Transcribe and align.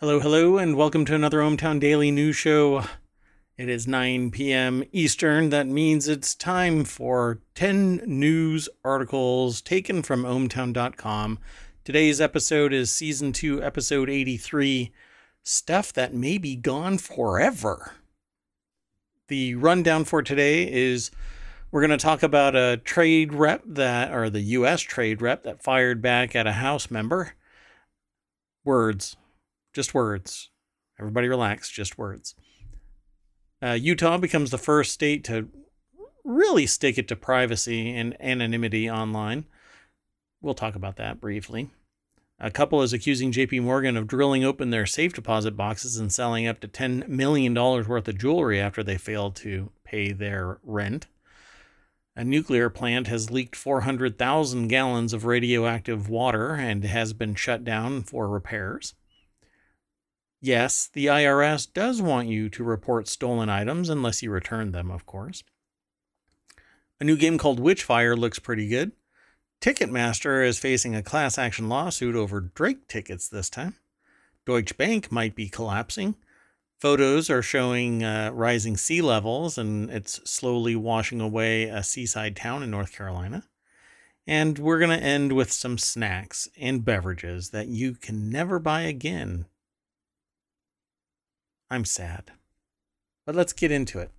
Hello, 0.00 0.20
hello, 0.20 0.58
and 0.58 0.76
welcome 0.76 1.06
to 1.06 1.14
another 1.14 1.38
ohmTown 1.38 1.80
Daily 1.80 2.10
News 2.10 2.36
Show. 2.36 2.84
It 3.56 3.70
is 3.70 3.88
9 3.88 4.30
p.m. 4.30 4.84
Eastern. 4.92 5.48
That 5.48 5.66
means 5.66 6.06
it's 6.06 6.34
time 6.34 6.84
for 6.84 7.40
10 7.54 8.02
news 8.04 8.68
articles 8.84 9.62
taken 9.62 10.02
from 10.02 10.24
ohmtown.com. 10.24 11.38
Today's 11.82 12.20
episode 12.20 12.74
is 12.74 12.92
season 12.92 13.32
2, 13.32 13.62
episode 13.62 14.10
83 14.10 14.92
Stuff 15.42 15.94
That 15.94 16.12
May 16.12 16.36
Be 16.36 16.56
Gone 16.56 16.98
Forever. 16.98 17.92
The 19.28 19.54
rundown 19.54 20.04
for 20.04 20.22
today 20.22 20.70
is 20.70 21.10
we're 21.70 21.80
going 21.80 21.88
to 21.88 21.96
talk 21.96 22.22
about 22.22 22.54
a 22.54 22.76
trade 22.84 23.32
rep 23.32 23.62
that, 23.64 24.12
or 24.12 24.28
the 24.28 24.42
U.S. 24.42 24.82
trade 24.82 25.22
rep 25.22 25.44
that 25.44 25.62
fired 25.62 26.02
back 26.02 26.36
at 26.36 26.46
a 26.46 26.52
House 26.52 26.90
member. 26.90 27.32
Words 28.62 29.16
just 29.76 29.94
words. 29.94 30.50
Everybody 30.98 31.28
relax, 31.28 31.70
just 31.70 31.98
words. 31.98 32.34
Uh, 33.62 33.72
Utah 33.72 34.16
becomes 34.16 34.50
the 34.50 34.58
first 34.58 34.90
state 34.90 35.22
to 35.24 35.48
really 36.24 36.66
stick 36.66 36.96
it 36.96 37.06
to 37.08 37.14
privacy 37.14 37.94
and 37.94 38.16
anonymity 38.18 38.90
online. 38.90 39.44
We'll 40.40 40.54
talk 40.54 40.74
about 40.74 40.96
that 40.96 41.20
briefly. 41.20 41.70
A 42.40 42.50
couple 42.50 42.80
is 42.80 42.94
accusing 42.94 43.32
JP 43.32 43.62
Morgan 43.62 43.98
of 43.98 44.06
drilling 44.06 44.44
open 44.44 44.70
their 44.70 44.86
safe 44.86 45.12
deposit 45.12 45.58
boxes 45.58 45.98
and 45.98 46.10
selling 46.10 46.46
up 46.46 46.60
to 46.60 46.68
$10 46.68 47.06
million 47.06 47.54
worth 47.54 48.08
of 48.08 48.18
jewelry 48.18 48.58
after 48.58 48.82
they 48.82 48.96
failed 48.96 49.36
to 49.36 49.70
pay 49.84 50.12
their 50.12 50.58
rent. 50.62 51.06
A 52.14 52.24
nuclear 52.24 52.70
plant 52.70 53.08
has 53.08 53.30
leaked 53.30 53.54
400,000 53.54 54.68
gallons 54.68 55.12
of 55.12 55.26
radioactive 55.26 56.08
water 56.08 56.54
and 56.54 56.82
has 56.84 57.12
been 57.12 57.34
shut 57.34 57.62
down 57.62 58.02
for 58.02 58.26
repairs. 58.26 58.94
Yes, 60.46 60.88
the 60.92 61.06
IRS 61.06 61.66
does 61.74 62.00
want 62.00 62.28
you 62.28 62.48
to 62.50 62.62
report 62.62 63.08
stolen 63.08 63.48
items 63.48 63.88
unless 63.88 64.22
you 64.22 64.30
return 64.30 64.70
them, 64.70 64.92
of 64.92 65.04
course. 65.04 65.42
A 67.00 67.04
new 67.04 67.16
game 67.16 67.36
called 67.36 67.58
Witchfire 67.58 68.16
looks 68.16 68.38
pretty 68.38 68.68
good. 68.68 68.92
Ticketmaster 69.60 70.46
is 70.46 70.60
facing 70.60 70.94
a 70.94 71.02
class 71.02 71.36
action 71.36 71.68
lawsuit 71.68 72.14
over 72.14 72.40
Drake 72.40 72.86
tickets 72.86 73.28
this 73.28 73.50
time. 73.50 73.74
Deutsche 74.44 74.76
Bank 74.76 75.10
might 75.10 75.34
be 75.34 75.48
collapsing. 75.48 76.14
Photos 76.78 77.28
are 77.28 77.42
showing 77.42 78.04
uh, 78.04 78.30
rising 78.32 78.76
sea 78.76 79.02
levels, 79.02 79.58
and 79.58 79.90
it's 79.90 80.20
slowly 80.30 80.76
washing 80.76 81.20
away 81.20 81.64
a 81.64 81.82
seaside 81.82 82.36
town 82.36 82.62
in 82.62 82.70
North 82.70 82.92
Carolina. 82.92 83.42
And 84.28 84.60
we're 84.60 84.78
going 84.78 84.96
to 84.96 85.04
end 85.04 85.32
with 85.32 85.50
some 85.50 85.76
snacks 85.76 86.48
and 86.56 86.84
beverages 86.84 87.50
that 87.50 87.66
you 87.66 87.94
can 87.94 88.30
never 88.30 88.60
buy 88.60 88.82
again 88.82 89.46
I'm 91.70 91.84
sad. 91.84 92.32
But 93.24 93.34
let's 93.34 93.52
get 93.52 93.72
into 93.72 93.98
it. 93.98 94.10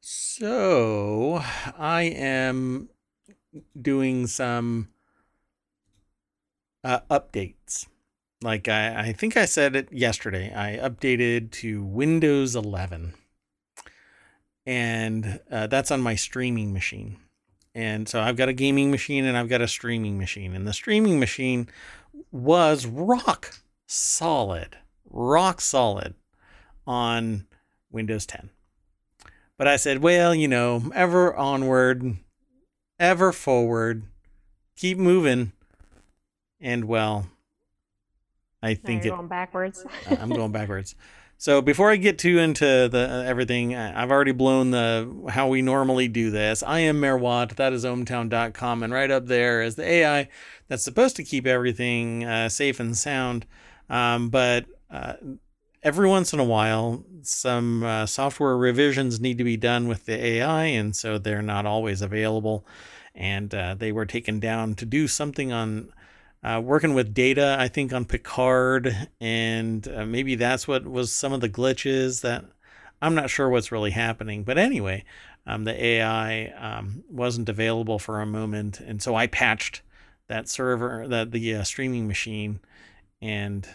So, 0.00 1.42
I 1.78 2.02
am 2.02 2.88
doing 3.80 4.26
some 4.26 4.88
uh, 6.82 7.00
updates. 7.10 7.86
Like 8.42 8.68
I, 8.68 9.08
I 9.08 9.12
think 9.12 9.36
I 9.36 9.44
said 9.44 9.76
it 9.76 9.92
yesterday, 9.92 10.52
I 10.54 10.76
updated 10.76 11.50
to 11.52 11.82
Windows 11.82 12.56
11. 12.56 13.14
And 14.66 15.40
uh, 15.50 15.66
that's 15.66 15.90
on 15.90 16.00
my 16.00 16.14
streaming 16.14 16.72
machine. 16.72 17.18
And 17.74 18.08
so 18.08 18.20
I've 18.20 18.36
got 18.36 18.48
a 18.48 18.52
gaming 18.52 18.90
machine 18.90 19.24
and 19.24 19.36
I've 19.36 19.48
got 19.48 19.60
a 19.60 19.68
streaming 19.68 20.18
machine. 20.18 20.54
And 20.54 20.66
the 20.66 20.72
streaming 20.72 21.18
machine 21.18 21.68
was 22.30 22.86
rock 22.86 23.56
solid, 23.86 24.76
rock 25.10 25.60
solid 25.60 26.14
on 26.86 27.46
Windows 27.90 28.26
10. 28.26 28.50
But 29.56 29.68
I 29.68 29.76
said, 29.76 30.02
well, 30.02 30.34
you 30.34 30.48
know, 30.48 30.90
ever 30.94 31.34
onward, 31.34 32.16
ever 32.98 33.32
forward, 33.32 34.04
keep 34.76 34.98
moving. 34.98 35.52
And 36.60 36.84
well, 36.84 37.26
I 38.62 38.74
think 38.74 39.04
it, 39.04 39.10
going 39.10 39.28
backwards. 39.28 39.84
Uh, 40.10 40.16
I'm 40.20 40.30
going 40.30 40.52
backwards. 40.52 40.94
So 41.44 41.60
before 41.60 41.90
I 41.90 41.96
get 41.96 42.18
too 42.18 42.38
into 42.38 42.88
the 42.88 43.06
uh, 43.06 43.22
everything, 43.24 43.74
I've 43.76 44.10
already 44.10 44.32
blown 44.32 44.70
the 44.70 45.28
how 45.28 45.48
we 45.48 45.60
normally 45.60 46.08
do 46.08 46.30
this. 46.30 46.62
I 46.62 46.78
am 46.78 47.00
Mayor 47.00 47.18
Watt. 47.18 47.58
That 47.58 47.74
is 47.74 47.84
ohmtown.com, 47.84 48.82
and 48.82 48.90
right 48.90 49.10
up 49.10 49.26
there 49.26 49.60
is 49.60 49.74
the 49.74 49.84
AI 49.84 50.30
that's 50.68 50.82
supposed 50.82 51.16
to 51.16 51.22
keep 51.22 51.46
everything 51.46 52.24
uh, 52.24 52.48
safe 52.48 52.80
and 52.80 52.96
sound. 52.96 53.44
Um, 53.90 54.30
but 54.30 54.64
uh, 54.90 55.16
every 55.82 56.08
once 56.08 56.32
in 56.32 56.40
a 56.40 56.44
while, 56.44 57.04
some 57.20 57.82
uh, 57.82 58.06
software 58.06 58.56
revisions 58.56 59.20
need 59.20 59.36
to 59.36 59.44
be 59.44 59.58
done 59.58 59.86
with 59.86 60.06
the 60.06 60.16
AI, 60.16 60.64
and 60.64 60.96
so 60.96 61.18
they're 61.18 61.42
not 61.42 61.66
always 61.66 62.00
available. 62.00 62.64
And 63.14 63.54
uh, 63.54 63.74
they 63.74 63.92
were 63.92 64.06
taken 64.06 64.40
down 64.40 64.76
to 64.76 64.86
do 64.86 65.06
something 65.06 65.52
on 65.52 65.92
uh, 66.44 66.60
working 66.62 66.92
with 66.92 67.14
data, 67.14 67.56
I 67.58 67.68
think 67.68 67.92
on 67.92 68.04
Picard, 68.04 69.08
and 69.18 69.88
uh, 69.88 70.04
maybe 70.04 70.34
that's 70.34 70.68
what 70.68 70.86
was 70.86 71.10
some 71.10 71.32
of 71.32 71.40
the 71.40 71.48
glitches 71.48 72.20
that 72.20 72.44
I'm 73.00 73.14
not 73.14 73.30
sure 73.30 73.48
what's 73.48 73.72
really 73.72 73.92
happening. 73.92 74.44
But 74.44 74.58
anyway, 74.58 75.04
um, 75.46 75.64
the 75.64 75.84
AI 75.84 76.48
um, 76.48 77.02
wasn't 77.08 77.48
available 77.48 77.98
for 77.98 78.20
a 78.20 78.26
moment, 78.26 78.78
and 78.80 79.02
so 79.02 79.14
I 79.14 79.26
patched 79.26 79.80
that 80.28 80.48
server, 80.48 81.08
that 81.08 81.30
the 81.30 81.54
uh, 81.54 81.62
streaming 81.64 82.06
machine, 82.06 82.60
and 83.22 83.66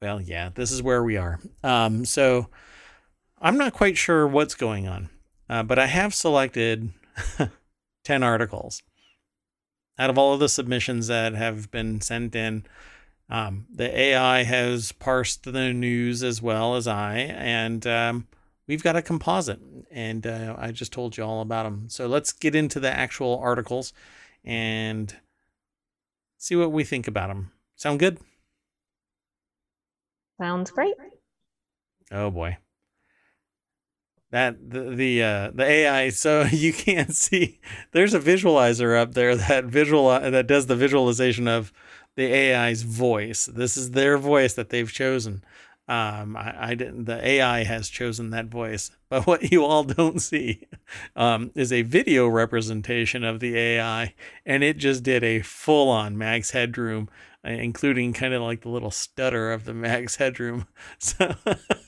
well, 0.00 0.22
yeah, 0.22 0.50
this 0.54 0.72
is 0.72 0.82
where 0.82 1.04
we 1.04 1.18
are. 1.18 1.38
Um, 1.62 2.06
so 2.06 2.48
I'm 3.42 3.58
not 3.58 3.74
quite 3.74 3.98
sure 3.98 4.26
what's 4.26 4.54
going 4.54 4.88
on, 4.88 5.10
uh, 5.50 5.64
but 5.64 5.78
I 5.78 5.86
have 5.86 6.14
selected 6.14 6.92
10 8.04 8.22
articles 8.22 8.82
out 9.98 10.10
of 10.10 10.18
all 10.18 10.34
of 10.34 10.40
the 10.40 10.48
submissions 10.48 11.08
that 11.08 11.34
have 11.34 11.70
been 11.70 12.00
sent 12.00 12.34
in, 12.36 12.64
um, 13.28 13.66
the 13.70 13.98
AI 13.98 14.44
has 14.44 14.92
parsed 14.92 15.44
the 15.44 15.72
news 15.72 16.22
as 16.22 16.40
well 16.40 16.76
as 16.76 16.86
I, 16.86 17.16
and 17.16 17.86
um, 17.86 18.26
we've 18.66 18.82
got 18.82 18.96
a 18.96 19.02
composite. 19.02 19.60
And 19.90 20.26
uh, 20.26 20.54
I 20.58 20.70
just 20.70 20.92
told 20.92 21.16
you 21.16 21.24
all 21.24 21.40
about 21.40 21.64
them. 21.64 21.88
So 21.88 22.06
let's 22.06 22.32
get 22.32 22.54
into 22.54 22.78
the 22.78 22.90
actual 22.90 23.38
articles 23.38 23.92
and 24.44 25.14
see 26.36 26.56
what 26.56 26.72
we 26.72 26.84
think 26.84 27.08
about 27.08 27.28
them. 27.28 27.52
Sound 27.76 27.98
good? 27.98 28.18
Sounds 30.40 30.70
great. 30.70 30.94
Oh 32.10 32.30
boy 32.30 32.58
that 34.30 34.70
the 34.70 34.90
the 34.90 35.22
uh, 35.22 35.50
the 35.54 35.64
AI 35.64 36.10
so 36.10 36.42
you 36.50 36.72
can't 36.72 37.14
see 37.14 37.60
there's 37.92 38.14
a 38.14 38.20
visualizer 38.20 38.98
up 38.98 39.14
there 39.14 39.36
that 39.36 39.64
visual 39.64 40.08
that 40.08 40.46
does 40.46 40.66
the 40.66 40.76
visualization 40.76 41.48
of 41.48 41.72
the 42.18 42.34
AI's 42.34 42.82
voice. 42.82 43.46
This 43.46 43.76
is 43.76 43.92
their 43.92 44.18
voice 44.18 44.54
that 44.54 44.70
they've 44.70 44.92
chosen. 44.92 45.44
Um, 45.86 46.36
I, 46.36 46.70
I 46.70 46.74
didn't. 46.74 47.04
The 47.04 47.24
AI 47.24 47.62
has 47.62 47.88
chosen 47.88 48.30
that 48.30 48.46
voice, 48.46 48.90
but 49.08 49.24
what 49.26 49.52
you 49.52 49.64
all 49.64 49.84
don't 49.84 50.20
see 50.20 50.66
um, 51.14 51.52
is 51.54 51.72
a 51.72 51.82
video 51.82 52.26
representation 52.26 53.22
of 53.22 53.38
the 53.38 53.56
AI, 53.56 54.14
and 54.44 54.64
it 54.64 54.78
just 54.78 55.04
did 55.04 55.22
a 55.22 55.40
full-on 55.42 56.18
Max 56.18 56.50
Headroom, 56.50 57.08
including 57.44 58.12
kind 58.12 58.34
of 58.34 58.42
like 58.42 58.62
the 58.62 58.68
little 58.68 58.90
stutter 58.90 59.52
of 59.52 59.64
the 59.64 59.72
Max 59.72 60.16
Headroom. 60.16 60.66
So. 60.98 61.34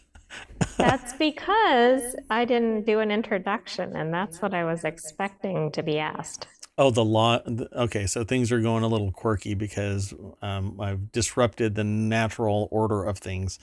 That's 0.77 1.13
because 1.15 2.17
I 2.31 2.45
didn't 2.45 2.87
do 2.87 3.01
an 3.01 3.11
introduction, 3.11 3.97
and 3.97 4.13
that's 4.13 4.41
what 4.41 4.55
I 4.55 4.65
was 4.65 4.85
expecting 4.85 5.71
to 5.73 5.83
be 5.83 5.99
asked. 5.99 6.47
Oh, 6.79 6.91
the 6.91 7.05
law. 7.05 7.41
Okay, 7.47 8.07
so 8.07 8.25
things 8.25 8.51
are 8.51 8.61
going 8.61 8.83
a 8.83 8.89
little 8.89 9.13
quirky 9.13 9.55
because 9.55 10.15
um, 10.41 10.81
I've 10.81 11.13
disrupted 11.13 11.75
the 11.75 11.85
natural 11.85 12.69
order 12.71 13.05
of 13.05 13.19
things. 13.19 13.59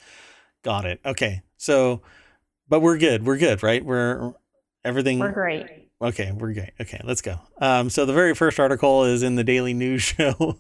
Got 0.64 0.86
it. 0.86 1.00
Okay, 1.06 1.42
so, 1.58 2.02
but 2.68 2.82
we're 2.82 2.98
good. 2.98 3.26
We're 3.26 3.38
good, 3.38 3.64
right? 3.64 3.84
We're 3.84 4.34
everything. 4.84 5.20
We're 5.20 5.32
great. 5.32 5.90
Okay, 6.00 6.32
we're 6.32 6.54
great. 6.54 6.74
Okay, 6.80 7.02
let's 7.04 7.22
go. 7.22 7.40
Um, 7.60 7.90
so 7.90 8.06
the 8.06 8.14
very 8.14 8.36
first 8.36 8.60
article 8.60 9.04
is 9.04 9.24
in 9.24 9.36
the 9.36 9.44
Daily 9.44 9.74
News 9.74 10.02
Show. 10.18 10.60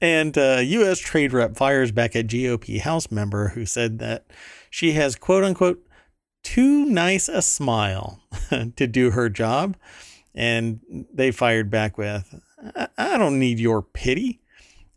And 0.00 0.36
uh, 0.38 0.60
U.S. 0.62 0.98
trade 0.98 1.32
rep 1.32 1.56
fires 1.56 1.92
back 1.92 2.16
at 2.16 2.26
GOP 2.26 2.80
House 2.80 3.10
member 3.10 3.48
who 3.48 3.66
said 3.66 3.98
that 3.98 4.26
she 4.70 4.92
has 4.92 5.14
quote 5.14 5.44
unquote 5.44 5.86
too 6.42 6.86
nice 6.86 7.28
a 7.28 7.42
smile 7.42 8.22
to 8.76 8.86
do 8.86 9.10
her 9.10 9.28
job. 9.28 9.76
And 10.34 11.06
they 11.12 11.32
fired 11.32 11.70
back 11.70 11.98
with, 11.98 12.34
I 12.96 13.18
don't 13.18 13.38
need 13.38 13.58
your 13.58 13.82
pity. 13.82 14.40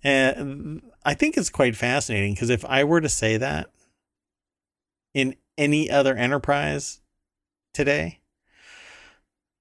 And 0.04 0.82
I 1.04 1.14
think 1.14 1.38
it's 1.38 1.50
quite 1.50 1.76
fascinating 1.76 2.34
because 2.34 2.50
if 2.50 2.64
I 2.66 2.84
were 2.84 3.02
to 3.02 3.10
say 3.10 3.38
that 3.38 3.70
in 5.14 5.36
any 5.58 5.90
other 5.90 6.16
enterprise 6.16 7.02
today, 7.74 8.20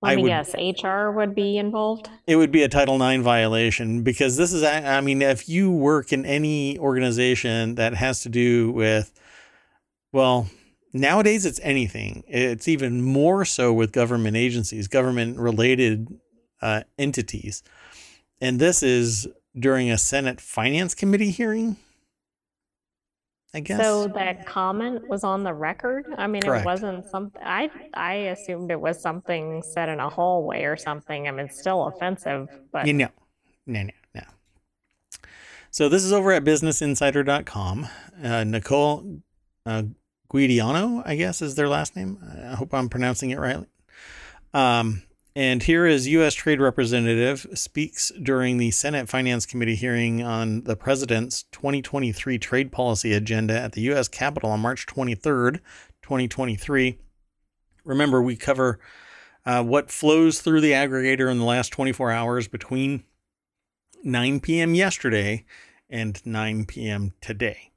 Let 0.03 0.13
I 0.13 0.17
me 0.17 0.23
would- 0.23 0.29
guess, 0.29 0.55
HR 0.55 1.11
would 1.13 1.35
be 1.35 1.59
involved. 1.59 2.09
it 2.27 2.37
would 2.37 2.51
be 2.51 2.63
a 2.63 2.69
Title 2.69 3.01
IX 3.01 3.23
violation 3.23 4.03
because 4.03 4.37
this 4.37 4.53
is, 4.53 4.63
I 4.63 4.99
I 4.99 5.01
mean, 5.01 5.23
if 5.23 5.49
you 5.49 5.71
work 5.71 6.13
in 6.13 6.27
any 6.27 6.79
organization 6.79 7.77
that 7.77 7.95
has 7.95 8.23
to 8.23 8.29
do 8.29 8.73
with, 8.73 9.13
well, 10.13 10.49
nowadays 10.93 11.47
it's 11.47 11.61
anything. 11.63 12.25
It's 12.27 12.67
even 12.69 13.01
more 13.03 13.45
so 13.45 13.73
with 13.73 13.93
government 13.93 14.37
agencies, 14.37 14.89
government 14.89 15.39
related 15.39 16.09
uh, 16.61 16.83
entities. 16.99 17.63
And 18.41 18.59
this 18.59 18.83
is 18.83 19.29
during 19.59 19.91
a 19.91 19.99
Senate 19.99 20.41
Finance 20.41 20.95
Committee 20.95 21.31
hearing, 21.31 21.77
I 23.55 23.61
guess. 23.61 23.83
So 23.83 24.09
that 24.09 24.47
comment 24.47 25.07
was 25.09 25.25
on 25.25 25.45
the 25.45 25.53
record? 25.53 26.07
I 26.17 26.27
mean, 26.27 26.43
Correct. 26.43 26.63
it 26.63 26.67
wasn't 26.67 27.07
something, 27.07 27.43
I, 27.45 27.71
I 27.93 28.15
assumed 28.15 28.71
it 28.71 28.81
was 28.81 29.01
something 29.01 29.63
said 29.63 29.91
in 29.91 30.01
a 30.01 30.09
hallway 30.09 30.65
or 30.65 30.77
something. 30.77 31.29
I 31.29 31.31
mean, 31.33 31.47
it's 31.47 31.61
still 31.61 31.87
offensive, 31.87 32.49
but 32.73 32.87
Yeah, 32.87 32.93
no, 32.93 33.09
no, 33.67 33.83
no, 33.83 33.91
no. 34.15 34.23
So 35.71 35.89
this 35.91 36.03
is 36.03 36.13
over 36.13 36.33
at 36.33 36.45
businessinsider.com. 36.45 37.89
Uh, 38.25 38.45
Nicole 38.45 39.21
uh, 39.67 39.83
Guidiano, 40.33 41.03
I 41.05 41.17
guess 41.17 41.43
is 41.43 41.55
their 41.55 41.69
last 41.69 41.95
name. 41.95 42.19
I 42.51 42.55
hope 42.55 42.73
I'm 42.73 42.89
pronouncing 42.89 43.31
it 43.31 43.39
right. 43.39 43.65
Um, 44.55 45.03
and 45.35 45.63
here 45.63 45.87
is 45.87 46.09
U.S. 46.09 46.35
Trade 46.35 46.61
Representative 46.61 47.47
speaks 47.55 48.13
during 48.23 48.59
the 48.59 48.71
Senate 48.71 49.09
Finance 49.09 49.47
Committee 49.47 49.75
hearing 49.75 50.23
on 50.23 50.63
the 50.65 50.77
President's 50.77 51.45
2023 51.53 52.39
trade 52.39 52.71
policy 52.71 53.13
agenda 53.13 53.59
at 53.59 53.73
the 53.73 53.81
U.S. 53.83 54.09
Capitol 54.09 54.51
on 54.51 54.61
March 54.61 54.87
23rd, 54.87 55.61
2023. 56.03 56.99
Remember, 57.85 58.21
we 58.21 58.37
cover 58.37 58.79
uh, 59.47 59.63
what 59.63 59.91
flows 59.91 60.41
through 60.41 60.61
the 60.61 60.73
aggregator 60.73 61.31
in 61.31 61.39
the 61.39 61.45
last 61.45 61.71
24 61.71 62.11
hours 62.13 62.47
between 62.47 63.05
9 64.05 64.41
p.m. 64.41 64.75
yesterday 64.75 65.45
and 65.89 66.25
9 66.27 66.67
p.m. 66.67 67.13
today. 67.21 67.71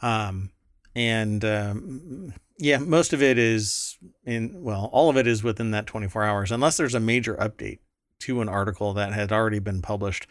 Um, 0.00 0.50
and 0.94 1.44
um, 1.44 2.34
yeah, 2.58 2.78
most 2.78 3.12
of 3.12 3.22
it 3.22 3.38
is 3.38 3.96
in, 4.24 4.62
well, 4.62 4.90
all 4.92 5.08
of 5.08 5.16
it 5.16 5.26
is 5.26 5.42
within 5.42 5.70
that 5.70 5.86
24 5.86 6.24
hours, 6.24 6.52
unless 6.52 6.76
there's 6.76 6.94
a 6.94 7.00
major 7.00 7.36
update 7.36 7.78
to 8.20 8.40
an 8.40 8.48
article 8.48 8.92
that 8.94 9.12
had 9.12 9.32
already 9.32 9.60
been 9.60 9.80
published. 9.80 10.26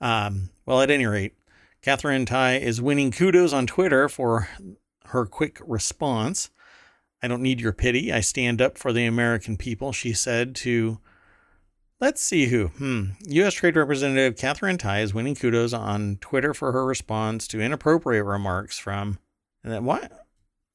Um, 0.00 0.50
well, 0.66 0.82
at 0.82 0.90
any 0.90 1.06
rate, 1.06 1.34
Katherine 1.80 2.26
Tai 2.26 2.56
is 2.56 2.82
winning 2.82 3.12
kudos 3.12 3.52
on 3.52 3.66
Twitter 3.66 4.08
for 4.08 4.48
her 5.06 5.26
quick 5.26 5.60
response. 5.64 6.50
I 7.22 7.28
don't 7.28 7.42
need 7.42 7.60
your 7.60 7.72
pity. 7.72 8.12
I 8.12 8.20
stand 8.20 8.60
up 8.60 8.76
for 8.76 8.92
the 8.92 9.06
American 9.06 9.56
people, 9.56 9.92
she 9.92 10.12
said 10.12 10.54
to 10.56 10.98
Let's 12.00 12.22
see 12.22 12.46
who. 12.46 12.68
Hmm. 12.68 13.04
U.S. 13.26 13.52
Trade 13.52 13.76
Representative 13.76 14.34
Katherine 14.34 14.78
Tai 14.78 15.00
is 15.00 15.12
winning 15.12 15.34
kudos 15.34 15.74
on 15.74 16.16
Twitter 16.22 16.54
for 16.54 16.72
her 16.72 16.86
response 16.86 17.46
to 17.48 17.60
inappropriate 17.60 18.24
remarks 18.24 18.78
from. 18.78 19.18
And 19.62 19.70
then 19.70 19.84
what? 19.84 20.10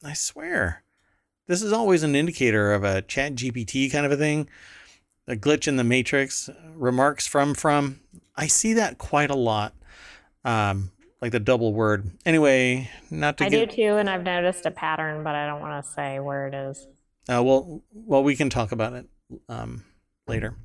I 0.03 0.13
swear, 0.13 0.83
this 1.47 1.61
is 1.61 1.71
always 1.71 2.03
an 2.03 2.15
indicator 2.15 2.73
of 2.73 2.83
a 2.83 3.01
Chat 3.01 3.35
GPT 3.35 3.91
kind 3.91 4.05
of 4.05 4.11
a 4.11 4.17
thing, 4.17 4.49
a 5.27 5.35
glitch 5.35 5.67
in 5.67 5.75
the 5.75 5.83
matrix. 5.83 6.49
Remarks 6.73 7.27
from 7.27 7.53
from. 7.53 7.99
I 8.35 8.47
see 8.47 8.73
that 8.73 8.97
quite 8.97 9.29
a 9.29 9.35
lot. 9.35 9.73
Um, 10.43 10.91
like 11.21 11.31
the 11.31 11.39
double 11.39 11.73
word. 11.73 12.11
Anyway, 12.25 12.89
not 13.09 13.37
to 13.37 13.45
I 13.45 13.49
do 13.49 13.65
too, 13.65 13.95
and 13.97 14.09
I've 14.09 14.23
noticed 14.23 14.65
a 14.65 14.71
pattern, 14.71 15.23
but 15.23 15.33
I 15.33 15.47
don't 15.47 15.61
want 15.61 15.83
to 15.83 15.91
say 15.91 16.19
where 16.19 16.47
it 16.47 16.53
is. 16.53 16.87
Uh, 17.27 17.41
well, 17.43 17.81
well, 17.93 18.23
we 18.23 18.35
can 18.35 18.49
talk 18.49 18.71
about 18.71 18.93
it 18.93 19.07
um, 19.49 19.83
later. 20.27 20.55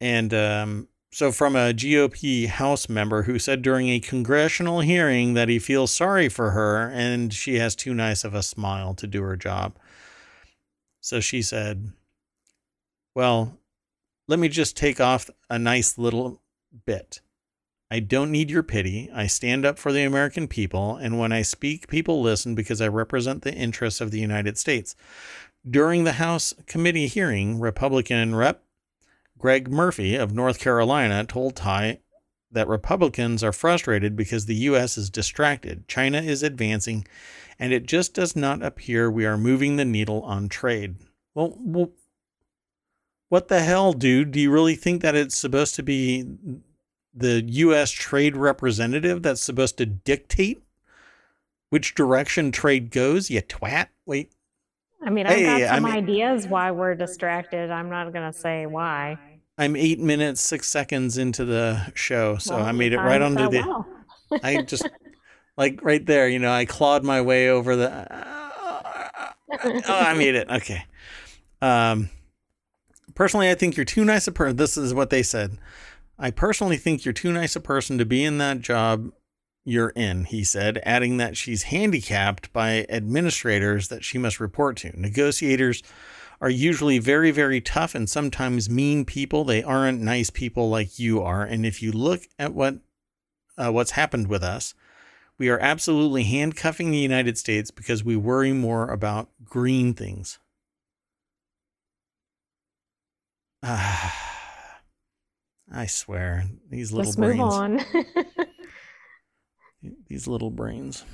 And 0.00 0.32
um, 0.32 0.88
so, 1.12 1.32
from 1.32 1.56
a 1.56 1.72
GOP 1.72 2.46
House 2.46 2.88
member 2.88 3.24
who 3.24 3.40
said 3.40 3.62
during 3.62 3.88
a 3.88 3.98
congressional 3.98 4.80
hearing 4.80 5.34
that 5.34 5.48
he 5.48 5.58
feels 5.58 5.92
sorry 5.92 6.28
for 6.28 6.50
her 6.52 6.88
and 6.88 7.34
she 7.34 7.58
has 7.58 7.74
too 7.74 7.92
nice 7.92 8.22
of 8.22 8.32
a 8.32 8.44
smile 8.44 8.94
to 8.94 9.08
do 9.08 9.22
her 9.22 9.36
job. 9.36 9.76
So 11.00 11.18
she 11.18 11.42
said, 11.42 11.92
Well, 13.14 13.58
let 14.28 14.38
me 14.38 14.48
just 14.48 14.76
take 14.76 15.00
off 15.00 15.28
a 15.48 15.58
nice 15.58 15.98
little 15.98 16.40
bit. 16.86 17.20
I 17.90 17.98
don't 17.98 18.30
need 18.30 18.48
your 18.48 18.62
pity. 18.62 19.10
I 19.12 19.26
stand 19.26 19.66
up 19.66 19.80
for 19.80 19.92
the 19.92 20.04
American 20.04 20.46
people, 20.46 20.94
and 20.94 21.18
when 21.18 21.32
I 21.32 21.42
speak, 21.42 21.88
people 21.88 22.22
listen 22.22 22.54
because 22.54 22.80
I 22.80 22.86
represent 22.86 23.42
the 23.42 23.52
interests 23.52 24.00
of 24.00 24.12
the 24.12 24.20
United 24.20 24.56
States. 24.56 24.94
During 25.68 26.04
the 26.04 26.12
House 26.12 26.54
committee 26.66 27.08
hearing, 27.08 27.58
Republican 27.58 28.36
Rep. 28.36 28.62
Greg 29.40 29.70
Murphy 29.70 30.14
of 30.16 30.34
North 30.34 30.60
Carolina 30.60 31.24
told 31.24 31.56
Tai 31.56 31.98
that 32.52 32.68
Republicans 32.68 33.42
are 33.42 33.52
frustrated 33.52 34.14
because 34.14 34.44
the 34.46 34.54
U.S. 34.56 34.98
is 34.98 35.08
distracted, 35.08 35.88
China 35.88 36.20
is 36.20 36.42
advancing, 36.42 37.06
and 37.58 37.72
it 37.72 37.86
just 37.86 38.12
does 38.12 38.36
not 38.36 38.62
appear 38.62 39.10
we 39.10 39.24
are 39.24 39.38
moving 39.38 39.76
the 39.76 39.84
needle 39.84 40.22
on 40.22 40.48
trade. 40.48 40.96
Well, 41.34 41.56
well 41.58 41.90
what 43.30 43.48
the 43.48 43.60
hell, 43.60 43.92
dude? 43.92 44.32
Do 44.32 44.40
you 44.40 44.50
really 44.50 44.74
think 44.74 45.00
that 45.02 45.14
it's 45.14 45.36
supposed 45.36 45.74
to 45.76 45.82
be 45.82 46.26
the 47.14 47.42
U.S. 47.46 47.90
trade 47.92 48.36
representative 48.36 49.22
that's 49.22 49.40
supposed 49.40 49.78
to 49.78 49.86
dictate 49.86 50.62
which 51.70 51.94
direction 51.94 52.50
trade 52.52 52.90
goes? 52.90 53.30
You 53.30 53.40
twat. 53.40 53.86
Wait. 54.04 54.32
I 55.02 55.08
mean, 55.08 55.26
I've 55.26 55.36
Hey, 55.36 55.44
got 55.44 55.62
I 55.62 55.74
some 55.76 55.84
mean- 55.84 55.94
ideas 55.94 56.46
why 56.48 56.72
we're 56.72 56.94
distracted. 56.96 57.70
I'm 57.70 57.88
not 57.88 58.12
going 58.12 58.30
to 58.30 58.36
say 58.36 58.66
why. 58.66 59.16
I'm 59.60 59.76
eight 59.76 60.00
minutes, 60.00 60.40
six 60.40 60.68
seconds 60.68 61.18
into 61.18 61.44
the 61.44 61.92
show, 61.94 62.38
so 62.38 62.56
Well, 62.56 62.64
I 62.64 62.72
made 62.72 62.94
it 62.94 62.98
right 62.98 63.20
onto 63.20 63.50
the. 63.50 63.60
well. 63.60 63.86
I 64.42 64.62
just 64.62 64.88
like 65.58 65.80
right 65.82 66.04
there, 66.06 66.30
you 66.30 66.38
know, 66.38 66.50
I 66.50 66.64
clawed 66.64 67.04
my 67.04 67.20
way 67.20 67.50
over 67.50 67.76
the. 67.76 68.06
oh, 69.52 69.82
I 69.86 70.14
made 70.14 70.34
it. 70.34 70.48
Okay. 70.48 70.84
Um, 71.60 72.08
personally, 73.14 73.50
I 73.50 73.54
think 73.54 73.76
you're 73.76 73.84
too 73.84 74.02
nice 74.02 74.26
a 74.26 74.32
person. 74.32 74.56
This 74.56 74.78
is 74.78 74.94
what 74.94 75.10
they 75.10 75.22
said. 75.22 75.58
I 76.18 76.30
personally 76.30 76.78
think 76.78 77.04
you're 77.04 77.12
too 77.12 77.30
nice 77.30 77.54
a 77.54 77.60
person 77.60 77.98
to 77.98 78.06
be 78.06 78.24
in 78.24 78.38
that 78.38 78.60
job 78.60 79.12
you're 79.66 79.90
in, 79.90 80.24
he 80.24 80.42
said, 80.42 80.80
adding 80.84 81.18
that 81.18 81.36
she's 81.36 81.64
handicapped 81.64 82.50
by 82.54 82.86
administrators 82.88 83.88
that 83.88 84.04
she 84.04 84.16
must 84.16 84.40
report 84.40 84.78
to. 84.78 84.98
Negotiators 84.98 85.82
are 86.40 86.50
usually 86.50 86.98
very, 86.98 87.30
very 87.30 87.60
tough 87.60 87.94
and 87.94 88.08
sometimes 88.08 88.70
mean 88.70 89.04
people. 89.04 89.44
They 89.44 89.62
aren't 89.62 90.00
nice 90.00 90.30
people 90.30 90.70
like 90.70 90.98
you 90.98 91.22
are. 91.22 91.42
And 91.42 91.66
if 91.66 91.82
you 91.82 91.92
look 91.92 92.22
at 92.38 92.54
what 92.54 92.78
uh, 93.58 93.70
what's 93.70 93.90
happened 93.90 94.28
with 94.28 94.42
us, 94.42 94.74
we 95.36 95.48
are 95.50 95.58
absolutely 95.58 96.24
handcuffing 96.24 96.90
the 96.90 96.98
United 96.98 97.36
States 97.36 97.70
because 97.70 98.02
we 98.04 98.16
worry 98.16 98.52
more 98.52 98.88
about 98.88 99.28
green 99.44 99.92
things. 99.94 100.38
Ah, 103.62 104.80
I 105.72 105.86
swear, 105.86 106.46
these 106.68 106.90
little 106.90 107.04
Let's 107.04 107.18
move 107.18 107.40
on. 107.40 107.80
these 110.08 110.26
little 110.26 110.50
brains. 110.50 111.04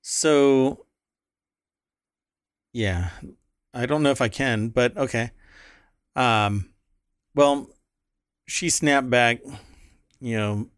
So, 0.00 0.86
yeah, 2.72 3.10
I 3.74 3.86
don't 3.86 4.02
know 4.02 4.10
if 4.10 4.20
I 4.20 4.28
can, 4.28 4.68
but 4.68 4.96
okay. 4.96 5.30
Um, 6.16 6.70
well, 7.34 7.68
she 8.46 8.70
snapped 8.70 9.10
back. 9.10 9.40
You 10.20 10.68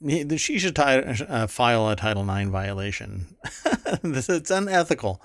know, 0.00 0.36
she 0.36 0.58
should 0.58 0.78
uh, 0.78 1.46
file 1.46 1.88
a 1.88 1.96
Title 1.96 2.28
IX 2.28 2.50
violation. 2.50 3.36
It's 4.04 4.50
unethical 4.50 5.22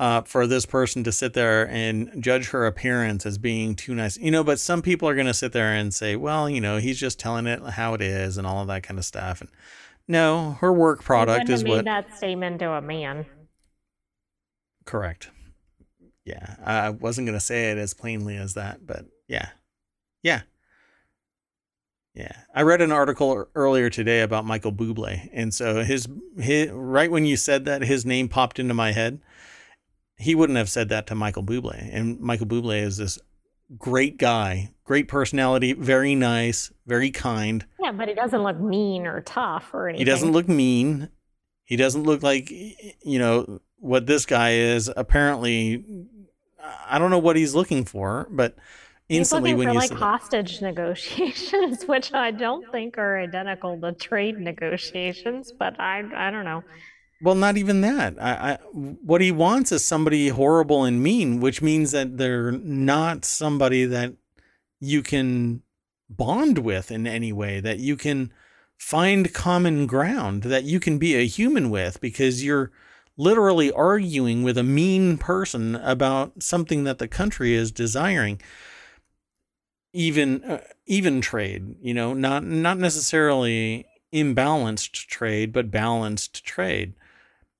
uh, 0.00 0.22
for 0.22 0.46
this 0.46 0.66
person 0.66 1.04
to 1.04 1.12
sit 1.12 1.32
there 1.32 1.68
and 1.68 2.22
judge 2.22 2.50
her 2.50 2.66
appearance 2.66 3.26
as 3.26 3.38
being 3.38 3.74
too 3.74 3.94
nice. 3.94 4.16
You 4.16 4.30
know, 4.30 4.44
but 4.44 4.60
some 4.60 4.82
people 4.82 5.08
are 5.08 5.14
going 5.14 5.26
to 5.26 5.34
sit 5.34 5.52
there 5.52 5.72
and 5.72 5.92
say, 5.92 6.14
well, 6.16 6.48
you 6.48 6.60
know, 6.60 6.78
he's 6.78 6.98
just 6.98 7.18
telling 7.18 7.46
it 7.46 7.62
how 7.62 7.94
it 7.94 8.02
is 8.02 8.36
and 8.36 8.46
all 8.46 8.60
of 8.60 8.68
that 8.68 8.82
kind 8.82 8.98
of 8.98 9.04
stuff. 9.04 9.40
And 9.40 9.50
no, 10.06 10.58
her 10.60 10.72
work 10.72 11.02
product 11.02 11.48
is 11.48 11.64
what 11.64 11.78
made 11.78 11.86
that 11.86 12.16
statement 12.16 12.60
to 12.60 12.72
a 12.72 12.80
man. 12.80 13.26
Correct. 14.88 15.30
Yeah, 16.24 16.56
I 16.64 16.90
wasn't 16.90 17.26
going 17.26 17.38
to 17.38 17.44
say 17.44 17.70
it 17.70 17.78
as 17.78 17.94
plainly 17.94 18.36
as 18.36 18.54
that, 18.54 18.86
but 18.86 19.04
yeah. 19.28 19.50
Yeah. 20.22 20.42
Yeah. 22.14 22.32
I 22.54 22.62
read 22.62 22.80
an 22.80 22.90
article 22.90 23.46
earlier 23.54 23.90
today 23.90 24.22
about 24.22 24.46
Michael 24.46 24.72
Bublé. 24.72 25.28
And 25.32 25.54
so 25.54 25.84
his, 25.84 26.08
his 26.38 26.70
right 26.70 27.10
when 27.10 27.24
you 27.24 27.36
said 27.36 27.66
that 27.66 27.82
his 27.82 28.04
name 28.04 28.28
popped 28.28 28.58
into 28.58 28.74
my 28.74 28.92
head. 28.92 29.20
He 30.16 30.34
wouldn't 30.34 30.58
have 30.58 30.68
said 30.68 30.88
that 30.88 31.06
to 31.08 31.14
Michael 31.14 31.44
Bublé. 31.44 31.88
And 31.92 32.18
Michael 32.18 32.46
Bublé 32.46 32.82
is 32.82 32.96
this 32.96 33.18
great 33.76 34.16
guy, 34.18 34.72
great 34.84 35.06
personality, 35.06 35.74
very 35.74 36.14
nice, 36.14 36.72
very 36.86 37.10
kind. 37.10 37.64
Yeah, 37.78 37.92
but 37.92 38.08
he 38.08 38.14
doesn't 38.14 38.42
look 38.42 38.58
mean 38.58 39.06
or 39.06 39.20
tough 39.20 39.72
or 39.72 39.88
anything. 39.88 40.04
He 40.04 40.10
doesn't 40.10 40.32
look 40.32 40.48
mean. 40.48 41.10
He 41.64 41.76
doesn't 41.76 42.04
look 42.04 42.22
like 42.22 42.50
you 42.50 43.18
know 43.18 43.60
what 43.80 44.06
this 44.06 44.26
guy 44.26 44.54
is. 44.54 44.90
Apparently, 44.96 45.84
I 46.88 46.98
don't 46.98 47.10
know 47.10 47.18
what 47.18 47.36
he's 47.36 47.54
looking 47.54 47.84
for, 47.84 48.26
but 48.30 48.56
instantly 49.08 49.50
he's 49.50 49.56
looking 49.56 49.58
when 49.58 49.68
for 49.68 49.84
you 49.84 49.90
like 49.90 49.98
hostage 49.98 50.60
negotiations, 50.62 51.84
which 51.84 52.12
I 52.12 52.30
don't 52.30 52.70
think 52.70 52.98
are 52.98 53.18
identical 53.18 53.80
to 53.80 53.92
trade 53.92 54.38
negotiations, 54.38 55.52
but 55.52 55.78
I 55.80 56.02
I 56.14 56.30
don't 56.30 56.44
know. 56.44 56.62
Well, 57.20 57.34
not 57.34 57.56
even 57.56 57.80
that. 57.80 58.14
I, 58.20 58.52
I, 58.52 58.54
what 58.72 59.20
he 59.20 59.32
wants 59.32 59.72
is 59.72 59.84
somebody 59.84 60.28
horrible 60.28 60.84
and 60.84 61.02
mean, 61.02 61.40
which 61.40 61.60
means 61.60 61.90
that 61.90 62.16
they're 62.16 62.52
not 62.52 63.24
somebody 63.24 63.84
that 63.86 64.12
you 64.78 65.02
can 65.02 65.62
bond 66.08 66.58
with 66.58 66.92
in 66.92 67.08
any 67.08 67.32
way, 67.32 67.58
that 67.58 67.80
you 67.80 67.96
can 67.96 68.32
find 68.76 69.34
common 69.34 69.88
ground, 69.88 70.44
that 70.44 70.62
you 70.62 70.78
can 70.78 70.98
be 70.98 71.16
a 71.16 71.26
human 71.26 71.70
with, 71.70 72.00
because 72.00 72.44
you're 72.44 72.70
literally 73.18 73.70
arguing 73.72 74.42
with 74.42 74.56
a 74.56 74.62
mean 74.62 75.18
person 75.18 75.74
about 75.76 76.42
something 76.42 76.84
that 76.84 76.98
the 76.98 77.08
country 77.08 77.52
is 77.52 77.70
desiring. 77.70 78.40
Even 79.92 80.44
uh, 80.44 80.60
even 80.86 81.20
trade, 81.20 81.74
you 81.82 81.92
know, 81.92 82.14
not 82.14 82.44
not 82.44 82.78
necessarily 82.78 83.84
imbalanced 84.12 85.06
trade, 85.06 85.52
but 85.52 85.70
balanced 85.70 86.44
trade. 86.44 86.94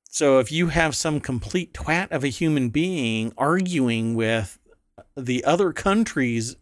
So 0.08 0.38
if 0.38 0.50
you 0.50 0.68
have 0.68 0.94
some 0.96 1.20
complete 1.20 1.74
twat 1.74 2.10
of 2.10 2.24
a 2.24 2.28
human 2.28 2.70
being 2.70 3.32
arguing 3.36 4.14
with 4.14 4.58
the 5.16 5.44
other 5.44 5.72
country's 5.72 6.56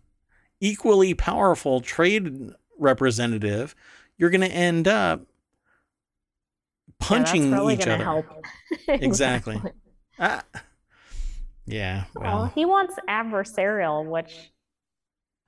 equally 0.61 1.15
powerful 1.15 1.81
trade 1.81 2.51
representative, 2.79 3.75
you're 4.17 4.31
going 4.31 4.41
to 4.41 4.49
end 4.49 4.89
up 4.89 5.23
punching 7.01 7.51
yeah, 7.51 7.71
each 7.71 7.87
other. 7.87 8.25
Exactly. 8.89 9.61
Ah. 10.19 10.43
Yeah. 11.67 12.05
Well, 12.15 12.25
well, 12.25 12.53
he 12.55 12.65
wants 12.65 12.95
adversarial, 13.09 14.09
which 14.09 14.53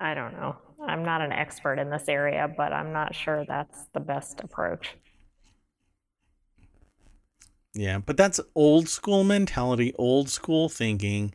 I 0.01 0.15
don't 0.15 0.33
know. 0.33 0.57
I'm 0.87 1.05
not 1.05 1.21
an 1.21 1.33
expert 1.33 1.79
in 1.79 1.91
this 1.91 2.09
area, 2.09 2.53
but 2.55 2.73
I'm 2.73 2.93
not 2.93 3.15
sure 3.15 3.45
that's 3.47 3.87
the 3.95 4.01
best 4.01 4.41
approach. 4.41 4.97
Yeah, 7.75 7.99
but 7.99 8.17
that's 8.17 8.41
old 8.55 8.89
school 8.89 9.25
mentality, 9.25 9.93
old 9.99 10.29
school 10.29 10.69
thinking. 10.69 11.33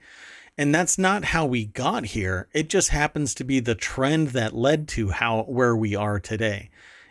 And 0.58 0.74
that's 0.74 0.98
not 0.98 1.26
how 1.26 1.46
we 1.46 1.66
got 1.66 2.06
here. 2.08 2.48
It 2.54 2.70
just 2.70 2.90
happens 2.90 3.34
to 3.36 3.44
be 3.44 3.60
the 3.60 3.76
trend 3.76 4.30
that 4.30 4.54
led 4.54 4.88
to 4.90 5.10
how 5.10 5.44
where 5.44 5.76
we 5.76 5.96
are 5.96 6.20
today. 6.20 6.70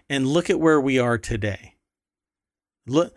And 0.09 0.27
look 0.27 0.49
at 0.49 0.61
where 0.61 0.81
we 0.81 0.99
are 0.99 1.19
today. 1.19 1.72
Look 2.87 3.15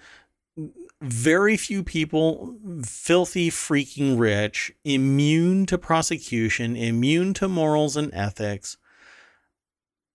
very 1.02 1.58
few 1.58 1.84
people 1.84 2.56
filthy 2.84 3.50
freaking 3.50 4.18
rich, 4.18 4.72
immune 4.84 5.66
to 5.68 5.78
prosecution, 5.78 6.76
immune 6.76 7.34
to 7.36 7.48
morals 7.48 7.98
and 7.98 8.14
ethics. 8.14 8.78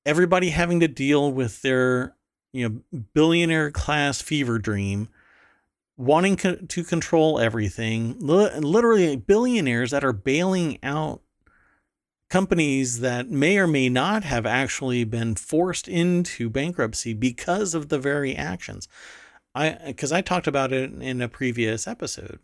Everybody 0.07 0.51
having 0.51 0.81
to 0.81 0.89
deal 0.89 1.31
with 1.31 1.63
their, 1.63 2.17
you 2.53 2.69
know, 2.69 3.01
billionaire 3.15 3.71
class 3.71 4.23
fever 4.23 4.59
dream 4.59 5.09
wanting 6.01 6.37
co- 6.37 6.57
to 6.57 6.83
control 6.83 7.39
everything, 7.39 8.17
literally 8.19 9.17
billionaires 9.17 9.91
that 9.91 10.03
are 10.03 10.15
bailing 10.15 10.79
out 10.83 11.21
companies 12.31 13.01
that 13.01 13.29
may 13.29 13.59
or 13.59 13.67
may 13.67 13.89
not 13.89 14.25
have 14.25 14.47
actually 14.47 15.05
been 15.05 15.35
forced 15.35 15.87
into 15.87 16.49
bankruptcy 16.49 17.13
because 17.13 17.75
of 17.75 17.91
the 17.91 17.99
very 17.99 18.35
actions. 18.35 18.89
I 19.61 19.79
because 19.87 20.11
I 20.11 20.23
talked 20.23 20.47
about 20.47 20.73
it 20.73 20.91
in 20.91 21.21
a 21.21 21.29
previous 21.29 21.87
episode. 21.87 22.41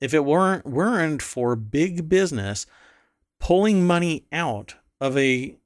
If 0.00 0.14
it 0.14 0.24
weren't 0.24 0.64
weren't 0.64 1.20
for 1.20 1.56
big 1.56 2.08
business 2.08 2.66
pulling 3.38 3.86
money 3.86 4.24
out 4.32 4.76
of 4.98 5.16
a 5.18 5.56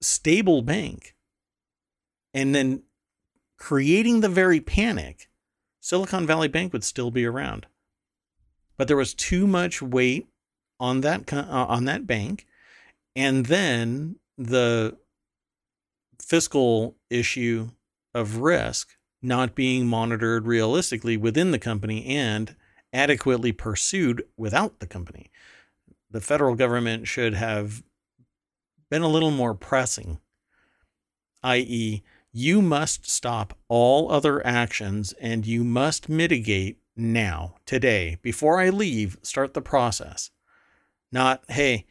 stable 0.00 0.62
bank 0.62 1.14
and 2.32 2.54
then 2.54 2.82
creating 3.56 4.20
the 4.20 4.28
very 4.28 4.60
panic 4.60 5.28
Silicon 5.80 6.26
Valley 6.26 6.48
Bank 6.48 6.72
would 6.72 6.82
still 6.82 7.12
be 7.12 7.24
around. 7.24 7.66
But 8.76 8.88
there 8.88 8.96
was 8.96 9.14
too 9.14 9.46
much 9.46 9.80
weight 9.80 10.26
on 10.80 11.02
that 11.02 11.32
uh, 11.32 11.44
on 11.46 11.84
that 11.84 12.06
bank, 12.06 12.46
and 13.14 13.46
then 13.46 14.16
the 14.36 14.98
fiscal 16.20 16.96
issue 17.10 17.70
of 18.12 18.38
risk 18.38 18.96
not 19.24 19.54
being 19.54 19.86
monitored 19.86 20.46
realistically 20.46 21.16
within 21.16 21.50
the 21.50 21.58
company 21.58 22.04
and 22.06 22.54
adequately 22.92 23.52
pursued 23.52 24.22
without 24.36 24.78
the 24.80 24.86
company. 24.86 25.30
The 26.10 26.20
federal 26.20 26.54
government 26.54 27.08
should 27.08 27.34
have 27.34 27.82
been 28.90 29.02
a 29.02 29.08
little 29.08 29.30
more 29.30 29.54
pressing, 29.54 30.18
i.e., 31.42 32.02
you 32.32 32.60
must 32.60 33.08
stop 33.08 33.56
all 33.68 34.10
other 34.10 34.44
actions 34.46 35.12
and 35.20 35.46
you 35.46 35.64
must 35.64 36.08
mitigate 36.08 36.78
now, 36.96 37.56
today, 37.64 38.18
before 38.22 38.60
I 38.60 38.68
leave, 38.68 39.16
start 39.22 39.54
the 39.54 39.62
process. 39.62 40.30
Not, 41.10 41.44
hey, 41.48 41.86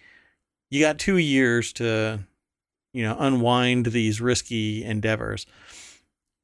you 0.70 0.82
got 0.82 1.00
two 1.00 1.18
years 1.18 1.74
to, 1.74 2.20
you 2.94 3.04
know, 3.04 3.16
unwind 3.20 3.88
these 3.88 4.22
risky 4.22 4.84
endeavors. 4.84 5.46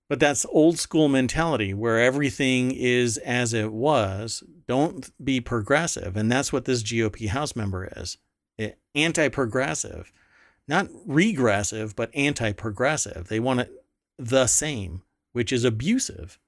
But 0.09 0.19
that's 0.19 0.45
old 0.45 0.77
school 0.77 1.07
mentality 1.07 1.73
where 1.73 1.99
everything 1.99 2.71
is 2.71 3.17
as 3.19 3.53
it 3.53 3.71
was. 3.71 4.43
Don't 4.67 5.09
be 5.23 5.39
progressive. 5.39 6.17
And 6.17 6.31
that's 6.31 6.51
what 6.51 6.65
this 6.65 6.83
GOP 6.83 7.29
House 7.29 7.55
member 7.55 7.89
is 7.95 8.17
anti 8.95 9.29
progressive, 9.29 10.11
not 10.67 10.87
regressive, 11.05 11.95
but 11.95 12.13
anti 12.13 12.51
progressive. 12.51 13.27
They 13.27 13.39
want 13.39 13.61
it 13.61 13.71
the 14.17 14.47
same, 14.47 15.03
which 15.33 15.51
is 15.51 15.63
abusive. 15.63 16.39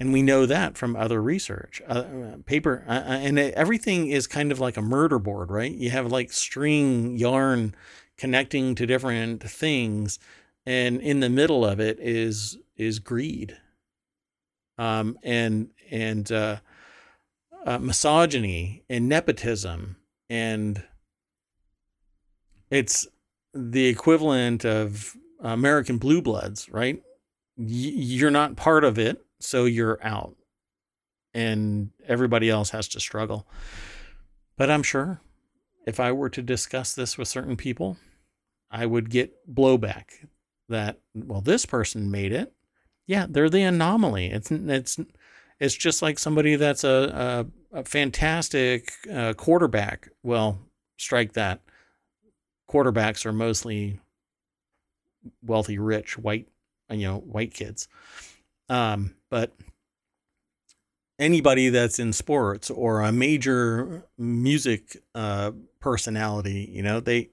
And 0.00 0.12
we 0.12 0.22
know 0.22 0.46
that 0.46 0.76
from 0.76 0.96
other 0.96 1.22
research. 1.22 1.80
Uh, 1.86 2.04
paper, 2.44 2.84
uh, 2.88 2.92
uh 2.92 3.18
and 3.20 3.38
everything 3.38 4.08
is 4.08 4.26
kind 4.26 4.50
of 4.50 4.58
like 4.58 4.76
a 4.76 4.82
murder 4.82 5.18
board, 5.18 5.50
right? 5.50 5.72
You 5.72 5.90
have 5.90 6.10
like 6.10 6.32
string 6.32 7.16
yarn 7.16 7.74
connecting 8.16 8.74
to 8.76 8.86
different 8.86 9.42
things, 9.42 10.18
and 10.66 11.00
in 11.00 11.20
the 11.20 11.30
middle 11.30 11.64
of 11.64 11.80
it 11.80 11.98
is 12.00 12.58
is 12.76 12.98
greed, 12.98 13.56
um, 14.78 15.18
and 15.22 15.70
and 15.90 16.30
uh, 16.30 16.56
uh, 17.66 17.78
misogyny 17.78 18.84
and 18.88 19.08
nepotism, 19.08 19.96
and 20.30 20.82
it's 22.70 23.06
the 23.54 23.86
equivalent 23.86 24.64
of 24.64 25.16
American 25.40 25.98
Blue 25.98 26.22
Bloods, 26.22 26.68
right? 26.70 27.02
you're 27.56 28.30
not 28.30 28.56
part 28.56 28.84
of 28.84 28.98
it, 28.98 29.24
so 29.40 29.64
you're 29.64 29.98
out. 30.02 30.36
And 31.34 31.90
everybody 32.06 32.50
else 32.50 32.70
has 32.70 32.88
to 32.88 33.00
struggle. 33.00 33.46
But 34.56 34.70
I'm 34.70 34.82
sure 34.82 35.20
if 35.86 35.98
I 35.98 36.12
were 36.12 36.28
to 36.30 36.42
discuss 36.42 36.94
this 36.94 37.16
with 37.16 37.28
certain 37.28 37.56
people, 37.56 37.96
I 38.70 38.86
would 38.86 39.10
get 39.10 39.52
blowback 39.52 40.26
that, 40.72 40.98
well, 41.14 41.40
this 41.40 41.64
person 41.64 42.10
made 42.10 42.32
it. 42.32 42.52
Yeah, 43.06 43.26
they're 43.28 43.50
the 43.50 43.62
anomaly. 43.62 44.26
It's 44.26 44.50
it's 44.50 44.98
it's 45.60 45.74
just 45.74 46.02
like 46.02 46.18
somebody 46.18 46.56
that's 46.56 46.84
a, 46.84 47.46
a, 47.72 47.78
a 47.80 47.84
fantastic 47.84 48.92
uh, 49.12 49.32
quarterback. 49.34 50.08
Well, 50.22 50.58
strike 50.98 51.34
that. 51.34 51.60
Quarterbacks 52.70 53.24
are 53.26 53.32
mostly 53.32 54.00
wealthy, 55.42 55.78
rich, 55.78 56.18
white, 56.18 56.48
you 56.90 57.06
know, 57.06 57.18
white 57.18 57.54
kids. 57.54 57.86
Um, 58.68 59.14
but 59.30 59.52
anybody 61.18 61.68
that's 61.68 61.98
in 61.98 62.12
sports 62.12 62.70
or 62.70 63.00
a 63.00 63.12
major 63.12 64.04
music 64.18 64.96
uh, 65.14 65.52
personality, 65.80 66.70
you 66.72 66.82
know, 66.82 67.00
they 67.00 67.30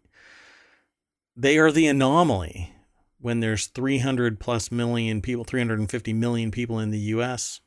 they 1.36 1.58
are 1.58 1.72
the 1.72 1.88
anomaly 1.88 2.74
when 3.19 3.39
there's 3.39 3.67
300 3.67 4.39
plus 4.39 4.71
million 4.71 5.21
people, 5.21 5.43
350 5.43 6.13
million 6.13 6.51
people 6.51 6.79
in 6.79 6.91
the 6.91 6.99
U.S. 6.99 7.61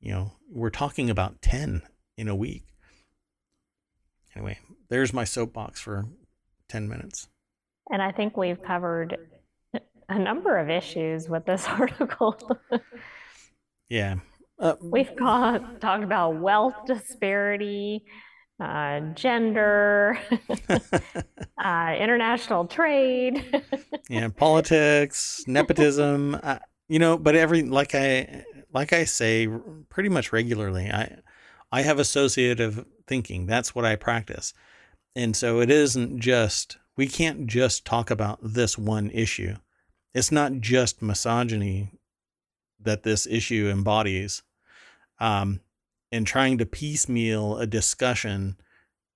You 0.00 0.12
know, 0.12 0.32
we're 0.50 0.70
talking 0.70 1.10
about 1.10 1.42
10 1.42 1.82
in 2.16 2.28
a 2.28 2.34
week. 2.34 2.64
Anyway, 4.34 4.58
there's 4.88 5.12
my 5.12 5.24
soapbox 5.24 5.80
for 5.80 6.04
10 6.68 6.88
minutes. 6.88 7.28
And 7.90 8.00
I 8.00 8.12
think 8.12 8.36
we've 8.36 8.62
covered 8.62 9.16
a 10.08 10.18
number 10.18 10.58
of 10.58 10.68
issues 10.68 11.28
with 11.28 11.46
this 11.46 11.64
article. 11.68 12.36
yeah. 13.88 14.16
Uh, 14.58 14.74
We've 14.82 15.14
got, 15.16 15.80
talked 15.80 16.04
about 16.04 16.36
wealth 16.36 16.74
disparity, 16.86 18.04
uh, 18.60 19.00
gender, 19.14 20.18
uh, 21.64 21.96
international 21.98 22.66
trade. 22.66 23.62
yeah, 24.10 24.28
politics, 24.28 25.42
nepotism. 25.46 26.38
Uh, 26.42 26.58
you 26.88 26.98
know, 26.98 27.16
but 27.16 27.36
every 27.36 27.62
like 27.62 27.94
I 27.94 28.44
like 28.72 28.92
I 28.92 29.04
say 29.04 29.48
pretty 29.88 30.08
much 30.08 30.32
regularly, 30.32 30.90
I 30.90 31.18
I 31.72 31.82
have 31.82 31.98
associative 31.98 32.84
thinking. 33.06 33.46
That's 33.46 33.74
what 33.74 33.84
I 33.84 33.96
practice. 33.96 34.52
And 35.14 35.36
so 35.36 35.60
it 35.60 35.70
isn't 35.70 36.20
just, 36.20 36.78
we 36.96 37.06
can't 37.06 37.46
just 37.46 37.84
talk 37.84 38.10
about 38.10 38.38
this 38.42 38.78
one 38.78 39.10
issue. 39.10 39.56
It's 40.14 40.32
not 40.32 40.60
just 40.60 41.02
misogyny 41.02 41.92
that 42.80 43.02
this 43.02 43.26
issue 43.26 43.68
embodies. 43.70 44.42
Um, 45.18 45.60
and 46.12 46.26
trying 46.26 46.58
to 46.58 46.66
piecemeal 46.66 47.58
a 47.58 47.66
discussion 47.66 48.56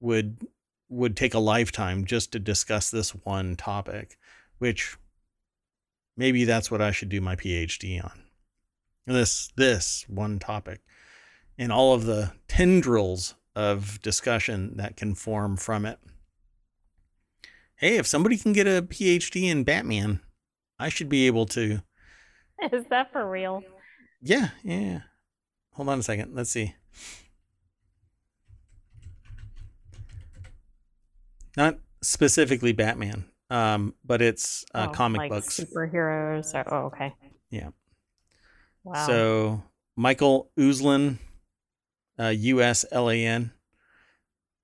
would 0.00 0.46
would 0.88 1.16
take 1.16 1.34
a 1.34 1.38
lifetime 1.38 2.04
just 2.04 2.30
to 2.32 2.38
discuss 2.38 2.90
this 2.90 3.10
one 3.10 3.56
topic, 3.56 4.18
which 4.58 4.96
maybe 6.16 6.44
that's 6.44 6.70
what 6.70 6.82
I 6.82 6.90
should 6.90 7.08
do 7.08 7.20
my 7.20 7.36
PhD 7.36 8.02
on. 8.02 8.22
This 9.06 9.50
this 9.56 10.04
one 10.08 10.38
topic 10.38 10.80
and 11.58 11.72
all 11.72 11.94
of 11.94 12.04
the 12.04 12.32
tendrils 12.48 13.34
of 13.54 14.00
discussion 14.02 14.76
that 14.76 14.96
can 14.96 15.14
form 15.14 15.56
from 15.56 15.86
it. 15.86 15.98
Hey, 17.76 17.96
if 17.96 18.06
somebody 18.06 18.36
can 18.36 18.52
get 18.52 18.66
a 18.66 18.82
PhD 18.82 19.50
in 19.50 19.64
Batman, 19.64 20.20
I 20.78 20.88
should 20.88 21.08
be 21.08 21.26
able 21.26 21.46
to. 21.46 21.82
Is 22.72 22.84
that 22.90 23.12
for 23.12 23.28
real? 23.28 23.62
Yeah, 24.22 24.50
yeah. 24.62 25.00
Hold 25.72 25.88
on 25.88 25.98
a 25.98 26.02
second. 26.02 26.34
Let's 26.34 26.50
see. 26.50 26.74
Not 31.56 31.78
specifically 32.02 32.72
Batman, 32.72 33.26
um, 33.50 33.94
but 34.04 34.20
it's 34.20 34.64
uh, 34.74 34.88
Oh, 34.88 34.92
comic 34.92 35.18
like 35.20 35.30
books. 35.30 35.60
Superheroes. 35.60 36.54
Or, 36.54 36.74
oh, 36.74 36.86
okay. 36.86 37.14
Yeah. 37.50 37.68
Wow. 38.82 39.06
So 39.06 39.62
Michael 39.96 40.50
Uslan, 40.58 41.18
uh, 42.18 42.32
USLAN, 42.34 43.52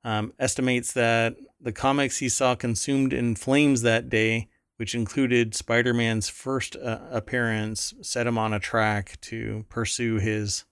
um, 0.05 0.33
estimates 0.39 0.93
that 0.93 1.37
the 1.61 1.73
comics 1.73 2.19
he 2.19 2.29
saw 2.29 2.55
consumed 2.55 3.13
in 3.13 3.35
flames 3.37 3.83
that 3.83 4.09
day, 4.09 4.49
which 4.77 4.95
included 4.95 5.55
Spider 5.55 5.95
Man's 5.95 6.29
first 6.29 6.75
uh, 6.77 7.01
appearance, 7.11 7.95
set 8.03 8.27
him 8.27 8.39
on 8.39 8.53
a 8.53 8.59
track 8.59 9.19
to 9.23 9.65
pursue 9.69 10.17
his 10.17 10.65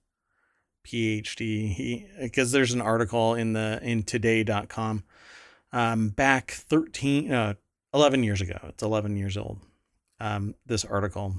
PhD. 0.86 1.72
He 1.72 2.06
because 2.20 2.52
there's 2.52 2.72
an 2.72 2.80
article 2.80 3.34
in 3.34 3.52
the 3.52 3.78
in 3.82 4.02
today.com 4.02 5.04
um, 5.72 6.10
back 6.10 6.50
13 6.50 7.32
uh, 7.32 7.54
11 7.94 8.22
years 8.24 8.40
ago. 8.40 8.58
It's 8.68 8.82
11 8.82 9.16
years 9.16 9.36
old. 9.36 9.58
Um, 10.20 10.54
this 10.66 10.84
article 10.84 11.36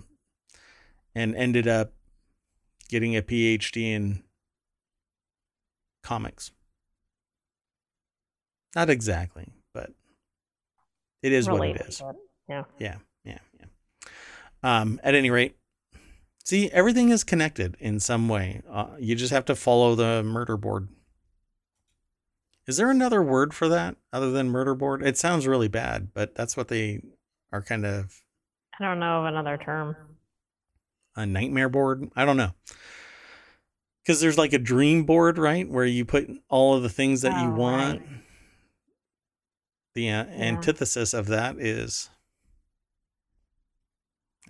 and 1.16 1.36
ended 1.36 1.68
up 1.68 1.92
getting 2.88 3.16
a 3.16 3.22
PhD 3.22 3.92
in 3.92 4.24
comics. 6.04 6.52
Not 8.76 8.90
exactly, 8.90 9.52
but 9.74 9.92
it 11.22 11.32
is 11.32 11.50
what 11.50 11.56
it 11.56 11.60
Related 11.60 11.88
is. 11.88 12.04
Yeah. 12.48 12.64
Yeah, 12.78 12.96
yeah, 13.24 13.38
yeah. 13.60 13.66
Um, 14.64 15.00
at 15.04 15.16
any 15.16 15.30
rate, 15.30 15.56
see, 16.44 16.70
everything 16.72 17.10
is 17.10 17.24
connected 17.24 17.76
in 17.80 18.00
some 18.00 18.30
way. 18.30 18.62
Uh, 18.70 18.88
you 19.00 19.16
just 19.16 19.32
have 19.32 19.46
to 19.46 19.56
follow 19.56 19.96
the 19.96 20.24
murder 20.24 20.58
board. 20.58 20.88
Is 22.70 22.78
there 22.78 22.92
another 22.92 23.24
word 23.24 23.56
for 23.56 23.68
that 23.68 23.96
other 24.14 24.30
than 24.30 24.52
murder 24.52 24.76
board? 24.76 25.02
It 25.04 25.18
sounds 25.18 25.48
really 25.48 25.68
bad, 25.68 26.14
but 26.14 26.36
that's 26.36 26.56
what 26.56 26.68
they 26.68 27.02
are 27.52 27.64
kind 27.64 27.84
of 27.84 28.22
I 28.80 28.86
don't 28.86 29.00
know 29.00 29.22
of 29.22 29.26
another 29.26 29.58
term. 29.58 29.96
a 31.16 31.26
nightmare 31.26 31.68
board. 31.68 32.12
I 32.16 32.26
don't 32.26 32.38
know. 32.38 32.52
Because 34.04 34.22
there's 34.22 34.38
like 34.38 34.54
a 34.54 34.60
dream 34.60 35.04
board, 35.04 35.40
right? 35.40 35.68
Where 35.68 35.84
you 35.84 36.06
put 36.06 36.30
all 36.48 36.76
of 36.76 36.84
the 36.84 36.90
things 36.90 37.24
that 37.24 37.42
you 37.42 37.50
Oh, 37.50 37.56
want. 37.56 38.02
right. 38.02 38.10
The 39.96 40.12
uh, 40.12 40.26
antithesis 40.26 41.16
of 41.16 41.26
that 41.26 41.58
is, 41.60 42.12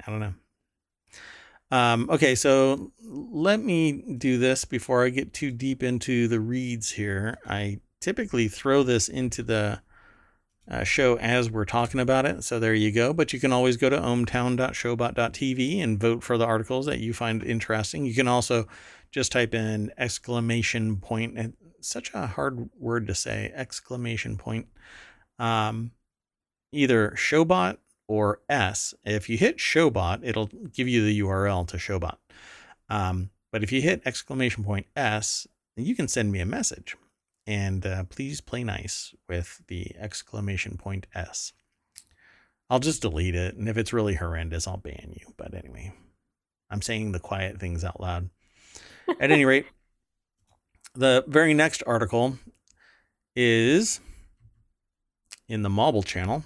I 0.05 0.11
don't 0.11 0.19
know. 0.19 0.33
Um, 1.71 2.09
okay, 2.09 2.35
so 2.35 2.91
let 3.01 3.61
me 3.61 4.13
do 4.17 4.37
this 4.37 4.65
before 4.65 5.05
I 5.05 5.09
get 5.09 5.31
too 5.33 5.51
deep 5.51 5.81
into 5.81 6.27
the 6.27 6.41
reads 6.41 6.91
here. 6.91 7.37
I 7.47 7.79
typically 7.99 8.47
throw 8.47 8.83
this 8.83 9.09
into 9.09 9.43
the 9.43 9.81
uh, 10.69 10.83
show 10.83 11.17
as 11.17 11.49
we're 11.49 11.65
talking 11.65 11.99
about 11.99 12.25
it. 12.25 12.43
So 12.43 12.59
there 12.59 12.73
you 12.73 12.91
go. 12.91 13.13
But 13.13 13.33
you 13.33 13.39
can 13.39 13.51
always 13.51 13.77
go 13.77 13.89
to 13.89 13.97
ohmtown.showbot.tv 13.97 15.83
and 15.83 15.99
vote 15.99 16.23
for 16.23 16.37
the 16.37 16.45
articles 16.45 16.85
that 16.85 16.99
you 16.99 17.13
find 17.13 17.43
interesting. 17.43 18.05
You 18.05 18.13
can 18.13 18.27
also 18.27 18.67
just 19.11 19.31
type 19.31 19.53
in 19.53 19.91
exclamation 19.97 20.97
point. 20.97 21.55
Such 21.81 22.13
a 22.13 22.27
hard 22.27 22.69
word 22.77 23.07
to 23.07 23.15
say, 23.15 23.51
exclamation 23.55 24.37
point. 24.37 24.67
Um, 25.39 25.91
either 26.71 27.11
Showbot 27.11 27.77
or 28.07 28.41
S. 28.49 28.93
If 29.03 29.29
you 29.29 29.37
hit 29.37 29.57
Showbot, 29.57 30.19
it'll 30.23 30.47
give 30.47 30.87
you 30.87 31.03
the 31.03 31.19
URL 31.21 31.67
to 31.67 31.77
Showbot. 31.77 32.17
Um, 32.89 33.29
but 33.51 33.63
if 33.63 33.71
you 33.71 33.81
hit 33.81 34.01
exclamation 34.05 34.63
point 34.63 34.87
S, 34.95 35.47
you 35.75 35.95
can 35.95 36.07
send 36.07 36.31
me 36.31 36.39
a 36.39 36.45
message. 36.45 36.95
And 37.49 37.83
uh, 37.83 38.03
please 38.03 38.41
play 38.41 38.63
nice 38.63 39.15
with 39.27 39.63
the 39.69 39.95
exclamation 39.97 40.77
point 40.77 41.07
S. 41.15 41.51
I'll 42.69 42.77
just 42.77 43.01
delete 43.01 43.33
it. 43.33 43.55
And 43.55 43.67
if 43.67 43.75
it's 43.75 43.91
really 43.91 44.13
horrendous, 44.13 44.67
I'll 44.67 44.77
ban 44.77 45.15
you. 45.19 45.33
But 45.35 45.55
anyway, 45.55 45.91
I'm 46.69 46.83
saying 46.83 47.11
the 47.11 47.19
quiet 47.19 47.59
things 47.59 47.83
out 47.83 47.99
loud. 47.99 48.29
At 49.19 49.31
any 49.31 49.45
rate, 49.45 49.65
the 50.93 51.23
very 51.27 51.55
next 51.55 51.81
article 51.87 52.37
is 53.35 53.99
in 55.47 55.63
the 55.63 55.69
Mobble 55.69 56.05
channel. 56.05 56.43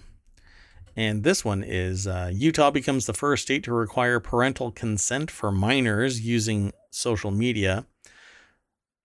And 0.95 1.23
this 1.23 1.43
one 1.43 1.65
is 1.65 2.07
uh, 2.07 2.31
Utah 2.33 2.71
becomes 2.71 3.07
the 3.07 3.13
first 3.13 3.43
state 3.43 3.65
to 3.65 3.73
require 3.73 4.21
parental 4.21 4.71
consent 4.71 5.29
for 5.29 5.51
minors 5.51 6.21
using 6.21 6.71
social 6.91 7.31
media. 7.31 7.87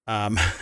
Um, 0.08 0.38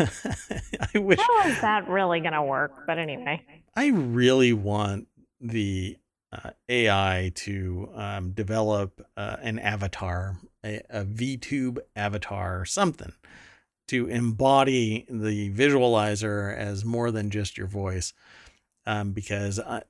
I 0.94 0.98
wish 0.98 1.20
How 1.20 1.48
is 1.48 1.60
that 1.60 1.88
really 1.88 2.18
going 2.20 2.32
to 2.32 2.42
work? 2.42 2.84
But 2.86 2.98
anyway. 2.98 3.42
I 3.76 3.86
really 3.88 4.52
want 4.52 5.06
the 5.40 5.96
uh, 6.32 6.50
AI 6.68 7.30
to 7.36 7.88
um, 7.94 8.32
develop 8.32 9.06
uh, 9.16 9.36
an 9.40 9.60
avatar, 9.60 10.36
a, 10.64 10.82
a 10.90 11.04
VTube 11.04 11.78
avatar, 11.94 12.64
something 12.64 13.12
to 13.86 14.08
embody 14.08 15.06
the 15.08 15.52
visualizer 15.52 16.54
as 16.54 16.84
more 16.84 17.12
than 17.12 17.30
just 17.30 17.56
your 17.56 17.68
voice. 17.68 18.12
Um, 18.84 19.12
because 19.12 19.60
I, 19.60 19.82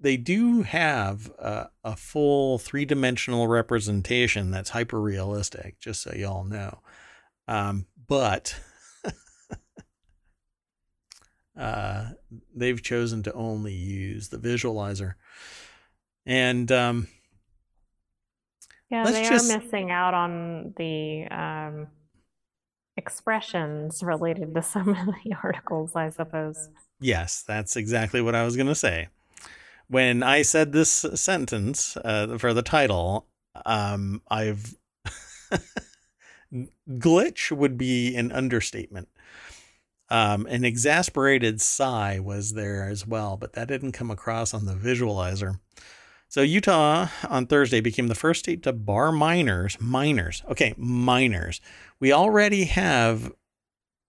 they 0.00 0.16
do 0.16 0.62
have 0.62 1.30
a, 1.38 1.68
a 1.84 1.96
full 1.96 2.58
three 2.58 2.84
dimensional 2.84 3.48
representation 3.48 4.50
that's 4.50 4.70
hyper 4.70 5.00
realistic, 5.00 5.78
just 5.78 6.02
so 6.02 6.12
y'all 6.14 6.44
know. 6.44 6.80
Um, 7.46 7.86
but 8.08 8.58
uh, 11.58 12.10
they've 12.54 12.82
chosen 12.82 13.22
to 13.24 13.32
only 13.32 13.72
use 13.74 14.28
the 14.28 14.38
visualizer. 14.38 15.14
And 16.26 16.70
um, 16.70 17.08
Yeah, 18.90 19.04
they 19.04 19.28
just- 19.28 19.50
are 19.50 19.58
missing 19.58 19.90
out 19.90 20.14
on 20.14 20.74
the 20.76 21.26
um, 21.30 21.88
expressions 22.96 24.02
related 24.02 24.54
to 24.54 24.62
some 24.62 24.88
of 25.08 25.14
the 25.24 25.34
articles, 25.42 25.96
I 25.96 26.10
suppose. 26.10 26.68
yes, 27.00 27.42
that's 27.46 27.76
exactly 27.76 28.20
what 28.20 28.34
I 28.34 28.44
was 28.44 28.56
going 28.56 28.66
to 28.68 28.74
say. 28.74 29.08
When 29.88 30.22
I 30.22 30.42
said 30.42 30.72
this 30.72 30.90
sentence 30.90 31.96
uh, 31.96 32.36
for 32.36 32.52
the 32.52 32.60
title, 32.62 33.26
um, 33.64 34.20
I've 34.30 34.74
glitch 36.88 37.50
would 37.50 37.76
be 37.76 38.16
an 38.16 38.32
understatement. 38.32 39.08
Um, 40.10 40.46
an 40.46 40.64
exasperated 40.64 41.60
sigh 41.60 42.18
was 42.18 42.54
there 42.54 42.88
as 42.88 43.06
well, 43.06 43.36
but 43.36 43.52
that 43.52 43.68
didn't 43.68 43.92
come 43.92 44.10
across 44.10 44.54
on 44.54 44.64
the 44.64 44.74
visualizer. 44.74 45.60
So 46.28 46.42
Utah 46.42 47.08
on 47.28 47.46
Thursday 47.46 47.80
became 47.80 48.08
the 48.08 48.14
first 48.14 48.40
state 48.40 48.62
to 48.62 48.72
bar 48.72 49.12
minors, 49.12 49.76
minors. 49.80 50.42
Okay, 50.50 50.74
minors. 50.76 51.60
We 52.00 52.12
already 52.12 52.64
have 52.64 53.32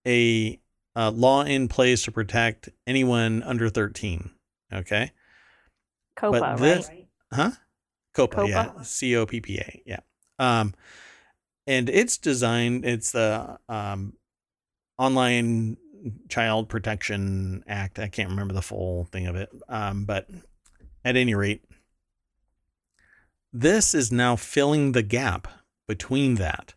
a, 0.05 0.59
uh 0.95 1.11
law 1.11 1.43
in 1.43 1.67
place 1.67 2.03
to 2.03 2.11
protect 2.11 2.69
anyone 2.87 3.43
under 3.43 3.69
13. 3.69 4.31
Okay. 4.73 5.11
COPPA, 6.17 6.57
this- 6.59 6.87
right? 6.87 7.07
Huh? 7.31 7.51
COPPA, 8.15 8.47
yeah. 8.49 8.65
COPPA? 8.65 8.85
C 8.85 9.15
O 9.15 9.25
P 9.25 9.39
P 9.41 9.57
A, 9.59 9.81
yeah. 9.85 9.99
Um, 10.39 10.73
and 11.69 11.87
it's 11.87 12.17
designed, 12.17 12.83
it's 12.83 13.11
the 13.11 13.59
um, 13.69 14.13
Online 14.97 15.77
Child 16.27 16.67
Protection 16.67 17.63
Act. 17.67 17.99
I 17.99 18.07
can't 18.07 18.31
remember 18.31 18.55
the 18.55 18.63
full 18.63 19.05
thing 19.05 19.27
of 19.27 19.35
it. 19.35 19.51
Um, 19.69 20.05
but 20.05 20.27
at 21.05 21.15
any 21.15 21.35
rate, 21.35 21.63
this 23.53 23.93
is 23.93 24.11
now 24.11 24.35
filling 24.35 24.93
the 24.93 25.03
gap 25.03 25.47
between 25.87 26.35
that, 26.35 26.73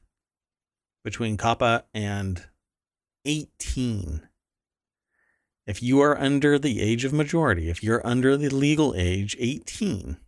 between 1.02 1.38
COPPA 1.38 1.84
and 1.94 2.44
18. 3.24 4.28
if 5.66 5.82
you 5.82 6.00
are 6.02 6.20
under 6.20 6.58
the 6.58 6.82
age 6.82 7.06
of 7.06 7.14
majority, 7.14 7.70
if 7.70 7.82
you're 7.82 8.06
under 8.06 8.36
the 8.36 8.50
legal 8.50 8.94
age 8.94 9.36
18, 9.40 10.18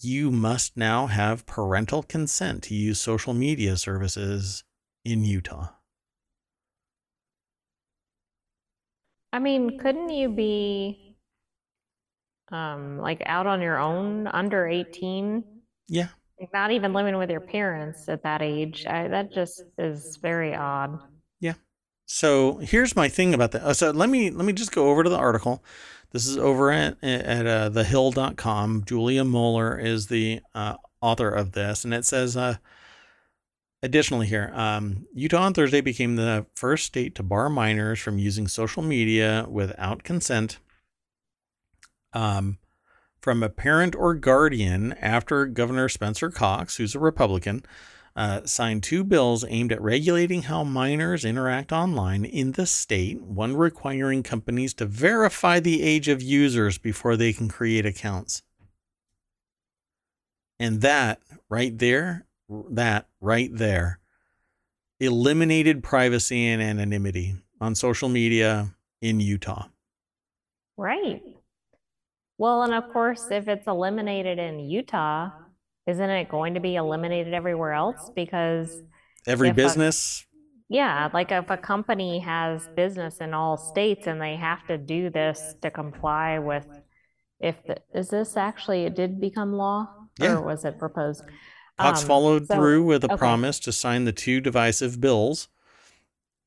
you 0.00 0.30
must 0.30 0.76
now 0.76 1.06
have 1.06 1.46
parental 1.46 2.02
consent 2.02 2.62
to 2.64 2.74
use 2.74 3.00
social 3.00 3.34
media 3.34 3.76
services 3.76 4.64
in 5.04 5.24
Utah. 5.24 5.68
I 9.32 9.38
mean, 9.38 9.78
couldn't 9.78 10.10
you 10.10 10.28
be 10.28 11.16
um 12.50 12.98
like 12.98 13.22
out 13.26 13.46
on 13.46 13.60
your 13.60 13.78
own 13.78 14.26
under 14.26 14.66
18? 14.66 15.44
Yeah. 15.88 16.08
Like 16.40 16.52
not 16.52 16.70
even 16.70 16.92
living 16.92 17.18
with 17.18 17.30
your 17.30 17.40
parents 17.40 18.08
at 18.08 18.22
that 18.22 18.42
age. 18.42 18.86
I, 18.86 19.08
that 19.08 19.32
just 19.32 19.64
is 19.76 20.16
very 20.22 20.54
odd. 20.54 21.00
So 22.10 22.56
here's 22.56 22.96
my 22.96 23.08
thing 23.08 23.34
about 23.34 23.52
that. 23.52 23.62
Uh, 23.62 23.74
So 23.74 23.90
let 23.90 24.08
me 24.08 24.30
let 24.30 24.44
me 24.46 24.52
just 24.54 24.72
go 24.72 24.88
over 24.88 25.04
to 25.04 25.10
the 25.10 25.18
article. 25.18 25.62
This 26.10 26.26
is 26.26 26.38
over 26.38 26.72
at 26.72 26.96
at 27.04 27.46
uh, 27.46 27.70
thehill.com. 27.70 28.84
Julia 28.86 29.24
Mueller 29.24 29.78
is 29.78 30.06
the 30.06 30.40
uh, 30.54 30.76
author 31.02 31.28
of 31.28 31.52
this, 31.52 31.84
and 31.84 31.94
it 31.94 32.04
says. 32.04 32.36
Uh, 32.36 32.56
Additionally, 33.80 34.26
here, 34.26 34.50
um, 34.54 35.06
Utah 35.14 35.42
on 35.42 35.54
Thursday 35.54 35.80
became 35.80 36.16
the 36.16 36.46
first 36.56 36.84
state 36.84 37.14
to 37.14 37.22
bar 37.22 37.48
minors 37.48 38.00
from 38.00 38.18
using 38.18 38.48
social 38.48 38.82
media 38.82 39.46
without 39.48 40.02
consent 40.02 40.58
um, 42.12 42.58
from 43.20 43.40
a 43.40 43.48
parent 43.48 43.94
or 43.94 44.14
guardian 44.14 44.94
after 44.94 45.46
Governor 45.46 45.88
Spencer 45.88 46.28
Cox, 46.28 46.78
who's 46.78 46.96
a 46.96 46.98
Republican, 46.98 47.64
uh, 48.18 48.44
signed 48.44 48.82
two 48.82 49.04
bills 49.04 49.44
aimed 49.48 49.70
at 49.70 49.80
regulating 49.80 50.42
how 50.42 50.64
minors 50.64 51.24
interact 51.24 51.70
online 51.70 52.24
in 52.24 52.50
the 52.52 52.66
state, 52.66 53.22
one 53.22 53.56
requiring 53.56 54.24
companies 54.24 54.74
to 54.74 54.84
verify 54.86 55.60
the 55.60 55.84
age 55.84 56.08
of 56.08 56.20
users 56.20 56.78
before 56.78 57.16
they 57.16 57.32
can 57.32 57.48
create 57.48 57.86
accounts. 57.86 58.42
And 60.58 60.80
that 60.80 61.20
right 61.48 61.78
there, 61.78 62.26
that 62.48 63.06
right 63.20 63.50
there, 63.52 64.00
eliminated 64.98 65.84
privacy 65.84 66.44
and 66.44 66.60
anonymity 66.60 67.36
on 67.60 67.76
social 67.76 68.08
media 68.08 68.74
in 69.00 69.20
Utah. 69.20 69.66
Right. 70.76 71.22
Well, 72.36 72.64
and 72.64 72.74
of 72.74 72.92
course, 72.92 73.28
if 73.30 73.46
it's 73.46 73.68
eliminated 73.68 74.40
in 74.40 74.58
Utah, 74.58 75.30
isn't 75.88 76.10
it 76.10 76.28
going 76.28 76.54
to 76.54 76.60
be 76.60 76.76
eliminated 76.76 77.32
everywhere 77.34 77.72
else? 77.72 78.10
Because 78.14 78.82
Every 79.26 79.48
If 79.48 79.54
a- 79.54 79.56
business, 79.56 80.26
Yeah, 80.68 81.08
like 81.14 81.32
if 81.32 81.48
a 81.50 81.56
company 81.56 82.18
has 82.20 82.68
business 82.76 83.18
in 83.18 83.32
all 83.34 83.56
states 83.56 84.06
and 84.06 84.20
they 84.20 84.36
have 84.36 84.66
to 84.68 84.76
do 84.78 85.10
this 85.10 85.54
to 85.62 85.70
comply 85.70 86.38
with, 86.38 86.66
if, 87.40 87.56
the- 87.66 87.78
is 87.94 88.08
this 88.10 88.36
actually, 88.36 88.84
it 88.84 88.94
did 88.94 89.20
become 89.20 89.52
law? 89.54 89.88
Yeah. 90.20 90.34
Or 90.36 90.42
was 90.42 90.64
it 90.64 90.78
proposed? 90.78 91.22
Cox 91.78 92.02
Um, 92.02 92.06
followed 92.08 92.46
so- 92.46 92.54
through 92.56 92.84
with 92.84 93.04
a 93.04 93.08
okay. 93.12 93.16
promise 93.16 93.58
to 93.60 93.72
sign 93.72 94.04
the 94.04 94.12
two 94.12 94.40
divisive 94.40 95.00
bills. 95.00 95.48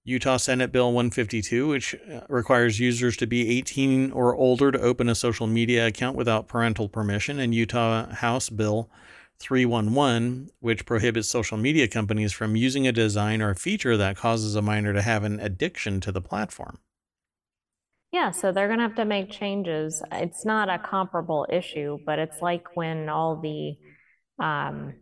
Utah 0.03 0.37
Senate 0.37 0.71
Bill 0.71 0.91
152, 0.91 1.67
which 1.67 1.93
uh, 1.95 2.21
requires 2.27 2.79
users 2.79 3.15
to 3.17 3.27
be 3.27 3.49
18 3.59 4.11
or 4.11 4.35
older 4.35 4.71
to 4.71 4.79
open 4.81 5.07
a 5.09 5.13
social 5.15 5.45
media 5.47 5.85
account 5.87 6.17
without 6.17 6.47
parental 6.47 6.89
permission, 6.89 7.39
and 7.39 7.53
Utah 7.53 8.07
House 8.13 8.49
Bill 8.49 8.89
311, 9.41 10.51
which 10.59 10.85
prohibits 10.85 11.27
social 11.27 11.57
media 11.57 11.87
companies 11.87 12.31
from 12.31 12.55
using 12.55 12.87
a 12.87 12.91
design 12.91 13.41
or 13.41 13.53
feature 13.55 13.97
that 13.97 14.17
causes 14.17 14.55
a 14.55 14.61
minor 14.61 14.93
to 14.93 15.01
have 15.01 15.23
an 15.23 15.39
addiction 15.39 15.99
to 16.01 16.11
the 16.11 16.21
platform. 16.21 16.79
Yeah, 18.11 18.31
so 18.31 18.51
they're 18.51 18.67
gonna 18.67 18.83
have 18.83 18.95
to 18.95 19.05
make 19.05 19.29
changes. 19.31 20.03
It's 20.11 20.45
not 20.45 20.69
a 20.69 20.77
comparable 20.79 21.47
issue, 21.49 21.99
but 22.05 22.19
it's 22.19 22.41
like 22.41 22.67
when 22.75 23.07
all 23.09 23.37
the 23.37 23.77
um 24.43 24.95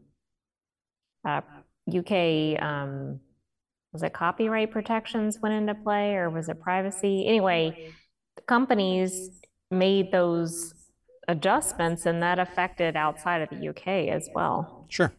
uh 1.26 1.42
UK 1.86 2.58
um 2.58 3.20
was 3.94 4.04
it 4.04 4.14
copyright 4.14 4.72
protections 4.72 5.40
went 5.42 5.56
into 5.56 5.76
play 5.76 6.16
or 6.16 6.30
was 6.30 6.50
it 6.50 6.60
privacy? 6.62 7.28
Anyway, 7.28 7.78
companies 8.48 9.32
made 9.72 10.12
those 10.12 10.74
adjustments 11.30 12.06
and 12.06 12.22
that 12.22 12.40
affected 12.40 12.96
outside 12.98 13.42
of 13.42 13.50
the 13.50 13.70
UK 13.70 13.88
as 14.10 14.30
well. 14.34 14.86
Sure. 14.90 15.14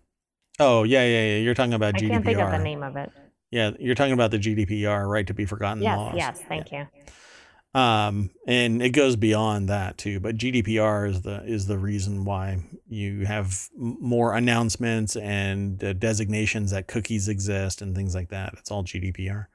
Oh, 0.58 0.82
yeah, 0.82 1.04
yeah, 1.04 1.24
yeah. 1.24 1.36
You're 1.38 1.54
talking 1.54 1.72
about 1.72 1.94
I 1.94 1.98
GDPR. 1.98 2.10
can't 2.10 2.24
think 2.24 2.38
of 2.40 2.50
the 2.50 2.58
name 2.58 2.82
of 2.82 2.96
it. 2.96 3.10
Yeah, 3.50 3.70
you're 3.80 3.94
talking 3.94 4.12
about 4.12 4.30
the 4.30 4.38
GDPR, 4.38 5.08
right 5.08 5.26
to 5.26 5.34
be 5.34 5.46
forgotten 5.46 5.82
Yes, 5.82 5.96
laws. 5.96 6.14
yes, 6.16 6.42
thank 6.48 6.70
you. 6.72 6.86
um 7.72 8.30
and 8.48 8.82
it 8.82 8.90
goes 8.90 9.14
beyond 9.14 9.68
that 9.68 9.96
too 9.96 10.18
but 10.18 10.36
gdpr 10.36 11.08
is 11.08 11.22
the 11.22 11.40
is 11.44 11.66
the 11.68 11.78
reason 11.78 12.24
why 12.24 12.58
you 12.88 13.24
have 13.24 13.68
more 13.76 14.34
announcements 14.34 15.14
and 15.14 15.82
uh, 15.84 15.92
designations 15.92 16.72
that 16.72 16.88
cookies 16.88 17.28
exist 17.28 17.80
and 17.80 17.94
things 17.94 18.12
like 18.12 18.28
that 18.30 18.52
it's 18.58 18.72
all 18.72 18.82
gdpr 18.82 19.46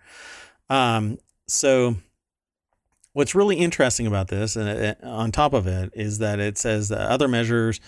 um 0.70 1.18
so 1.48 1.94
what's 3.16 3.34
really 3.34 3.56
interesting 3.56 4.06
about 4.06 4.28
this 4.28 4.58
and 4.58 4.70
uh, 4.70 5.08
on 5.08 5.32
top 5.32 5.54
of 5.54 5.66
it 5.66 5.90
is 5.94 6.18
that 6.18 6.38
it 6.38 6.58
says 6.58 6.90
that 6.90 7.00
other 7.00 7.30
measures 7.30 7.80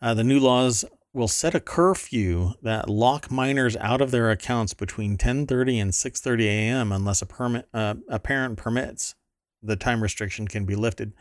uh, 0.00 0.14
the 0.14 0.22
new 0.22 0.38
laws 0.38 0.84
will 1.12 1.28
set 1.28 1.52
a 1.52 1.60
curfew 1.60 2.52
that 2.62 2.88
lock 2.88 3.28
minors 3.28 3.76
out 3.78 4.00
of 4.00 4.12
their 4.12 4.30
accounts 4.30 4.74
between 4.74 5.16
10:30 5.16 5.82
and 5.82 5.90
6:30 5.90 6.44
a.m. 6.44 6.92
unless 6.92 7.20
a 7.20 7.26
permit 7.26 7.68
uh, 7.74 7.96
a 8.08 8.20
parent 8.20 8.56
permits 8.56 9.16
the 9.60 9.74
time 9.74 10.00
restriction 10.00 10.46
can 10.46 10.64
be 10.64 10.76
lifted. 10.76 11.12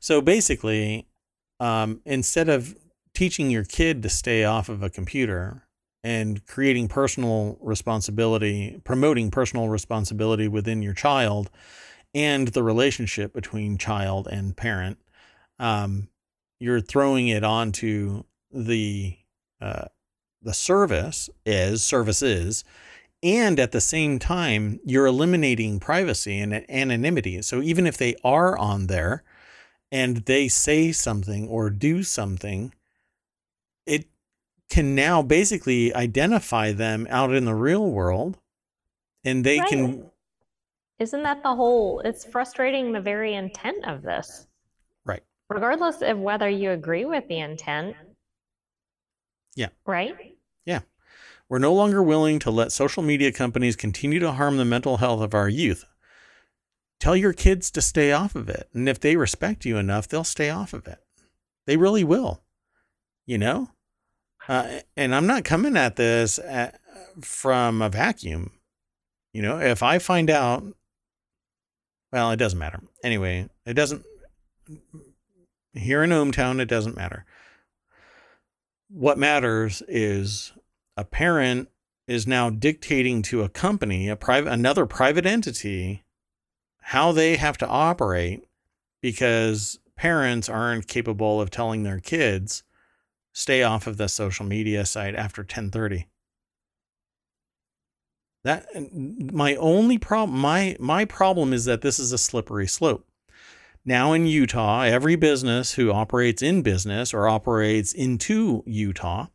So 0.00 0.20
basically, 0.20 1.06
um, 1.60 2.00
instead 2.04 2.48
of 2.48 2.76
teaching 3.14 3.50
your 3.50 3.64
kid 3.64 4.02
to 4.02 4.08
stay 4.08 4.44
off 4.44 4.68
of 4.68 4.82
a 4.82 4.90
computer 4.90 5.68
and 6.02 6.44
creating 6.46 6.88
personal 6.88 7.58
responsibility, 7.60 8.80
promoting 8.82 9.30
personal 9.30 9.68
responsibility 9.68 10.48
within 10.48 10.82
your 10.82 10.94
child 10.94 11.48
and 12.18 12.48
the 12.48 12.64
relationship 12.64 13.32
between 13.32 13.78
child 13.78 14.26
and 14.26 14.56
parent, 14.56 14.98
um, 15.60 16.08
you're 16.58 16.80
throwing 16.80 17.28
it 17.28 17.44
onto 17.44 18.24
the 18.50 19.16
uh, 19.60 19.84
the 20.42 20.52
service 20.52 21.30
is 21.46 21.82
services 21.84 22.64
and 23.22 23.60
at 23.60 23.72
the 23.72 23.80
same 23.80 24.18
time 24.18 24.80
you're 24.84 25.06
eliminating 25.06 25.78
privacy 25.80 26.38
and 26.38 26.54
anonymity 26.70 27.42
so 27.42 27.60
even 27.60 27.86
if 27.86 27.96
they 27.98 28.14
are 28.24 28.56
on 28.56 28.86
there 28.86 29.22
and 29.90 30.18
they 30.26 30.46
say 30.48 30.92
something 30.92 31.48
or 31.48 31.68
do 31.70 32.02
something 32.04 32.72
it 33.84 34.06
can 34.70 34.94
now 34.94 35.20
basically 35.20 35.92
identify 35.94 36.72
them 36.72 37.06
out 37.10 37.34
in 37.34 37.44
the 37.44 37.54
real 37.54 37.90
world 37.90 38.38
and 39.24 39.44
they 39.44 39.58
Right. 39.58 39.68
can 39.68 40.10
Isn't 40.98 41.22
that 41.22 41.42
the 41.42 41.54
whole, 41.54 42.00
it's 42.00 42.24
frustrating 42.24 42.92
the 42.92 43.00
very 43.00 43.34
intent 43.34 43.86
of 43.86 44.02
this. 44.02 44.46
Right. 45.04 45.22
Regardless 45.48 46.02
of 46.02 46.18
whether 46.18 46.48
you 46.48 46.72
agree 46.72 47.04
with 47.04 47.26
the 47.28 47.38
intent. 47.38 47.96
Yeah. 49.54 49.68
Right? 49.86 50.36
Yeah. 50.66 50.80
We're 51.48 51.58
no 51.58 51.72
longer 51.72 52.02
willing 52.02 52.38
to 52.40 52.50
let 52.50 52.72
social 52.72 53.02
media 53.02 53.32
companies 53.32 53.76
continue 53.76 54.18
to 54.18 54.32
harm 54.32 54.56
the 54.56 54.64
mental 54.64 54.98
health 54.98 55.22
of 55.22 55.34
our 55.34 55.48
youth 55.48 55.84
tell 57.00 57.16
your 57.16 57.32
kids 57.32 57.70
to 57.70 57.80
stay 57.80 58.12
off 58.12 58.34
of 58.34 58.48
it 58.48 58.68
and 58.74 58.88
if 58.88 59.00
they 59.00 59.16
respect 59.16 59.64
you 59.64 59.76
enough 59.76 60.08
they'll 60.08 60.24
stay 60.24 60.50
off 60.50 60.72
of 60.72 60.86
it 60.86 60.98
they 61.66 61.76
really 61.76 62.04
will 62.04 62.42
you 63.26 63.38
know 63.38 63.70
uh, 64.48 64.80
and 64.96 65.14
i'm 65.14 65.26
not 65.26 65.44
coming 65.44 65.76
at 65.76 65.96
this 65.96 66.38
at, 66.40 66.80
from 67.20 67.82
a 67.82 67.88
vacuum 67.88 68.50
you 69.32 69.42
know 69.42 69.58
if 69.60 69.82
i 69.82 69.98
find 69.98 70.30
out 70.30 70.64
well 72.12 72.30
it 72.30 72.36
doesn't 72.36 72.58
matter. 72.58 72.80
Anyway 73.02 73.48
it 73.66 73.74
doesn't 73.74 74.04
here 75.74 76.02
in 76.02 76.10
ohmtown 76.10 76.60
it 76.60 76.66
doesn't 76.66 76.96
matter. 76.96 77.24
What 78.88 79.18
matters 79.18 79.82
is 79.86 80.52
a 80.96 81.04
parent 81.04 81.68
is 82.06 82.26
now 82.26 82.50
dictating 82.50 83.22
to 83.22 83.42
a 83.42 83.48
company 83.48 84.08
a 84.08 84.16
private 84.16 84.52
another 84.52 84.86
private 84.86 85.26
entity 85.26 86.04
how 86.80 87.12
they 87.12 87.36
have 87.36 87.58
to 87.58 87.66
operate 87.66 88.44
because 89.02 89.78
parents 89.96 90.48
aren't 90.48 90.88
capable 90.88 91.40
of 91.40 91.50
telling 91.50 91.82
their 91.82 92.00
kids 92.00 92.62
stay 93.32 93.62
off 93.62 93.86
of 93.86 93.98
the 93.98 94.08
social 94.08 94.46
media 94.46 94.86
site 94.86 95.14
after 95.14 95.44
10:30 95.44 96.06
that 98.48 98.66
my 99.30 99.54
only 99.56 99.98
problem 99.98 100.38
my 100.38 100.74
my 100.80 101.04
problem 101.04 101.52
is 101.52 101.66
that 101.66 101.82
this 101.82 101.98
is 101.98 102.12
a 102.12 102.18
slippery 102.18 102.66
slope. 102.66 103.06
Now 103.84 104.14
in 104.14 104.26
Utah 104.26 104.80
every 104.84 105.16
business 105.16 105.74
who 105.74 105.92
operates 105.92 106.40
in 106.40 106.62
business 106.62 107.12
or 107.12 107.28
operates 107.28 107.92
into 107.92 108.62
Utah 108.66 109.26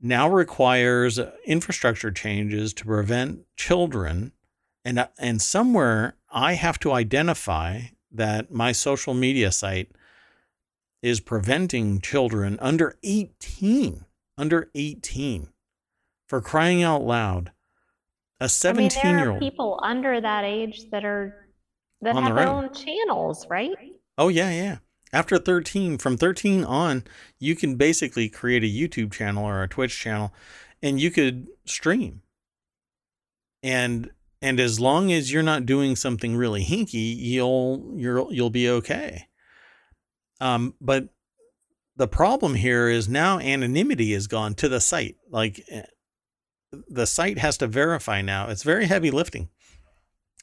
now 0.00 0.30
requires 0.30 1.20
infrastructure 1.44 2.10
changes 2.10 2.72
to 2.74 2.86
prevent 2.86 3.40
children. 3.54 4.32
And 4.82 5.06
and 5.18 5.42
somewhere 5.42 6.16
I 6.30 6.54
have 6.54 6.78
to 6.80 6.92
identify 6.92 7.80
that 8.10 8.50
my 8.50 8.72
social 8.72 9.12
media 9.12 9.52
site 9.52 9.92
is 11.02 11.20
preventing 11.20 12.00
children 12.00 12.58
under 12.62 12.96
18 13.02 14.06
under 14.38 14.70
18 14.74 15.48
for 16.26 16.40
crying 16.40 16.82
out 16.82 17.02
loud 17.02 17.52
a 18.42 18.48
17 18.48 19.00
I 19.02 19.06
mean, 19.06 19.18
year 19.18 19.30
old 19.30 19.40
people 19.40 19.80
under 19.82 20.20
that 20.20 20.44
age 20.44 20.90
that 20.90 21.04
are 21.04 21.46
that 22.00 22.16
On 22.16 22.24
have 22.24 22.34
their 22.34 22.44
their 22.44 22.52
own. 22.54 22.64
own 22.64 22.74
channels, 22.74 23.46
right? 23.48 23.70
oh 24.18 24.28
yeah 24.28 24.50
yeah. 24.50 24.78
After 25.14 25.38
13 25.38 25.98
from 25.98 26.16
13 26.16 26.64
on 26.64 27.04
you 27.38 27.54
can 27.54 27.76
basically 27.76 28.28
create 28.28 28.64
a 28.64 28.66
youtube 28.66 29.12
channel 29.12 29.44
or 29.44 29.62
a 29.62 29.68
twitch 29.68 29.98
channel 29.98 30.32
and 30.82 31.00
you 31.00 31.10
could 31.10 31.48
stream. 31.66 32.22
And 33.62 34.10
and 34.40 34.58
as 34.58 34.80
long 34.80 35.12
as 35.12 35.32
you're 35.32 35.42
not 35.44 35.66
doing 35.66 35.94
something 35.96 36.34
really 36.36 36.64
hinky 36.64 37.14
you'll 37.16 37.92
you'll 37.96 38.32
you'll 38.32 38.50
be 38.50 38.68
okay. 38.68 39.28
Um 40.40 40.74
but 40.80 41.08
the 41.96 42.08
problem 42.08 42.54
here 42.54 42.88
is 42.88 43.08
now 43.08 43.38
anonymity 43.38 44.12
is 44.14 44.26
gone 44.26 44.54
to 44.54 44.68
the 44.68 44.80
site. 44.80 45.16
Like 45.30 45.62
eh, 45.70 45.82
the 46.88 47.06
site 47.06 47.38
has 47.38 47.56
to 47.58 47.66
verify 47.66 48.20
now 48.22 48.48
it's 48.48 48.62
very 48.62 48.86
heavy 48.86 49.10
lifting 49.10 49.48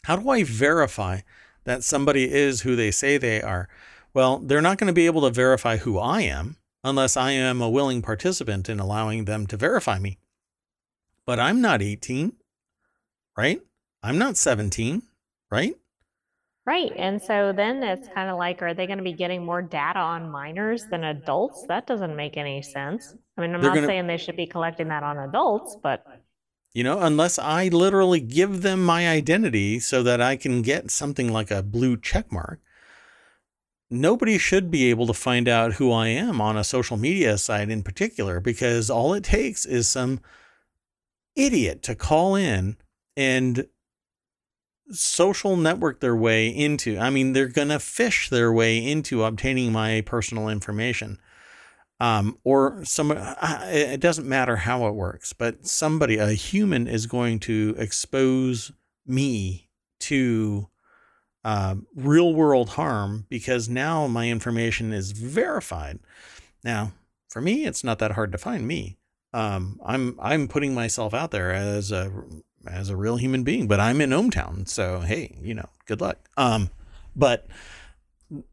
how 0.04 0.15
do 0.15 0.30
i 0.30 0.44
verify 0.44 1.20
that 1.63 1.84
somebody 1.84 2.32
is 2.32 2.62
who 2.62 2.76
they 2.76 2.92
say 2.92 3.18
they 3.18 3.42
are 3.42 3.68
well 4.13 4.38
they're 4.39 4.62
not 4.62 4.78
going 4.78 4.88
to 4.88 4.94
be 4.94 5.06
able 5.06 5.22
to 5.22 5.30
verify 5.32 5.78
who 5.78 5.98
i 5.98 6.22
am 6.22 6.56
unless 6.84 7.18
i 7.18 7.32
am 7.32 7.62
a 7.62 7.70
willing 7.70 8.02
participant 8.02 8.70
in 8.70 8.80
allowing 8.80 9.26
them 9.26 9.48
to 9.48 9.58
verify 9.58 9.98
me 10.00 10.18
but 11.26 11.39
i'm 11.39 11.62
not 11.62 11.82
18 11.82 12.34
right 13.38 13.62
i'm 14.04 14.18
not 14.18 14.38
17 14.38 15.02
right 15.52 15.76
Right. 16.65 16.92
And 16.98 17.20
so 17.20 17.52
then 17.52 17.82
it's 17.82 18.08
kind 18.10 18.30
of 18.30 18.38
like, 18.38 18.62
are 18.62 18.76
they 18.76 18.86
going 18.86 19.00
to 19.00 19.04
be 19.04 19.13
getting 19.13 19.44
more 19.44 19.60
data 19.60 19.98
on 19.98 20.30
minors 20.30 20.86
than 20.86 21.04
adults? 21.04 21.65
That 21.68 21.88
doesn't 21.88 22.15
make 22.15 22.38
any 22.38 22.62
sense. 22.62 23.15
I 23.36 23.42
mean, 23.42 23.56
I'm 23.56 23.62
They're 23.62 23.72
not 23.72 23.76
gonna- 23.76 23.88
saying 23.88 24.06
they 24.06 24.18
should 24.18 24.36
be 24.36 24.46
collecting 24.46 24.89
that 24.89 25.02
on 25.02 25.18
adults, 25.18 25.78
but 25.82 26.06
You 26.73 26.84
know, 26.84 26.99
unless 26.99 27.39
I 27.39 27.67
literally 27.69 28.19
give 28.19 28.62
them 28.62 28.86
my 28.86 29.10
identity 29.10 29.79
so 29.79 30.03
that 30.03 30.21
I 30.21 30.36
can 30.36 30.62
get 30.62 30.91
something 30.91 31.32
like 31.32 31.49
a 31.49 31.63
blue 31.63 31.97
check 31.97 32.32
mark, 32.32 32.60
nobody 33.89 34.38
should 34.38 34.69
be 34.69 34.89
able 34.89 35.08
to 35.08 35.13
find 35.13 35.47
out 35.47 35.73
who 35.73 35.91
I 35.91 36.10
am 36.10 36.39
on 36.39 36.58
a 36.58 36.63
social 36.63 36.95
media 36.95 37.38
site 37.38 37.69
in 37.69 37.82
particular 37.82 38.39
because 38.39 38.89
all 38.89 39.13
it 39.13 39.23
takes 39.23 39.65
is 39.65 39.88
some 39.88 40.21
idiot 41.36 41.82
to 41.84 41.95
call 41.95 42.36
in 42.36 42.77
and 43.17 43.67
social 44.91 45.55
network 45.58 45.99
their 46.01 46.15
way 46.15 46.49
into. 46.49 46.99
I 46.99 47.10
mean, 47.10 47.34
they're 47.34 47.47
going 47.47 47.69
to 47.69 47.79
fish 47.79 48.29
their 48.29 48.51
way 48.51 48.77
into 48.77 49.23
obtaining 49.23 49.71
my 49.71 50.01
personal 50.01 50.49
information 50.49 51.19
um, 52.00 52.38
or 52.44 52.84
some 52.86 53.12
it 53.12 54.00
doesn't 54.00 54.28
matter 54.28 54.56
how 54.58 54.88
it 54.88 54.96
works 54.96 55.34
but 55.34 55.68
somebody 55.68 56.18
a 56.18 56.30
human 56.30 56.88
is 56.88 57.06
going 57.06 57.40
to 57.40 57.76
expose 57.78 58.72
me 59.06 59.70
to 60.00 60.70
uh, 61.44 61.76
real 61.96 62.34
world 62.34 62.70
harm 62.70 63.26
because 63.30 63.70
now 63.70 64.08
my 64.08 64.30
information 64.30 64.92
is 64.92 65.12
verified. 65.12 66.00
Now 66.64 66.94
for 67.30 67.42
me 67.42 67.66
it's 67.66 67.84
not 67.84 68.00
that 68.00 68.12
hard 68.12 68.32
to 68.32 68.38
find 68.38 68.68
me. 68.68 68.98
Um, 69.32 69.80
i'm 69.86 70.18
i'm 70.20 70.48
putting 70.48 70.74
myself 70.74 71.14
out 71.14 71.30
there 71.30 71.54
as 71.54 71.92
a 71.92 72.12
as 72.66 72.90
a 72.90 72.96
real 72.98 73.18
human 73.18 73.44
being 73.44 73.68
but 73.68 73.80
i'm 73.80 74.02
in 74.02 74.10
ohmtown 74.10 74.68
so 74.68 75.02
hey 75.02 75.38
you 75.40 75.54
know 75.54 75.70
good 75.86 76.02
luck. 76.02 76.18
Um, 76.36 76.72
but 77.16 77.46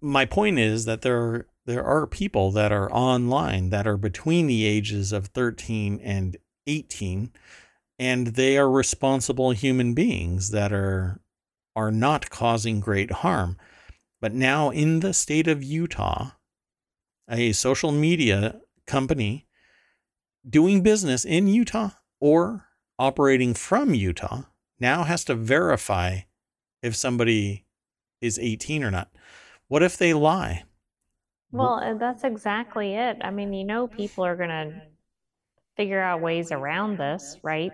my 0.02 0.26
point 0.26 0.58
is 0.58 0.84
that 0.84 1.00
there 1.00 1.46
there 1.66 1.84
are 1.84 2.06
people 2.06 2.52
that 2.52 2.72
are 2.72 2.90
online 2.92 3.70
that 3.70 3.86
are 3.86 3.96
between 3.96 4.46
the 4.46 4.64
ages 4.64 5.12
of 5.12 5.26
13 5.26 6.00
and 6.02 6.36
18 6.66 7.30
and 7.98 8.28
they 8.28 8.56
are 8.56 8.70
responsible 8.70 9.50
human 9.50 9.92
beings 9.92 10.50
that 10.50 10.72
are 10.72 11.20
are 11.74 11.90
not 11.90 12.30
causing 12.30 12.80
great 12.80 13.10
harm 13.10 13.58
but 14.20 14.32
now 14.32 14.70
in 14.70 15.00
the 15.00 15.12
state 15.12 15.46
of 15.48 15.62
Utah 15.62 16.30
a 17.28 17.52
social 17.52 17.92
media 17.92 18.60
company 18.86 19.46
doing 20.48 20.82
business 20.82 21.24
in 21.24 21.48
Utah 21.48 21.90
or 22.20 22.66
operating 22.98 23.52
from 23.52 23.92
Utah 23.92 24.42
now 24.78 25.02
has 25.02 25.24
to 25.24 25.34
verify 25.34 26.20
if 26.82 26.94
somebody 26.94 27.66
is 28.20 28.38
18 28.38 28.84
or 28.84 28.90
not 28.90 29.10
what 29.68 29.82
if 29.82 29.96
they 29.96 30.14
lie? 30.14 30.62
Well, 31.56 31.76
and 31.76 32.00
that's 32.00 32.24
exactly 32.24 32.94
it. 32.94 33.18
I 33.22 33.30
mean, 33.30 33.52
you 33.52 33.64
know, 33.64 33.86
people 33.86 34.24
are 34.24 34.36
going 34.36 34.48
to 34.50 34.72
figure 35.76 36.00
out 36.00 36.20
ways 36.20 36.52
around 36.52 36.98
this, 36.98 37.38
right? 37.42 37.72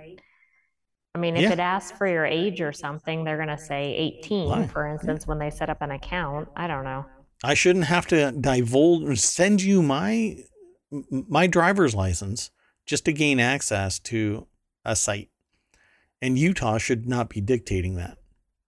I 1.15 1.19
mean, 1.19 1.37
if 1.37 1.43
Yeah. 1.43 1.53
it 1.53 1.59
asks 1.59 1.97
for 1.97 2.07
your 2.07 2.25
age 2.25 2.61
or 2.61 2.73
something, 2.73 3.25
they're 3.25 3.37
going 3.37 3.49
to 3.49 3.59
say 3.59 3.95
18, 3.95 4.49
Lie. 4.49 4.67
for 4.69 4.87
instance, 4.87 5.27
when 5.27 5.39
they 5.39 5.51
set 5.51 5.69
up 5.69 5.83
an 5.83 5.91
account. 5.91 6.49
I 6.57 6.67
don't 6.67 6.85
know. 6.85 7.05
I 7.45 7.55
shouldn't 7.55 7.87
have 7.87 8.07
to 8.09 8.33
divulge 8.33 9.19
send 9.19 9.63
you 9.63 9.83
my 9.83 10.37
my 11.11 11.47
driver's 11.47 11.95
license 11.95 12.51
just 12.87 13.05
to 13.07 13.13
gain 13.13 13.41
access 13.41 13.99
to 13.99 14.47
a 14.85 14.95
site. 14.95 15.31
And 16.21 16.39
Utah 16.39 16.79
should 16.79 17.09
not 17.09 17.29
be 17.31 17.41
dictating 17.41 17.97
that. 17.97 18.19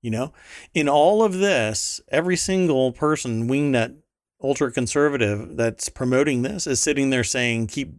You 0.01 0.11
know, 0.11 0.33
in 0.75 0.89
all 0.89 1.23
of 1.23 1.35
this, 1.35 2.01
every 2.09 2.37
single 2.37 2.93
person 2.93 3.49
wingnut 3.49 3.97
ultra 4.45 4.71
conservative 4.71 5.57
that's 5.57 5.89
promoting 5.89 6.43
this 6.43 6.67
is 6.67 6.79
sitting 6.79 7.09
there 7.09 7.25
saying 7.25 7.67
keep 7.67 7.95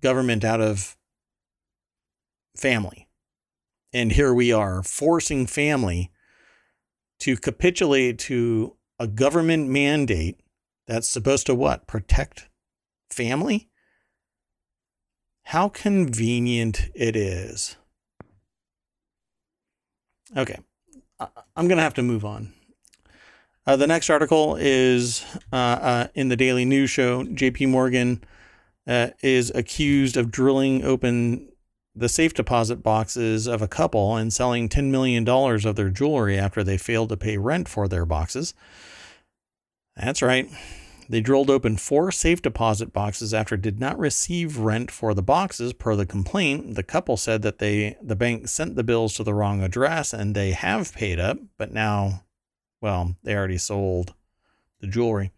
government 0.00 0.44
out 0.44 0.60
of 0.60 0.96
family. 2.56 3.08
And 3.92 4.12
here 4.12 4.32
we 4.32 4.52
are 4.52 4.82
forcing 4.82 5.46
family 5.46 6.12
to 7.20 7.36
capitulate 7.36 8.18
to 8.20 8.76
a 8.98 9.08
government 9.08 9.68
mandate 9.68 10.40
that's 10.86 11.08
supposed 11.08 11.46
to 11.46 11.54
what? 11.54 11.86
Protect 11.88 12.48
family? 13.10 13.68
How 15.44 15.68
convenient 15.68 16.90
it 16.94 17.16
is. 17.16 17.76
Okay. 20.36 20.58
I'm 21.18 21.66
going 21.66 21.78
to 21.78 21.82
have 21.82 21.94
to 21.94 22.02
move 22.02 22.24
on. 22.24 22.52
Uh, 23.68 23.76
the 23.76 23.86
next 23.86 24.08
article 24.08 24.56
is 24.58 25.26
uh, 25.52 25.56
uh, 25.56 26.06
in 26.14 26.30
the 26.30 26.36
Daily 26.36 26.64
News 26.64 26.88
Show. 26.88 27.24
JP 27.24 27.68
Morgan 27.68 28.24
uh, 28.86 29.08
is 29.20 29.52
accused 29.54 30.16
of 30.16 30.30
drilling 30.30 30.82
open 30.82 31.52
the 31.94 32.08
safe 32.08 32.32
deposit 32.32 32.82
boxes 32.82 33.46
of 33.46 33.60
a 33.60 33.68
couple 33.68 34.16
and 34.16 34.32
selling 34.32 34.70
$10 34.70 34.90
million 34.90 35.28
of 35.28 35.76
their 35.76 35.90
jewelry 35.90 36.38
after 36.38 36.64
they 36.64 36.78
failed 36.78 37.10
to 37.10 37.18
pay 37.18 37.36
rent 37.36 37.68
for 37.68 37.88
their 37.88 38.06
boxes. 38.06 38.54
That's 39.96 40.22
right. 40.22 40.48
They 41.10 41.20
drilled 41.20 41.50
open 41.50 41.76
four 41.76 42.10
safe 42.10 42.40
deposit 42.40 42.94
boxes 42.94 43.34
after 43.34 43.58
did 43.58 43.78
not 43.78 43.98
receive 43.98 44.56
rent 44.56 44.90
for 44.90 45.12
the 45.12 45.22
boxes 45.22 45.74
per 45.74 45.94
the 45.94 46.06
complaint. 46.06 46.74
The 46.74 46.82
couple 46.82 47.18
said 47.18 47.42
that 47.42 47.58
they 47.58 47.98
the 48.00 48.16
bank 48.16 48.48
sent 48.48 48.76
the 48.76 48.84
bills 48.84 49.12
to 49.16 49.24
the 49.24 49.34
wrong 49.34 49.62
address 49.62 50.14
and 50.14 50.34
they 50.34 50.52
have 50.52 50.94
paid 50.94 51.20
up, 51.20 51.36
but 51.58 51.70
now 51.70 52.22
well, 52.80 53.16
they 53.22 53.34
already 53.34 53.58
sold 53.58 54.14
the 54.80 54.86
jewelry. 54.86 55.32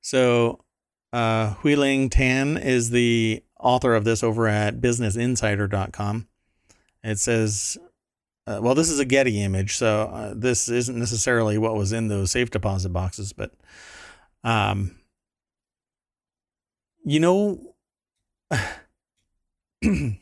So 0.00 0.60
uh 1.12 1.54
Huiling 1.54 2.10
Tan 2.10 2.56
is 2.56 2.90
the 2.90 3.42
author 3.58 3.94
of 3.94 4.04
this 4.04 4.22
over 4.22 4.46
at 4.46 4.80
businessinsider.com. 4.80 6.28
It 7.02 7.18
says 7.18 7.78
uh, 8.46 8.58
well, 8.60 8.74
this 8.74 8.90
is 8.90 8.98
a 8.98 9.06
Getty 9.06 9.42
image, 9.42 9.76
so 9.76 10.02
uh, 10.02 10.34
this 10.36 10.68
isn't 10.68 10.98
necessarily 10.98 11.56
what 11.56 11.76
was 11.76 11.92
in 11.94 12.08
those 12.08 12.30
safe 12.30 12.50
deposit 12.50 12.90
boxes, 12.90 13.32
but 13.32 13.52
um, 14.42 14.96
you 17.04 17.20
know, 17.20 17.74
that 18.50 20.18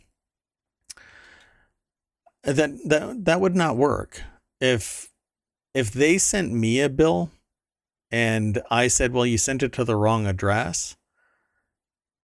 that 2.44 3.24
that 3.24 3.40
would 3.40 3.56
not 3.56 3.76
work 3.76 4.22
if 4.60 5.12
if 5.74 5.92
they 5.92 6.18
sent 6.18 6.52
me 6.52 6.80
a 6.80 6.88
bill 6.88 7.30
and 8.11 8.62
I 8.70 8.88
said, 8.88 9.12
"Well, 9.12 9.26
you 9.26 9.38
sent 9.38 9.62
it 9.62 9.72
to 9.72 9.85
the 9.85 9.96
wrong 9.96 10.26
address." 10.26 10.96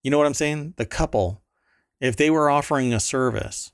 You 0.02 0.10
know 0.10 0.18
what 0.18 0.26
I'm 0.26 0.34
saying? 0.34 0.74
The 0.76 0.86
couple, 0.86 1.42
if 2.00 2.16
they 2.16 2.30
were 2.30 2.50
offering 2.50 2.92
a 2.92 3.00
service 3.00 3.72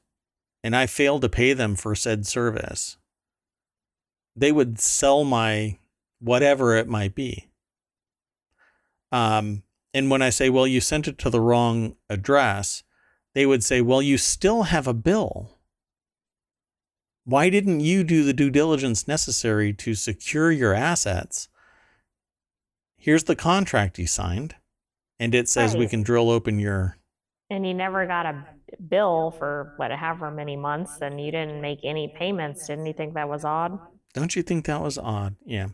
and 0.62 0.74
I 0.74 0.86
failed 0.86 1.22
to 1.22 1.28
pay 1.28 1.52
them 1.52 1.76
for 1.76 1.94
said 1.94 2.26
service, 2.26 2.96
they 4.34 4.50
would 4.50 4.80
sell 4.80 5.24
my 5.24 5.78
whatever 6.20 6.74
it 6.74 6.88
might 6.88 7.14
be. 7.14 7.50
Um, 9.12 9.62
and 9.92 10.10
when 10.10 10.22
I 10.22 10.30
say, 10.30 10.50
well, 10.50 10.66
you 10.66 10.80
sent 10.80 11.06
it 11.06 11.18
to 11.18 11.30
the 11.30 11.40
wrong 11.40 11.96
address, 12.08 12.82
they 13.34 13.46
would 13.46 13.62
say, 13.62 13.80
well, 13.80 14.02
you 14.02 14.18
still 14.18 14.64
have 14.64 14.88
a 14.88 14.94
bill. 14.94 15.53
Why 17.24 17.48
didn't 17.48 17.80
you 17.80 18.04
do 18.04 18.22
the 18.22 18.34
due 18.34 18.50
diligence 18.50 19.08
necessary 19.08 19.72
to 19.74 19.94
secure 19.94 20.52
your 20.52 20.74
assets? 20.74 21.48
Here's 22.96 23.24
the 23.24 23.36
contract 23.36 23.98
you 23.98 24.06
signed, 24.06 24.56
and 25.18 25.34
it 25.34 25.48
says 25.48 25.76
we 25.76 25.88
can 25.88 26.02
drill 26.02 26.30
open 26.30 26.58
your. 26.58 26.98
And 27.50 27.66
you 27.66 27.74
never 27.74 28.06
got 28.06 28.26
a 28.26 28.46
bill 28.88 29.34
for 29.38 29.74
what, 29.76 29.90
however 29.90 30.30
many 30.30 30.56
months, 30.56 30.98
and 31.00 31.20
you 31.20 31.30
didn't 31.30 31.60
make 31.60 31.80
any 31.82 32.14
payments. 32.18 32.66
Didn't 32.66 32.86
you 32.86 32.92
think 32.92 33.14
that 33.14 33.28
was 33.28 33.44
odd? 33.44 33.78
Don't 34.12 34.36
you 34.36 34.42
think 34.42 34.66
that 34.66 34.80
was 34.80 34.98
odd? 34.98 35.36
Yeah. 35.44 35.68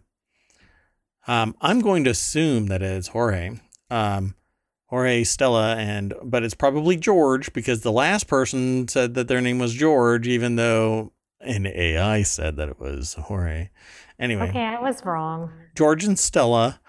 Um, 1.27 1.55
I'm 1.61 1.81
going 1.81 2.05
to 2.05 2.11
assume 2.11 2.67
that 2.67 2.83
it's 2.83 3.09
Jorge. 3.09 3.61
Um, 3.91 4.35
Jorge, 4.87 5.23
Stella, 5.23 5.77
and 5.77 6.15
but 6.23 6.43
it's 6.43 6.55
probably 6.55 6.97
George 6.97 7.53
because 7.53 7.83
the 7.83 7.93
last 7.93 8.27
person 8.27 8.89
said 8.89 9.15
that 9.15 9.29
their 9.29 9.41
name 9.41 9.59
was 9.59 9.75
George, 9.75 10.27
even 10.27 10.57
though 10.57 11.13
an 11.41 11.67
AI 11.67 12.23
said 12.23 12.57
that 12.57 12.69
it 12.69 12.79
was 12.81 13.15
Jorge. 13.15 13.71
Anyway, 14.19 14.49
Okay, 14.49 14.65
I 14.65 14.81
was 14.81 15.05
wrong. 15.05 15.53
George 15.75 16.05
and 16.05 16.19
Stella, 16.19 16.81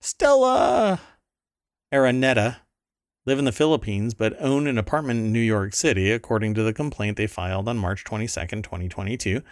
Stella 0.00 1.00
Araneta 1.92 2.56
live 3.26 3.38
in 3.38 3.44
the 3.44 3.52
Philippines 3.52 4.14
but 4.14 4.40
own 4.40 4.66
an 4.66 4.78
apartment 4.78 5.20
in 5.20 5.32
New 5.32 5.40
York 5.40 5.74
City, 5.74 6.10
according 6.10 6.54
to 6.54 6.62
the 6.62 6.72
complaint 6.72 7.16
they 7.16 7.26
filed 7.26 7.68
on 7.68 7.78
March 7.78 8.04
22nd, 8.04 8.62
2022, 8.62 9.42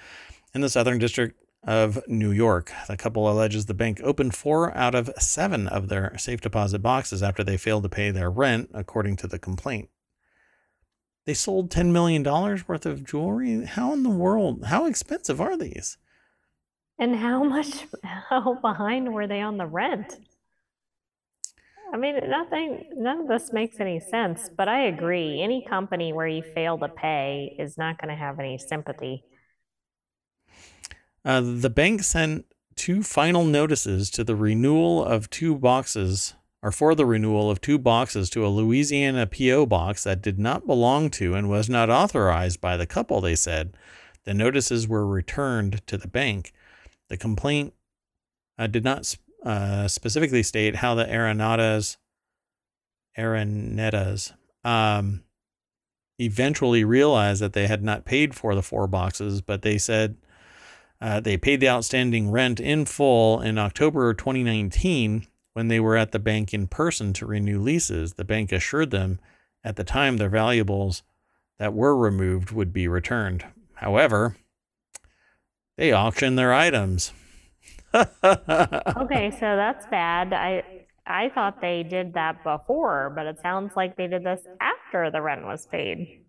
in 0.54 0.60
the 0.60 0.68
Southern 0.68 0.98
District 0.98 1.36
of 1.62 2.00
New 2.08 2.30
York. 2.30 2.72
The 2.88 2.96
couple 2.96 3.30
alleges 3.30 3.66
the 3.66 3.74
bank 3.74 4.00
opened 4.02 4.34
four 4.34 4.74
out 4.76 4.94
of 4.94 5.10
seven 5.18 5.68
of 5.68 5.88
their 5.88 6.16
safe 6.16 6.40
deposit 6.40 6.80
boxes 6.80 7.22
after 7.22 7.44
they 7.44 7.56
failed 7.56 7.82
to 7.82 7.88
pay 7.88 8.10
their 8.10 8.30
rent, 8.30 8.70
according 8.72 9.16
to 9.16 9.26
the 9.26 9.38
complaint. 9.38 9.90
They 11.30 11.34
sold 11.34 11.70
$10 11.70 11.92
million 11.92 12.24
worth 12.24 12.84
of 12.84 13.04
jewelry. 13.04 13.64
How 13.64 13.92
in 13.92 14.02
the 14.02 14.10
world? 14.10 14.64
How 14.64 14.86
expensive 14.86 15.40
are 15.40 15.56
these? 15.56 15.96
And 16.98 17.14
how 17.14 17.44
much, 17.54 17.86
how 18.02 18.54
behind 18.60 19.14
were 19.14 19.28
they 19.28 19.40
on 19.40 19.56
the 19.56 19.66
rent? 19.66 20.18
I 21.94 21.98
mean, 21.98 22.16
nothing, 22.28 22.84
none 22.96 23.20
of 23.20 23.28
this 23.28 23.52
makes 23.52 23.78
any 23.78 24.00
sense, 24.00 24.50
but 24.58 24.66
I 24.66 24.86
agree. 24.86 25.40
Any 25.40 25.64
company 25.64 26.12
where 26.12 26.26
you 26.26 26.42
fail 26.42 26.76
to 26.78 26.88
pay 26.88 27.54
is 27.60 27.78
not 27.78 28.00
going 28.00 28.08
to 28.08 28.16
have 28.16 28.40
any 28.40 28.58
sympathy. 28.58 29.22
Uh, 31.24 31.42
the 31.42 31.70
bank 31.70 32.02
sent 32.02 32.44
two 32.74 33.04
final 33.04 33.44
notices 33.44 34.10
to 34.10 34.24
the 34.24 34.34
renewal 34.34 35.04
of 35.04 35.30
two 35.30 35.54
boxes, 35.54 36.34
or 36.62 36.70
for 36.70 36.94
the 36.94 37.06
renewal 37.06 37.50
of 37.50 37.60
two 37.60 37.78
boxes 37.78 38.28
to 38.30 38.46
a 38.46 38.48
Louisiana 38.48 39.26
PO 39.26 39.66
box 39.66 40.04
that 40.04 40.20
did 40.20 40.38
not 40.38 40.66
belong 40.66 41.10
to 41.10 41.34
and 41.34 41.48
was 41.48 41.70
not 41.70 41.88
authorized 41.88 42.60
by 42.60 42.76
the 42.76 42.86
couple, 42.86 43.20
they 43.20 43.34
said. 43.34 43.76
The 44.24 44.34
notices 44.34 44.86
were 44.86 45.06
returned 45.06 45.86
to 45.86 45.96
the 45.96 46.08
bank. 46.08 46.52
The 47.08 47.16
complaint 47.16 47.72
uh, 48.58 48.66
did 48.66 48.84
not 48.84 49.16
uh, 49.42 49.88
specifically 49.88 50.42
state 50.42 50.76
how 50.76 50.94
the 50.94 51.06
Arenatas, 51.06 51.96
Arenetas, 53.18 54.34
um, 54.62 55.22
eventually 56.18 56.84
realized 56.84 57.40
that 57.40 57.54
they 57.54 57.66
had 57.66 57.82
not 57.82 58.04
paid 58.04 58.34
for 58.34 58.54
the 58.54 58.62
four 58.62 58.86
boxes, 58.86 59.40
but 59.40 59.62
they 59.62 59.78
said 59.78 60.18
uh, 61.00 61.18
they 61.20 61.38
paid 61.38 61.60
the 61.60 61.68
outstanding 61.70 62.30
rent 62.30 62.60
in 62.60 62.84
full 62.84 63.40
in 63.40 63.56
October 63.56 64.12
2019 64.12 65.26
when 65.52 65.68
they 65.68 65.80
were 65.80 65.96
at 65.96 66.12
the 66.12 66.18
bank 66.18 66.54
in 66.54 66.66
person 66.66 67.12
to 67.14 67.26
renew 67.26 67.60
leases. 67.60 68.14
The 68.14 68.24
bank 68.24 68.52
assured 68.52 68.90
them 68.90 69.18
at 69.64 69.76
the 69.76 69.84
time 69.84 70.16
their 70.16 70.28
valuables 70.28 71.02
that 71.58 71.74
were 71.74 71.96
removed 71.96 72.50
would 72.52 72.72
be 72.72 72.88
returned. 72.88 73.44
However, 73.74 74.36
they 75.76 75.92
auctioned 75.92 76.38
their 76.38 76.52
items. 76.52 77.12
Okay, 77.92 79.30
so 79.32 79.56
that's 79.56 79.86
bad. 79.86 80.32
I 80.32 80.62
I 81.06 81.28
thought 81.30 81.60
they 81.60 81.82
did 81.82 82.14
that 82.14 82.44
before, 82.44 83.12
but 83.14 83.26
it 83.26 83.40
sounds 83.40 83.72
like 83.74 83.96
they 83.96 84.06
did 84.06 84.22
this 84.24 84.42
after 84.60 85.10
the 85.10 85.20
rent 85.20 85.44
was 85.44 85.66
paid. 85.66 86.20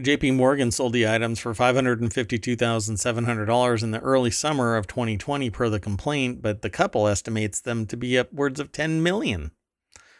JP 0.00 0.34
Morgan 0.34 0.70
sold 0.72 0.92
the 0.92 1.06
items 1.08 1.38
for 1.38 1.54
$552,700 1.54 3.82
in 3.82 3.90
the 3.92 4.00
early 4.00 4.30
summer 4.30 4.74
of 4.76 4.86
2020 4.88 5.50
per 5.50 5.68
the 5.68 5.78
complaint, 5.78 6.42
but 6.42 6.62
the 6.62 6.70
couple 6.70 7.06
estimates 7.06 7.60
them 7.60 7.86
to 7.86 7.96
be 7.96 8.18
upwards 8.18 8.58
of 8.58 8.72
10 8.72 9.04
million. 9.04 9.52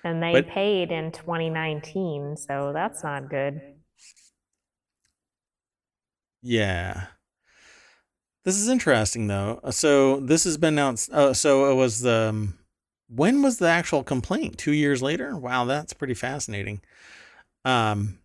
And 0.04 0.22
they 0.22 0.32
But- 0.32 0.46
paid 0.48 0.92
in 0.92 1.10
2019, 1.10 2.36
so 2.36 2.70
that's 2.72 3.02
not 3.02 3.28
good. 3.28 3.60
Yeah. 6.42 7.06
This 8.44 8.56
is 8.58 8.68
interesting 8.68 9.26
though. 9.26 9.58
So 9.70 10.20
this 10.20 10.44
has 10.44 10.56
been 10.58 10.74
announced 10.74 11.10
Uh, 11.10 11.32
so 11.32 11.72
it 11.72 11.74
was 11.74 12.00
the. 12.00 12.28
Um, 12.28 12.58
when 13.08 13.42
was 13.42 13.58
the 13.58 13.68
actual 13.68 14.04
complaint? 14.04 14.58
Two 14.58 14.72
years 14.72 15.02
later. 15.02 15.36
Wow, 15.36 15.64
that's 15.64 15.92
pretty 15.94 16.14
fascinating. 16.14 16.80
Um. 17.64 18.18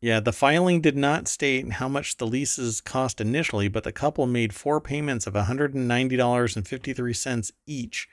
Yeah, 0.00 0.20
the 0.20 0.32
filing 0.32 0.80
did 0.80 0.96
not 0.96 1.26
state 1.26 1.72
how 1.72 1.88
much 1.88 2.18
the 2.18 2.26
leases 2.26 2.80
cost 2.80 3.20
initially, 3.20 3.68
but 3.68 3.82
the 3.82 3.92
couple 3.92 4.26
made 4.26 4.54
four 4.54 4.80
payments 4.80 5.26
of 5.26 5.34
$190.53 5.34 7.52
each 7.66 8.08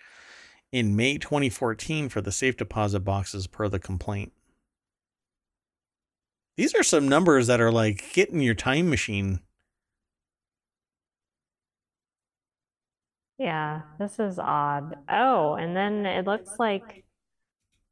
in 0.71 0.95
May 0.95 1.17
2014 1.17 2.09
for 2.09 2.21
the 2.21 2.31
safe 2.31 2.57
deposit 2.57 3.01
boxes 3.01 3.47
per 3.47 3.67
the 3.67 3.79
complaint. 3.79 4.31
These 6.55 6.75
are 6.75 6.83
some 6.83 7.09
numbers 7.09 7.47
that 7.47 7.61
are 7.61 7.71
like 7.71 8.13
getting 8.13 8.39
your 8.39 8.55
time 8.55 8.89
machine. 8.89 9.39
Yeah, 13.37 13.81
this 13.99 14.19
is 14.19 14.39
odd. 14.39 14.95
Oh, 15.09 15.55
and 15.55 15.75
then 15.75 16.05
it 16.05 16.25
looks 16.25 16.59
like 16.59 17.03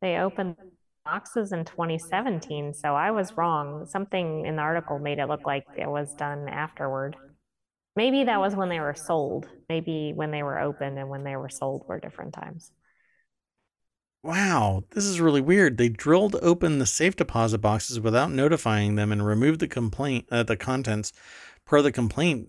they 0.01 0.17
opened 0.17 0.58
boxes 1.12 1.52
in 1.52 1.65
2017, 1.65 2.74
so 2.74 2.95
I 2.95 3.12
was 3.12 3.36
wrong. 3.36 3.86
Something 3.86 4.45
in 4.45 4.56
the 4.56 4.62
article 4.62 4.97
made 4.97 5.19
it 5.19 5.28
look 5.28 5.45
like 5.45 5.65
it 5.78 5.89
was 5.89 6.13
done 6.13 6.47
afterward. 6.47 7.17
Maybe 7.97 8.24
that 8.24 8.39
was 8.39 8.56
when 8.56 8.69
they 8.69 8.80
were 8.80 8.95
sold. 8.95 9.50
Maybe 9.67 10.13
when 10.15 10.32
they 10.32 10.41
were 10.41 10.60
opened 10.60 10.97
and 10.97 11.10
when 11.10 11.26
they 11.26 11.36
were 11.36 11.50
sold 11.50 11.84
were 11.86 12.00
different 12.00 12.34
times. 12.34 12.71
Wow, 14.24 14.86
this 14.91 15.04
is 15.04 15.19
really 15.19 15.41
weird. 15.41 15.78
They 15.78 15.89
drilled 15.89 16.38
open 16.41 16.80
the 16.80 16.86
safe 16.86 17.17
deposit 17.17 17.58
boxes 17.58 18.00
without 18.00 18.32
notifying 18.32 18.95
them 18.95 19.12
and 19.12 19.26
removed 19.26 19.60
the 19.60 19.67
complaint, 19.67 20.28
uh, 20.32 20.43
the 20.43 20.56
contents 20.56 21.12
per 21.65 21.82
the 21.82 21.91
complaint 21.91 22.47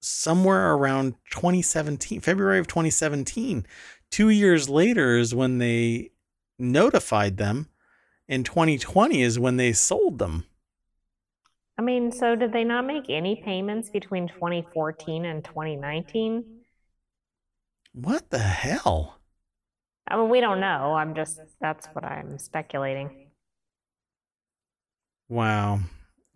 somewhere 0.00 0.72
around 0.72 1.14
2017, 1.30 2.20
February 2.20 2.58
of 2.58 2.66
2017. 2.66 3.64
Two 4.10 4.30
years 4.30 4.68
later 4.68 5.16
is 5.16 5.32
when 5.32 5.58
they 5.58 6.10
notified 6.58 7.36
them. 7.36 7.69
In 8.30 8.44
2020 8.44 9.22
is 9.22 9.40
when 9.40 9.56
they 9.56 9.72
sold 9.72 10.20
them. 10.20 10.44
I 11.76 11.82
mean, 11.82 12.12
so 12.12 12.36
did 12.36 12.52
they 12.52 12.62
not 12.62 12.86
make 12.86 13.10
any 13.10 13.42
payments 13.44 13.90
between 13.90 14.28
2014 14.28 15.24
and 15.24 15.44
2019? 15.44 16.44
What 17.92 18.30
the 18.30 18.38
hell? 18.38 19.18
I 20.06 20.16
mean, 20.16 20.28
we 20.28 20.40
don't 20.40 20.60
know. 20.60 20.94
I'm 20.94 21.16
just, 21.16 21.40
that's 21.60 21.88
what 21.88 22.04
I'm 22.04 22.38
speculating. 22.38 23.30
Wow. 25.28 25.80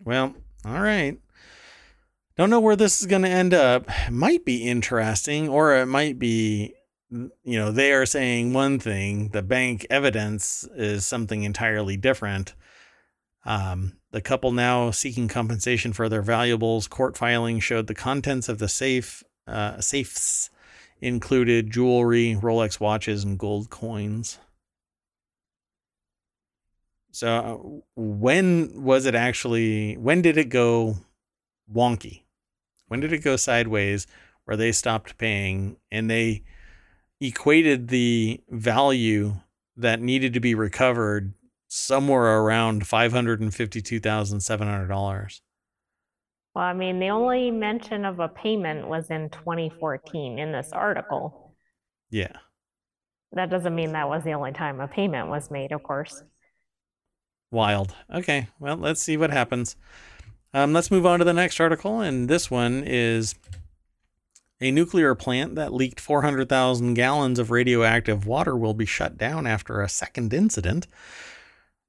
Well, 0.04 0.34
all 0.64 0.80
right. 0.80 1.16
Don't 2.36 2.50
know 2.50 2.58
where 2.58 2.74
this 2.74 3.00
is 3.00 3.06
going 3.06 3.22
to 3.22 3.28
end 3.28 3.54
up. 3.54 3.88
Might 4.10 4.44
be 4.44 4.68
interesting, 4.68 5.48
or 5.48 5.76
it 5.76 5.86
might 5.86 6.18
be, 6.18 6.74
you 7.10 7.30
know, 7.58 7.70
they 7.70 7.92
are 7.92 8.06
saying 8.06 8.52
one 8.52 8.78
thing, 8.78 9.28
the 9.28 9.42
bank 9.42 9.86
evidence 9.90 10.68
is 10.74 11.06
something 11.06 11.42
entirely 11.42 11.96
different. 11.96 12.54
Um, 13.44 13.98
the 14.10 14.20
couple 14.20 14.52
now 14.52 14.90
seeking 14.90 15.28
compensation 15.28 15.92
for 15.92 16.08
their 16.08 16.22
valuables. 16.22 16.88
Court 16.88 17.16
filing 17.16 17.60
showed 17.60 17.86
the 17.86 17.94
contents 17.94 18.48
of 18.48 18.58
the 18.58 18.68
safe 18.68 19.22
uh, 19.46 19.80
safes 19.80 20.50
included 21.00 21.70
jewelry, 21.70 22.36
Rolex 22.40 22.80
watches, 22.80 23.24
and 23.24 23.38
gold 23.38 23.68
coins. 23.68 24.38
So, 27.10 27.28
uh, 27.28 27.82
when 27.94 28.82
was 28.82 29.06
it 29.06 29.14
actually? 29.14 29.96
When 29.96 30.22
did 30.22 30.38
it 30.38 30.48
go 30.48 30.96
wonky? 31.72 32.22
When 32.88 33.00
did 33.00 33.12
it 33.12 33.18
go 33.18 33.36
sideways 33.36 34.06
where 34.44 34.56
they 34.56 34.72
stopped 34.72 35.18
paying 35.18 35.76
and 35.90 36.10
they 36.10 36.44
equated 37.24 37.88
the 37.88 38.40
value 38.50 39.34
that 39.76 40.00
needed 40.00 40.32
to 40.34 40.40
be 40.40 40.54
recovered 40.54 41.34
somewhere 41.68 42.40
around 42.40 42.84
$552,700? 42.84 45.40
Well, 46.54 46.64
I 46.64 46.72
mean, 46.72 47.00
the 47.00 47.08
only 47.08 47.50
mention 47.50 48.04
of 48.04 48.20
a 48.20 48.28
payment 48.28 48.86
was 48.86 49.10
in 49.10 49.28
2014 49.30 50.38
in 50.38 50.52
this 50.52 50.70
article. 50.72 51.56
Yeah. 52.10 52.36
That 53.32 53.50
doesn't 53.50 53.74
mean 53.74 53.90
that 53.92 54.08
was 54.08 54.22
the 54.22 54.34
only 54.34 54.52
time 54.52 54.80
a 54.80 54.86
payment 54.86 55.28
was 55.28 55.50
made, 55.50 55.72
of 55.72 55.82
course. 55.82 56.22
Wild. 57.50 57.96
Okay. 58.12 58.46
Well, 58.60 58.76
let's 58.76 59.02
see 59.02 59.16
what 59.16 59.30
happens. 59.30 59.74
Um, 60.52 60.72
let's 60.72 60.92
move 60.92 61.04
on 61.04 61.18
to 61.18 61.24
the 61.24 61.32
next 61.32 61.58
article, 61.58 62.00
and 62.00 62.28
this 62.28 62.48
one 62.48 62.84
is 62.86 63.34
a 64.60 64.70
nuclear 64.70 65.14
plant 65.14 65.54
that 65.56 65.72
leaked 65.72 66.00
400,000 66.00 66.94
gallons 66.94 67.38
of 67.38 67.50
radioactive 67.50 68.26
water 68.26 68.56
will 68.56 68.74
be 68.74 68.86
shut 68.86 69.18
down 69.18 69.46
after 69.46 69.80
a 69.80 69.88
second 69.88 70.32
incident. 70.32 70.86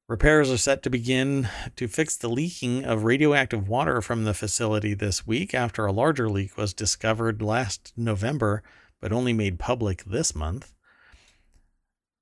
Repairs 0.08 0.52
are 0.52 0.58
set 0.58 0.84
to 0.84 0.90
begin 0.90 1.50
to 1.76 1.88
fix 1.88 2.16
the 2.16 2.30
leaking 2.30 2.86
of 2.86 3.04
radioactive 3.04 3.68
water 3.68 4.02
from 4.02 4.24
the 4.24 4.34
facility 4.36 4.94
this 4.94 5.26
week 5.26 5.54
after 5.54 5.86
a 5.86 5.92
larger 5.92 6.30
leak 6.30 6.58
was 6.58 6.74
discovered 6.74 7.42
last 7.42 7.94
November 7.98 8.62
but 9.02 9.12
only 9.12 9.34
made 9.34 9.60
public 9.60 10.04
this 10.04 10.34
month. 10.34 10.74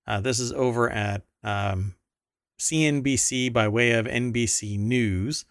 Uh, 0.05 0.19
this 0.19 0.39
is 0.39 0.51
over 0.51 0.89
at 0.89 1.23
um, 1.43 1.95
CNBC 2.59 3.51
by 3.53 3.67
way 3.67 3.91
of 3.91 4.05
NBC 4.05 4.77
News. 4.77 5.45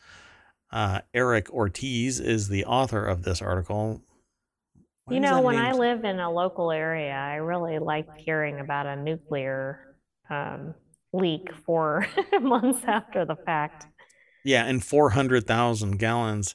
Uh, 0.71 1.01
Eric 1.15 1.51
Ortiz 1.51 2.21
is 2.21 2.49
the 2.49 2.65
author 2.65 3.05
of 3.05 3.23
this 3.23 3.41
article. 3.41 4.03
You 5.13 5.21
know, 5.21 5.41
when 5.41 5.59
I 5.59 5.73
live 5.73 6.05
in 6.05 6.19
a 6.19 6.31
local 6.31 6.71
area, 6.71 7.13
I 7.13 7.37
really 7.37 7.79
like 7.79 8.07
hearing 8.17 8.61
about 8.61 8.87
a 8.87 8.97
nuclear 8.97 9.97
um, 10.31 10.75
leak 11.13 11.53
four 11.67 12.07
months 12.41 12.81
after 12.87 13.25
the 13.25 13.37
fact. 13.37 13.87
Yeah, 14.45 14.65
and 14.65 14.83
400,000 14.83 15.99
gallons. 15.99 16.55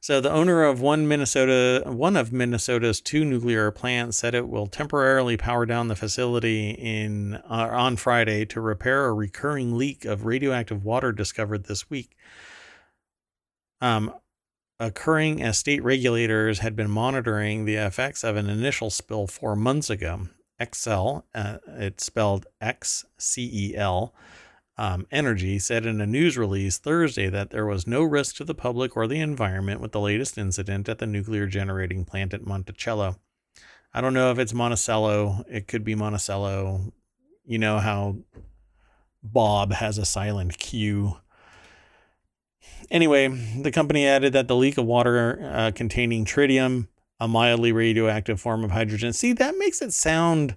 So 0.00 0.20
the 0.20 0.30
owner 0.30 0.62
of 0.62 0.80
one 0.80 1.08
Minnesota, 1.08 1.82
one 1.84 2.16
of 2.16 2.32
Minnesota's 2.32 3.00
two 3.00 3.24
nuclear 3.24 3.72
plants, 3.72 4.16
said 4.16 4.34
it 4.34 4.48
will 4.48 4.68
temporarily 4.68 5.36
power 5.36 5.66
down 5.66 5.88
the 5.88 5.96
facility 5.96 6.70
in 6.70 7.34
uh, 7.34 7.68
on 7.72 7.96
Friday 7.96 8.44
to 8.46 8.60
repair 8.60 9.06
a 9.06 9.12
recurring 9.12 9.76
leak 9.76 10.04
of 10.04 10.24
radioactive 10.24 10.84
water 10.84 11.10
discovered 11.10 11.64
this 11.64 11.90
week. 11.90 12.16
Um, 13.80 14.14
occurring 14.78 15.42
as 15.42 15.58
state 15.58 15.82
regulators 15.82 16.58
had 16.58 16.76
been 16.76 16.90
monitoring 16.90 17.64
the 17.64 17.76
effects 17.76 18.22
of 18.22 18.36
an 18.36 18.48
initial 18.48 18.90
spill 18.90 19.26
four 19.26 19.56
months 19.56 19.90
ago. 19.90 20.28
Xcel, 20.60 21.22
uh, 21.34 21.58
it's 21.66 22.06
spelled 22.06 22.46
X 22.60 23.04
C 23.18 23.50
E 23.52 23.76
L, 23.76 24.14
um, 24.78 25.06
Energy 25.10 25.58
said 25.58 25.86
in 25.86 26.00
a 26.00 26.06
news 26.06 26.38
release 26.38 26.78
Thursday 26.78 27.28
that 27.28 27.50
there 27.50 27.66
was 27.66 27.86
no 27.86 28.02
risk 28.02 28.36
to 28.36 28.44
the 28.44 28.54
public 28.54 28.96
or 28.96 29.06
the 29.06 29.20
environment 29.20 29.80
with 29.80 29.92
the 29.92 30.00
latest 30.00 30.38
incident 30.38 30.88
at 30.88 30.98
the 30.98 31.06
nuclear 31.06 31.46
generating 31.46 32.04
plant 32.04 32.32
at 32.34 32.46
Monticello. 32.46 33.16
I 33.92 34.00
don't 34.00 34.14
know 34.14 34.30
if 34.30 34.38
it's 34.38 34.52
Monticello. 34.54 35.44
It 35.48 35.68
could 35.68 35.84
be 35.84 35.94
Monticello. 35.94 36.92
You 37.44 37.58
know 37.58 37.78
how 37.78 38.16
Bob 39.22 39.72
has 39.72 39.98
a 39.98 40.04
silent 40.04 40.58
Q. 40.58 41.18
Anyway, 42.90 43.28
the 43.60 43.72
company 43.72 44.06
added 44.06 44.32
that 44.32 44.48
the 44.48 44.56
leak 44.56 44.78
of 44.78 44.84
water 44.84 45.40
uh, 45.42 45.72
containing 45.74 46.24
tritium, 46.24 46.88
a 47.18 47.26
mildly 47.26 47.72
radioactive 47.72 48.40
form 48.40 48.64
of 48.64 48.70
hydrogen. 48.70 49.12
See, 49.12 49.32
that 49.34 49.56
makes 49.58 49.82
it 49.82 49.92
sound 49.92 50.56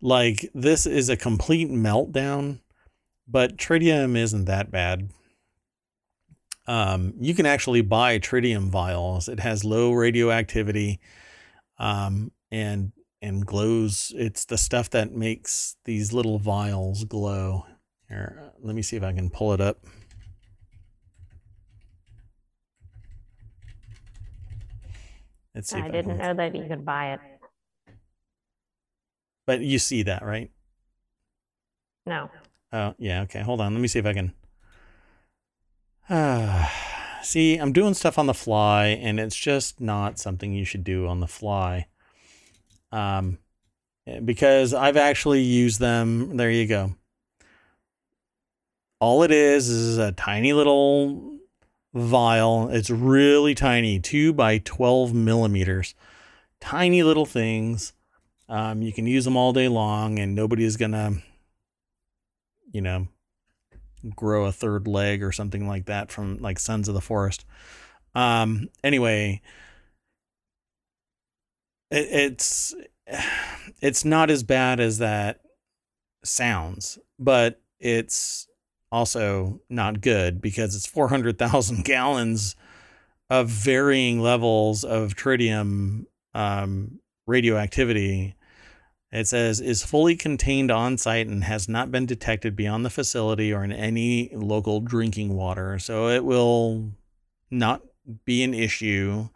like 0.00 0.50
this 0.54 0.86
is 0.86 1.08
a 1.08 1.16
complete 1.16 1.70
meltdown 1.70 2.60
but 3.30 3.56
tritium 3.56 4.16
isn't 4.16 4.46
that 4.46 4.70
bad. 4.70 5.10
Um, 6.66 7.14
you 7.18 7.34
can 7.34 7.46
actually 7.46 7.82
buy 7.82 8.18
tritium 8.18 8.68
vials. 8.68 9.28
It 9.28 9.40
has 9.40 9.64
low 9.64 9.92
radioactivity, 9.92 11.00
um, 11.78 12.32
and 12.50 12.92
and 13.22 13.46
glows. 13.46 14.12
It's 14.16 14.44
the 14.44 14.58
stuff 14.58 14.90
that 14.90 15.12
makes 15.12 15.76
these 15.84 16.12
little 16.12 16.38
vials 16.38 17.04
glow. 17.04 17.66
Here, 18.08 18.52
let 18.60 18.74
me 18.74 18.82
see 18.82 18.96
if 18.96 19.02
I 19.02 19.12
can 19.12 19.30
pull 19.30 19.52
it 19.52 19.60
up. 19.60 19.84
See. 25.62 25.78
I 25.78 25.88
didn't 25.88 26.18
know 26.18 26.32
that 26.34 26.54
you 26.54 26.64
could 26.68 26.84
buy 26.84 27.14
it. 27.14 27.20
But 29.46 29.60
you 29.60 29.78
see 29.78 30.04
that, 30.04 30.24
right? 30.24 30.50
No. 32.06 32.30
Oh, 32.72 32.94
yeah. 32.98 33.22
Okay. 33.22 33.40
Hold 33.40 33.60
on. 33.60 33.74
Let 33.74 33.80
me 33.80 33.88
see 33.88 33.98
if 33.98 34.06
I 34.06 34.12
can. 34.12 34.32
Uh, 36.08 36.68
see, 37.22 37.56
I'm 37.56 37.72
doing 37.72 37.94
stuff 37.94 38.18
on 38.18 38.26
the 38.26 38.34
fly, 38.34 38.86
and 38.86 39.18
it's 39.18 39.36
just 39.36 39.80
not 39.80 40.18
something 40.18 40.52
you 40.52 40.64
should 40.64 40.84
do 40.84 41.08
on 41.08 41.20
the 41.20 41.26
fly. 41.26 41.88
Um, 42.92 43.38
because 44.24 44.72
I've 44.72 44.96
actually 44.96 45.42
used 45.42 45.80
them. 45.80 46.36
There 46.36 46.50
you 46.50 46.66
go. 46.66 46.94
All 49.00 49.22
it 49.22 49.30
is 49.30 49.68
is 49.68 49.98
a 49.98 50.12
tiny 50.12 50.52
little 50.52 51.39
vial. 51.94 52.68
It's 52.68 52.90
really 52.90 53.54
tiny, 53.54 53.98
two 53.98 54.32
by 54.32 54.58
12 54.58 55.14
millimeters. 55.14 55.94
Tiny 56.60 57.02
little 57.02 57.26
things. 57.26 57.92
Um, 58.48 58.82
you 58.82 58.92
can 58.92 59.06
use 59.06 59.24
them 59.24 59.36
all 59.36 59.52
day 59.52 59.68
long, 59.68 60.18
and 60.18 60.34
nobody's 60.34 60.76
going 60.76 60.92
to 60.92 61.22
you 62.72 62.80
know, 62.80 63.08
grow 64.14 64.46
a 64.46 64.52
third 64.52 64.86
leg 64.86 65.22
or 65.22 65.32
something 65.32 65.66
like 65.66 65.86
that 65.86 66.10
from 66.10 66.38
like 66.38 66.58
Sons 66.58 66.88
of 66.88 66.94
the 66.94 67.00
Forest. 67.00 67.44
Um, 68.14 68.68
anyway, 68.82 69.40
it, 71.90 72.08
it's 72.10 72.74
it's 73.80 74.04
not 74.04 74.30
as 74.30 74.42
bad 74.42 74.80
as 74.80 74.98
that 74.98 75.40
sounds, 76.24 76.98
but 77.18 77.60
it's 77.78 78.46
also 78.92 79.60
not 79.68 80.00
good 80.00 80.40
because 80.40 80.74
it's 80.74 80.86
400,000 80.86 81.84
gallons 81.84 82.56
of 83.28 83.48
varying 83.48 84.20
levels 84.20 84.84
of 84.84 85.14
tritium 85.14 86.06
um, 86.34 87.00
radioactivity 87.26 88.34
it 89.12 89.26
says 89.26 89.60
is 89.60 89.82
fully 89.82 90.14
contained 90.14 90.70
on 90.70 90.96
site 90.96 91.26
and 91.26 91.42
has 91.44 91.68
not 91.68 91.90
been 91.90 92.06
detected 92.06 92.54
beyond 92.54 92.84
the 92.84 92.90
facility 92.90 93.52
or 93.52 93.64
in 93.64 93.72
any 93.72 94.30
local 94.32 94.80
drinking 94.80 95.34
water. 95.34 95.78
So 95.80 96.08
it 96.08 96.24
will 96.24 96.92
not 97.50 97.82
be 98.24 98.44
an 98.44 98.54
issue. 98.54 99.28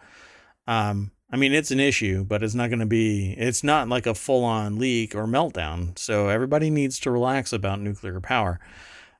Um, 0.68 1.10
I 1.30 1.36
mean, 1.36 1.52
it's 1.52 1.72
an 1.72 1.80
issue, 1.80 2.22
but 2.22 2.44
it's 2.44 2.54
not 2.54 2.70
going 2.70 2.78
to 2.78 2.86
be, 2.86 3.32
it's 3.32 3.64
not 3.64 3.88
like 3.88 4.06
a 4.06 4.14
full 4.14 4.44
on 4.44 4.78
leak 4.78 5.14
or 5.14 5.26
meltdown. 5.26 5.98
So 5.98 6.28
everybody 6.28 6.70
needs 6.70 7.00
to 7.00 7.10
relax 7.10 7.52
about 7.52 7.80
nuclear 7.80 8.20
power. 8.20 8.60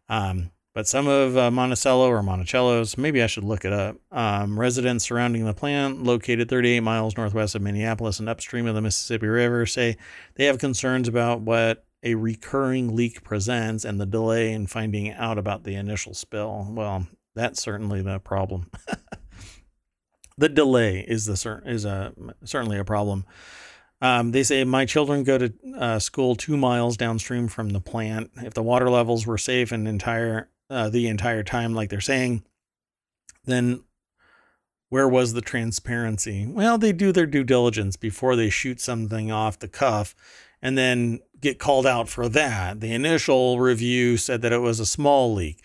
Um, 0.09 0.51
but 0.75 0.89
some 0.89 1.07
of 1.07 1.37
uh, 1.37 1.53
Monticello 1.53 2.09
or 2.09 2.23
Monticello's, 2.23 2.99
maybe 2.99 3.23
I 3.23 3.29
should 3.29 3.45
look 3.45 3.65
it 3.65 3.73
up, 3.73 3.97
um, 4.11 4.59
residents 4.59 5.05
surrounding 5.05 5.45
the 5.45 5.55
plant, 5.55 6.03
located 6.03 6.49
38 6.49 6.81
miles 6.81 7.17
northwest 7.17 7.55
of 7.55 7.63
Minneapolis 7.63 8.19
and 8.19 8.29
upstream 8.29 8.67
of 8.67 8.75
the 8.75 8.83
Mississippi 8.83 9.29
River, 9.29 9.67
say 9.67 9.97
they 10.35 10.47
have 10.47 10.59
concerns 10.59 11.07
about 11.07 11.43
what 11.43 11.85
a 12.03 12.17
recurring 12.17 12.97
leak 12.97 13.23
presents 13.23 13.85
and 13.85 14.01
the 14.01 14.07
delay 14.07 14.53
in 14.53 14.67
finding 14.67 15.13
out 15.13 15.39
about 15.39 15.63
the 15.63 15.77
initial 15.77 16.13
spill. 16.13 16.67
Well, 16.69 17.07
that's 17.37 17.63
certainly 17.63 18.03
the 18.03 18.19
problem. 18.19 18.71
the 20.37 20.49
delay 20.49 21.01
is 21.07 21.27
the 21.27 21.63
is 21.65 21.85
a 21.85 22.13
certainly 22.45 22.79
a 22.79 22.85
problem. 22.85 23.25
Um, 24.05 24.33
they 24.33 24.43
say 24.43 24.63
my 24.65 24.85
children 24.85 25.25
go 25.25 25.39
to 25.39 25.53
uh, 25.79 25.99
school 25.99 26.37
two 26.37 26.59
miles 26.59 26.99
downstream 26.99 27.49
from 27.49 27.71
the 27.71 27.81
plant. 27.81 28.33
If 28.37 28.53
the 28.53 28.63
water 28.63 28.91
levels 28.91 29.27
were 29.27 29.39
safe 29.39 29.73
and 29.73 29.89
entire 29.89 30.51
uh, 30.69 30.91
the 30.91 31.09
entire 31.09 31.43
time, 31.43 31.75
like 31.75 31.89
they're 31.89 32.03
saying, 32.03 32.45
then 33.47 33.83
where 34.91 35.09
was 35.09 35.33
the 35.33 35.41
transparency? 35.41 36.47
Well, 36.47 36.77
they 36.77 36.93
do 36.93 37.13
their 37.13 37.25
due 37.25 37.45
diligence 37.45 37.97
before 37.97 38.37
they 38.37 38.51
shoot 38.51 38.79
something 38.79 39.33
off 39.33 39.59
the 39.59 39.69
cuff 39.69 40.15
and 40.61 40.77
then 40.77 41.21
get 41.41 41.59
called 41.59 41.87
out 41.87 42.11
for 42.11 42.29
that. 42.29 42.81
The 42.81 42.93
initial 42.93 43.59
review 43.59 44.19
said 44.19 44.43
that 44.43 44.53
it 44.53 44.59
was 44.59 44.81
a 44.81 44.87
small 44.87 45.33
leak. 45.33 45.63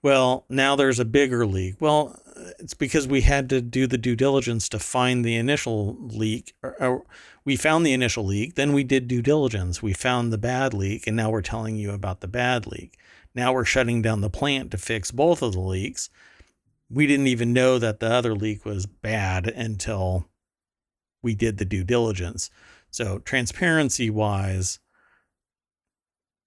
Well, 0.00 0.44
now 0.48 0.76
there's 0.76 1.00
a 1.00 1.04
bigger 1.04 1.44
leak. 1.44 1.80
Well, 1.80 2.20
it's 2.60 2.74
because 2.74 3.08
we 3.08 3.22
had 3.22 3.48
to 3.50 3.60
do 3.60 3.88
the 3.88 3.98
due 3.98 4.16
diligence 4.16 4.68
to 4.68 4.78
find 4.78 5.24
the 5.24 5.36
initial 5.36 5.96
leak. 6.00 6.54
Or, 6.62 6.76
or 6.80 7.02
we 7.44 7.56
found 7.56 7.86
the 7.86 7.92
initial 7.92 8.24
leak, 8.24 8.54
then 8.54 8.72
we 8.72 8.84
did 8.84 9.08
due 9.08 9.22
diligence. 9.22 9.82
We 9.82 9.92
found 9.92 10.32
the 10.32 10.38
bad 10.38 10.74
leak, 10.74 11.06
and 11.06 11.16
now 11.16 11.30
we're 11.30 11.42
telling 11.42 11.76
you 11.76 11.92
about 11.92 12.20
the 12.20 12.28
bad 12.28 12.66
leak. 12.66 12.98
Now 13.34 13.52
we're 13.52 13.64
shutting 13.64 14.02
down 14.02 14.20
the 14.20 14.30
plant 14.30 14.70
to 14.72 14.78
fix 14.78 15.10
both 15.10 15.42
of 15.42 15.52
the 15.52 15.60
leaks. 15.60 16.10
We 16.90 17.06
didn't 17.06 17.28
even 17.28 17.52
know 17.52 17.78
that 17.78 18.00
the 18.00 18.10
other 18.10 18.34
leak 18.34 18.64
was 18.64 18.86
bad 18.86 19.46
until 19.46 20.28
we 21.22 21.34
did 21.34 21.58
the 21.58 21.64
due 21.64 21.84
diligence. 21.84 22.50
So, 22.90 23.20
transparency 23.20 24.10
wise, 24.10 24.80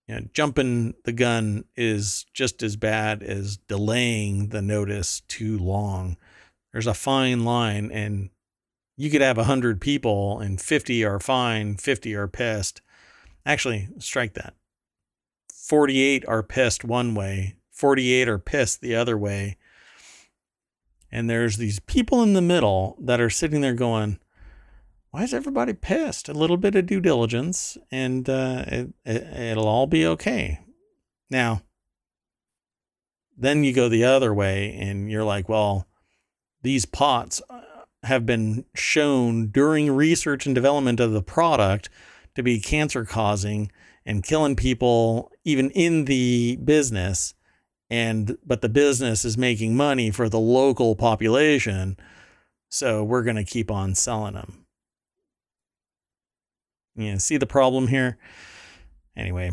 you 0.08 0.16
know, 0.16 0.22
jumping 0.34 0.96
the 1.06 1.14
gun 1.14 1.64
is 1.78 2.26
just 2.34 2.62
as 2.62 2.76
bad 2.76 3.24
as 3.24 3.58
delaying 3.58 4.50
the 4.50 4.62
notice 4.62 5.22
too 5.28 5.58
long. 5.58 6.18
There's 6.74 6.88
a 6.88 6.94
fine 6.94 7.46
line, 7.46 7.90
and 7.92 8.30
you 8.96 9.10
could 9.10 9.22
have 9.22 9.38
100 9.38 9.82
people, 9.82 10.40
and 10.40 10.62
50 10.62 11.04
are 11.04 11.20
fine, 11.20 11.76
50 11.78 12.16
are 12.16 12.28
pissed. 12.28 12.82
Actually, 13.46 13.90
strike 14.00 14.34
that. 14.34 14.54
48 15.52 16.26
are 16.28 16.44
pissed 16.44 16.84
one 16.84 17.16
way, 17.16 17.56
48 17.72 18.28
are 18.28 18.40
pissed 18.40 18.82
the 18.82 18.96
other 18.96 19.18
way. 19.18 19.58
And 21.12 21.30
there's 21.30 21.58
these 21.58 21.80
people 21.80 22.24
in 22.24 22.34
the 22.34 22.42
middle 22.42 22.98
that 23.00 23.22
are 23.22 23.30
sitting 23.30 23.62
there 23.62 23.74
going, 23.74 24.20
why 25.12 25.24
is 25.24 25.34
everybody 25.34 25.74
pissed? 25.74 26.28
A 26.28 26.34
little 26.34 26.58
bit 26.58 26.74
of 26.74 26.88
due 26.88 27.00
diligence 27.00 27.78
and 27.92 28.28
uh, 28.28 28.66
it, 28.68 28.94
it, 29.06 29.24
it'll 29.52 29.68
all 29.68 29.86
be 29.86 30.08
okay. 30.08 30.60
Now, 31.30 31.62
then 33.38 33.64
you 33.64 33.74
go 33.74 33.90
the 33.90 34.04
other 34.04 34.34
way 34.34 34.76
and 34.76 35.12
you're 35.12 35.24
like, 35.24 35.48
well, 35.48 35.88
these 36.64 36.86
pots 36.86 37.44
have 38.04 38.26
been 38.26 38.66
shown 38.76 39.48
during 39.48 39.92
research 39.92 40.46
and 40.46 40.54
development 40.54 41.00
of 41.00 41.12
the 41.12 41.22
product 41.22 41.90
to 42.36 42.44
be 42.44 42.60
cancer 42.60 43.06
causing 43.06 43.72
and 44.06 44.24
killing 44.24 44.56
people 44.56 45.32
even 45.44 45.70
in 45.72 46.06
the 46.06 46.58
business 46.64 47.34
and 47.90 48.38
but 48.46 48.62
the 48.62 48.70
business 48.70 49.24
is 49.24 49.38
making 49.38 49.76
money 49.76 50.12
for 50.12 50.28
the 50.28 50.40
local 50.40 50.96
population 50.96 51.98
so 52.70 53.04
we're 53.04 53.24
going 53.24 53.36
to 53.36 53.44
keep 53.44 53.70
on 53.70 53.96
selling 53.96 54.34
them 54.34 54.66
you 56.96 57.14
know, 57.14 57.18
see 57.18 57.38
the 57.38 57.48
problem 57.48 57.88
here? 57.88 58.18
Anyway 59.16 59.52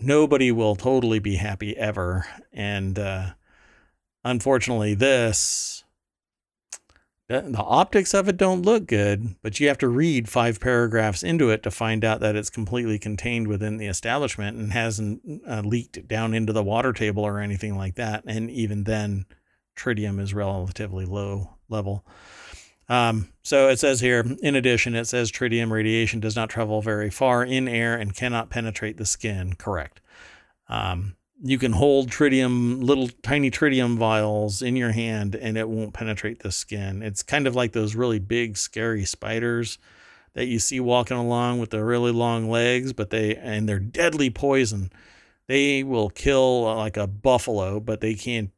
nobody 0.00 0.52
will 0.52 0.76
totally 0.76 1.18
be 1.18 1.36
happy 1.36 1.76
ever 1.76 2.26
and 2.52 2.98
uh, 2.98 3.30
unfortunately 4.24 4.94
this 4.94 5.84
the 7.28 7.58
optics 7.58 8.14
of 8.14 8.28
it 8.28 8.36
don't 8.36 8.62
look 8.62 8.86
good, 8.86 9.34
but 9.42 9.58
you 9.58 9.66
have 9.68 9.78
to 9.78 9.88
read 9.88 10.28
five 10.28 10.60
paragraphs 10.60 11.24
into 11.24 11.50
it 11.50 11.62
to 11.64 11.70
find 11.70 12.04
out 12.04 12.20
that 12.20 12.36
it's 12.36 12.50
completely 12.50 12.98
contained 12.98 13.48
within 13.48 13.78
the 13.78 13.86
establishment 13.86 14.56
and 14.56 14.72
hasn't 14.72 15.42
uh, 15.48 15.62
leaked 15.64 16.06
down 16.06 16.34
into 16.34 16.52
the 16.52 16.62
water 16.62 16.92
table 16.92 17.24
or 17.24 17.40
anything 17.40 17.76
like 17.76 17.96
that. 17.96 18.22
And 18.26 18.48
even 18.50 18.84
then, 18.84 19.26
tritium 19.76 20.20
is 20.20 20.34
relatively 20.34 21.04
low 21.04 21.56
level. 21.68 22.06
Um, 22.88 23.32
so 23.42 23.68
it 23.68 23.80
says 23.80 23.98
here, 23.98 24.24
in 24.40 24.54
addition, 24.54 24.94
it 24.94 25.06
says 25.06 25.32
tritium 25.32 25.72
radiation 25.72 26.20
does 26.20 26.36
not 26.36 26.48
travel 26.48 26.80
very 26.80 27.10
far 27.10 27.44
in 27.44 27.66
air 27.66 27.96
and 27.96 28.14
cannot 28.14 28.50
penetrate 28.50 28.96
the 28.96 29.06
skin. 29.06 29.54
Correct. 29.54 30.00
Um, 30.68 31.16
you 31.42 31.58
can 31.58 31.72
hold 31.72 32.10
tritium, 32.10 32.82
little 32.82 33.08
tiny 33.22 33.50
tritium 33.50 33.98
vials 33.98 34.62
in 34.62 34.76
your 34.76 34.92
hand 34.92 35.34
and 35.34 35.58
it 35.58 35.68
won't 35.68 35.92
penetrate 35.92 36.40
the 36.40 36.50
skin. 36.50 37.02
It's 37.02 37.22
kind 37.22 37.46
of 37.46 37.54
like 37.54 37.72
those 37.72 37.94
really 37.94 38.18
big, 38.18 38.56
scary 38.56 39.04
spiders 39.04 39.78
that 40.34 40.46
you 40.46 40.58
see 40.58 40.80
walking 40.80 41.16
along 41.16 41.58
with 41.60 41.70
their 41.70 41.84
really 41.84 42.12
long 42.12 42.50
legs, 42.50 42.92
but 42.92 43.10
they, 43.10 43.36
and 43.36 43.68
they're 43.68 43.78
deadly 43.78 44.30
poison. 44.30 44.90
They 45.46 45.82
will 45.82 46.10
kill 46.10 46.66
uh, 46.66 46.76
like 46.76 46.96
a 46.96 47.06
buffalo, 47.06 47.80
but 47.80 48.00
they 48.00 48.14
can't, 48.14 48.50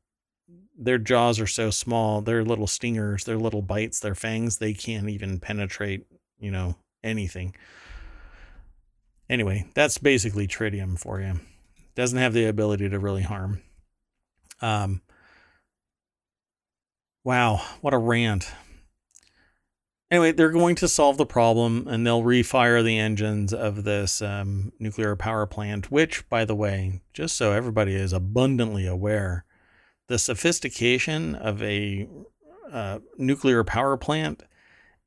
their 0.76 0.98
jaws 0.98 1.40
are 1.40 1.46
so 1.46 1.70
small, 1.70 2.20
their 2.20 2.44
little 2.44 2.66
stingers, 2.68 3.24
their 3.24 3.38
little 3.38 3.62
bites, 3.62 4.00
their 4.00 4.14
fangs, 4.14 4.58
they 4.58 4.72
can't 4.72 5.08
even 5.08 5.40
penetrate, 5.40 6.06
you 6.38 6.50
know, 6.50 6.76
anything. 7.02 7.54
Anyway, 9.28 9.66
that's 9.74 9.98
basically 9.98 10.46
tritium 10.46 10.98
for 10.98 11.20
you 11.20 11.40
doesn't 11.98 12.18
have 12.18 12.32
the 12.32 12.44
ability 12.44 12.88
to 12.88 12.96
really 12.96 13.22
harm. 13.22 13.60
Um, 14.60 15.02
wow, 17.24 17.60
what 17.80 17.92
a 17.92 17.98
rant. 17.98 18.52
Anyway, 20.08 20.30
they're 20.30 20.52
going 20.52 20.76
to 20.76 20.86
solve 20.86 21.16
the 21.16 21.26
problem 21.26 21.88
and 21.88 22.06
they'll 22.06 22.22
refire 22.22 22.84
the 22.84 22.96
engines 22.96 23.52
of 23.52 23.82
this 23.82 24.22
um, 24.22 24.72
nuclear 24.78 25.16
power 25.16 25.44
plant, 25.44 25.90
which, 25.90 26.26
by 26.28 26.44
the 26.44 26.54
way, 26.54 27.02
just 27.12 27.36
so 27.36 27.50
everybody 27.50 27.96
is 27.96 28.12
abundantly 28.12 28.86
aware, 28.86 29.44
the 30.06 30.20
sophistication 30.20 31.34
of 31.34 31.60
a 31.64 32.08
uh, 32.70 33.00
nuclear 33.16 33.64
power 33.64 33.96
plant 33.96 34.44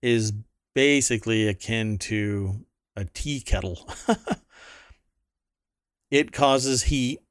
is 0.01 0.33
basically 0.75 1.47
akin 1.47 1.97
to 1.99 2.65
a 2.97 3.05
tea 3.05 3.39
kettle. 3.39 3.89
it 6.11 6.31
causes 6.31 6.83
heat. 6.83 7.21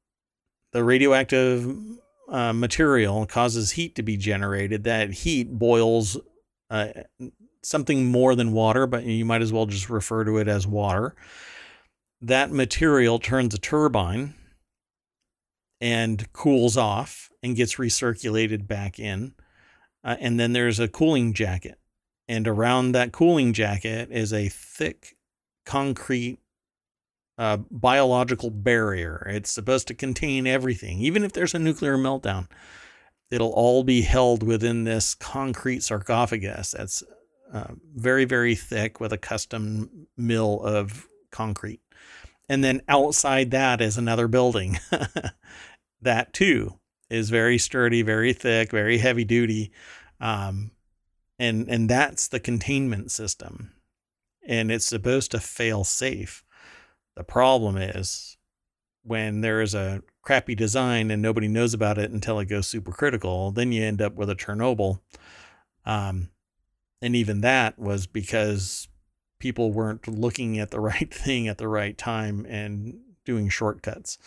The 0.73 0.83
radioactive 0.83 1.73
uh, 2.27 2.53
material 2.53 3.25
causes 3.25 3.71
heat 3.71 3.95
to 3.95 4.03
be 4.03 4.17
generated. 4.17 4.83
That 4.83 5.11
heat 5.11 5.51
boils 5.51 6.17
uh, 6.69 6.87
something 7.63 8.05
more 8.05 8.35
than 8.35 8.51
water, 8.51 8.87
but 8.87 9.03
you 9.03 9.25
might 9.25 9.41
as 9.41 9.53
well 9.53 9.67
just 9.67 9.89
refer 9.89 10.23
to 10.25 10.37
it 10.37 10.47
as 10.47 10.65
water. 10.65 11.15
That 12.21 12.51
material 12.51 13.19
turns 13.19 13.53
a 13.53 13.59
turbine 13.59 14.35
and 15.79 16.31
cools 16.33 16.77
off 16.77 17.29
and 17.43 17.55
gets 17.55 17.75
recirculated 17.75 18.67
back 18.67 18.99
in. 18.99 19.33
Uh, 20.03 20.15
and 20.19 20.39
then 20.39 20.53
there's 20.53 20.79
a 20.79 20.87
cooling 20.87 21.33
jacket. 21.33 21.77
And 22.27 22.47
around 22.47 22.93
that 22.93 23.11
cooling 23.11 23.53
jacket 23.53 24.09
is 24.11 24.31
a 24.31 24.47
thick 24.49 25.17
concrete 25.65 26.39
uh, 27.41 27.57
biological 27.71 28.51
barrier. 28.51 29.25
It's 29.27 29.49
supposed 29.49 29.87
to 29.87 29.95
contain 29.95 30.45
everything. 30.45 30.99
Even 30.99 31.23
if 31.23 31.33
there's 31.33 31.55
a 31.55 31.59
nuclear 31.59 31.97
meltdown, 31.97 32.47
it'll 33.31 33.53
all 33.53 33.83
be 33.83 34.03
held 34.03 34.43
within 34.43 34.83
this 34.83 35.15
concrete 35.15 35.81
sarcophagus 35.81 36.75
that's 36.77 37.01
uh, 37.51 37.73
very, 37.95 38.25
very 38.25 38.53
thick 38.53 38.99
with 38.99 39.11
a 39.11 39.17
custom 39.17 40.07
mill 40.15 40.61
of 40.61 41.07
concrete. 41.31 41.81
And 42.47 42.63
then 42.63 42.83
outside 42.87 43.49
that 43.49 43.81
is 43.81 43.97
another 43.97 44.27
building. 44.27 44.77
that 46.03 46.33
too 46.33 46.77
is 47.09 47.31
very 47.31 47.57
sturdy, 47.57 48.03
very 48.03 48.33
thick, 48.33 48.69
very 48.69 48.99
heavy 48.99 49.23
duty. 49.23 49.71
Um, 50.19 50.73
and, 51.39 51.67
and 51.67 51.89
that's 51.89 52.27
the 52.27 52.39
containment 52.39 53.09
system. 53.09 53.71
And 54.47 54.71
it's 54.71 54.85
supposed 54.85 55.31
to 55.31 55.39
fail 55.39 55.83
safe. 55.83 56.43
The 57.21 57.25
problem 57.25 57.77
is 57.77 58.35
when 59.03 59.41
there 59.41 59.61
is 59.61 59.75
a 59.75 60.01
crappy 60.23 60.55
design 60.55 61.11
and 61.11 61.21
nobody 61.21 61.47
knows 61.47 61.75
about 61.75 61.99
it 61.99 62.09
until 62.09 62.39
it 62.39 62.45
goes 62.45 62.65
super 62.65 62.91
critical, 62.91 63.51
then 63.51 63.71
you 63.71 63.83
end 63.83 64.01
up 64.01 64.15
with 64.15 64.31
a 64.31 64.35
Chernobyl. 64.35 65.01
Um, 65.85 66.31
and 66.99 67.15
even 67.15 67.41
that 67.41 67.77
was 67.77 68.07
because 68.07 68.87
people 69.37 69.71
weren't 69.71 70.07
looking 70.07 70.57
at 70.57 70.71
the 70.71 70.79
right 70.89 71.13
thing 71.13 71.47
at 71.47 71.59
the 71.59 71.67
right 71.67 71.95
time 71.95 72.43
and 72.49 72.97
doing 73.23 73.47
shortcuts. 73.49 74.17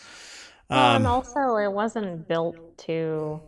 Um, 0.69 0.77
well, 0.77 0.95
and 0.95 1.07
also, 1.07 1.57
it 1.57 1.73
wasn't 1.73 2.29
built 2.29 2.77
to 2.77 3.41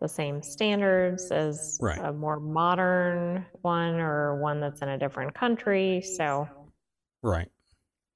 the 0.00 0.08
same 0.08 0.42
standards 0.42 1.30
as 1.30 1.78
right. 1.80 2.00
a 2.02 2.12
more 2.12 2.40
modern 2.40 3.46
one 3.62 4.00
or 4.00 4.42
one 4.42 4.58
that's 4.58 4.82
in 4.82 4.88
a 4.88 4.98
different 4.98 5.34
country. 5.34 6.02
So, 6.02 6.48
right. 7.22 7.48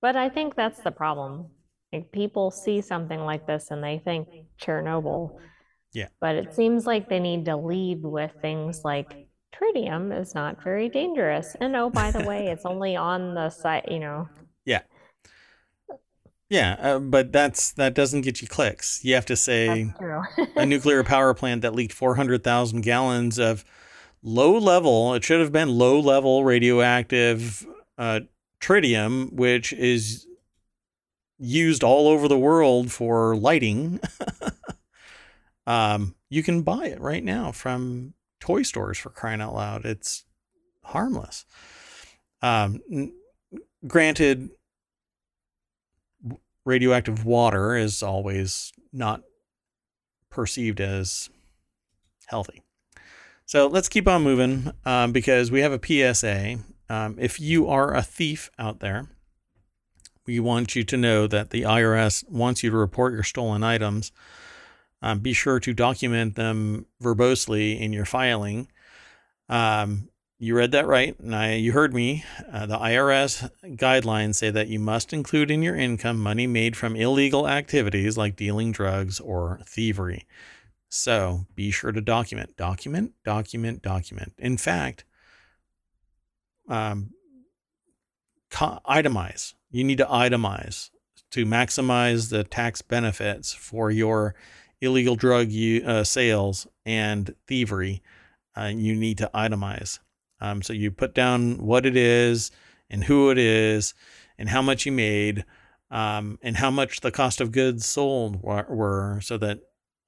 But 0.05 0.17
I 0.17 0.29
think 0.29 0.55
that's 0.55 0.81
the 0.81 0.91
problem. 0.91 1.47
Like 1.91 2.13
people 2.13 2.51
see 2.51 2.83
something 2.83 3.21
like 3.21 3.47
this 3.47 3.71
and 3.71 3.83
they 3.83 4.03
think 4.05 4.29
Chernobyl. 4.61 5.39
Yeah. 5.95 6.09
But 6.21 6.35
it 6.35 6.55
seems 6.55 6.85
like 6.85 7.09
they 7.09 7.21
need 7.21 7.47
to 7.47 7.57
lead 7.57 8.03
with 8.03 8.31
things 8.43 8.83
like 8.85 9.29
tritium 9.57 10.13
is 10.21 10.35
not 10.35 10.63
very 10.63 10.91
dangerous. 10.91 11.57
And 11.59 11.75
oh, 11.75 11.89
by 11.89 12.11
the 12.11 12.23
way, 12.23 12.49
it's 12.49 12.67
only 12.67 12.97
on 12.97 13.33
the 13.33 13.49
site, 13.49 13.91
you 13.91 13.99
know. 13.99 14.29
Yeah. 14.67 14.83
Yeah, 16.51 16.77
uh, 16.79 16.99
but 16.99 17.33
that's 17.33 17.73
that 17.73 17.95
doesn't 17.95 18.21
get 18.21 18.43
you 18.43 18.47
clicks. 18.47 19.03
You 19.07 19.15
have 19.15 19.25
to 19.25 19.37
say 19.37 19.91
a 20.55 20.67
nuclear 20.67 21.03
power 21.03 21.33
plant 21.33 21.63
that 21.63 21.75
leaked 21.75 21.95
400,000 21.95 22.83
gallons 22.83 23.39
of 23.39 23.65
low 24.23 24.59
level, 24.59 25.15
it 25.15 25.25
should 25.25 25.41
have 25.41 25.51
been 25.51 25.71
low 25.71 25.99
level 25.99 26.45
radioactive 26.45 27.67
uh, 27.97 28.21
tritium, 28.65 29.33
which 29.33 29.73
is 29.73 30.27
used 31.39 31.85
all 31.85 32.09
over 32.09 32.29
the 32.29 32.39
world 32.39 32.91
for 32.91 33.37
lighting. 33.37 34.01
um, 35.67 36.15
you 36.31 36.43
can 36.43 36.63
buy 36.63 36.87
it 36.87 37.01
right 37.01 37.23
now 37.23 37.53
from 37.53 38.15
toy 38.41 38.63
stores 38.63 38.99
for 38.99 39.11
crying 39.11 39.41
out 39.41 39.55
loud. 39.55 39.85
It's 39.85 40.25
harmless. 40.85 41.45
Um, 42.41 42.81
n- 42.91 43.13
granted, 43.87 44.51
radioactive 46.65 47.25
water 47.25 47.77
is 47.77 48.03
always 48.03 48.73
not 48.93 49.23
perceived 50.31 50.81
as 50.81 51.29
healthy. 52.27 52.63
So 53.47 53.67
let's 53.67 53.91
keep 53.91 54.09
on 54.09 54.23
moving 54.23 54.73
um, 54.87 55.13
because 55.13 55.51
we 55.51 55.61
have 55.61 55.73
a 55.73 56.15
PSA 56.15 56.59
um, 56.89 57.17
if 57.19 57.41
you 57.41 57.69
are 57.69 57.95
a 57.95 58.03
thief 58.03 58.51
out 58.59 58.81
there, 58.81 59.09
we 60.27 60.41
want 60.41 60.75
you 60.75 60.85
to 60.85 60.97
know 60.97 61.27
that 61.27 61.51
the 61.51 61.63
IRS 61.63 62.29
wants 62.31 62.63
you 62.63 62.71
to 62.71 62.77
report 62.77 63.13
your 63.13 63.23
stolen 63.23 63.63
items. 63.63 64.13
Um, 65.03 65.19
be 65.19 65.35
sure 65.35 65.61
to 65.61 65.75
document 65.75 66.35
them 66.35 66.87
verbosely 67.03 67.79
in 67.79 67.93
your 67.93 68.07
filing. 68.07 68.69
Um, 69.49 70.09
you 70.39 70.57
read 70.57 70.73
that 70.73 70.87
right, 70.87 71.19
and 71.21 71.35
I, 71.35 71.55
you 71.55 71.73
heard 71.73 71.95
me. 71.95 72.25
Uh, 72.51 72.67
the 72.67 72.79
IRS 72.79 73.51
guidelines 73.77 74.37
say 74.37 74.51
that 74.51 74.69
you 74.69 74.79
must 74.79 75.13
include 75.13 75.51
in 75.51 75.63
your 75.63 75.77
income 75.77 76.19
money 76.19 76.47
made 76.47 76.77
from 76.77 76.97
illegal 76.97 77.49
activities 77.49 78.17
like 78.17 78.37
dealing 78.37 78.73
drugs 78.73 79.21
or 79.21 79.61
thievery. 79.67 80.27
So 80.89 81.47
be 81.55 81.71
sure 81.71 81.93
to 81.93 82.01
document, 82.01 82.57
document, 82.57 83.13
document, 83.25 83.83
document. 83.83 84.33
In 84.39 84.57
fact, 84.57 85.05
um, 86.69 87.11
itemize. 88.51 89.55
You 89.71 89.85
need 89.85 89.99
to 89.99 90.07
itemize 90.07 90.91
to 91.35 91.45
maximize 91.45 92.31
the 92.31 92.45
tax 92.45 92.81
benefits 92.81 93.53
for 93.53 93.91
your 93.91 94.37
illegal 94.81 95.17
drug 95.17 95.51
u- 95.51 95.85
uh, 95.85 96.05
sales 96.05 96.69
and 96.87 97.35
thievery. 97.49 98.03
Uh, 98.57 98.71
you 98.73 98.95
need 98.95 99.19
to 99.19 99.29
itemize. 99.35 99.99
Um, 100.41 100.63
so 100.63 100.73
you 100.73 100.93
put 100.93 101.13
down 101.13 101.59
what 101.59 101.87
it 101.87 101.97
is 101.97 102.53
and 102.89 103.03
who 103.03 103.31
it 103.31 103.39
is 103.39 103.95
and 104.39 104.49
how 104.49 104.63
much 104.63 104.87
you 104.87 104.93
made 104.93 105.45
um, 105.91 106.39
and 106.41 106.57
how 106.57 106.71
much 106.71 107.01
the 107.01 107.11
cost 107.11 107.41
of 107.41 107.51
goods 107.51 107.85
sold 107.85 108.41
were, 108.41 108.67
were 108.69 109.21
so 109.21 109.37
that 109.39 109.59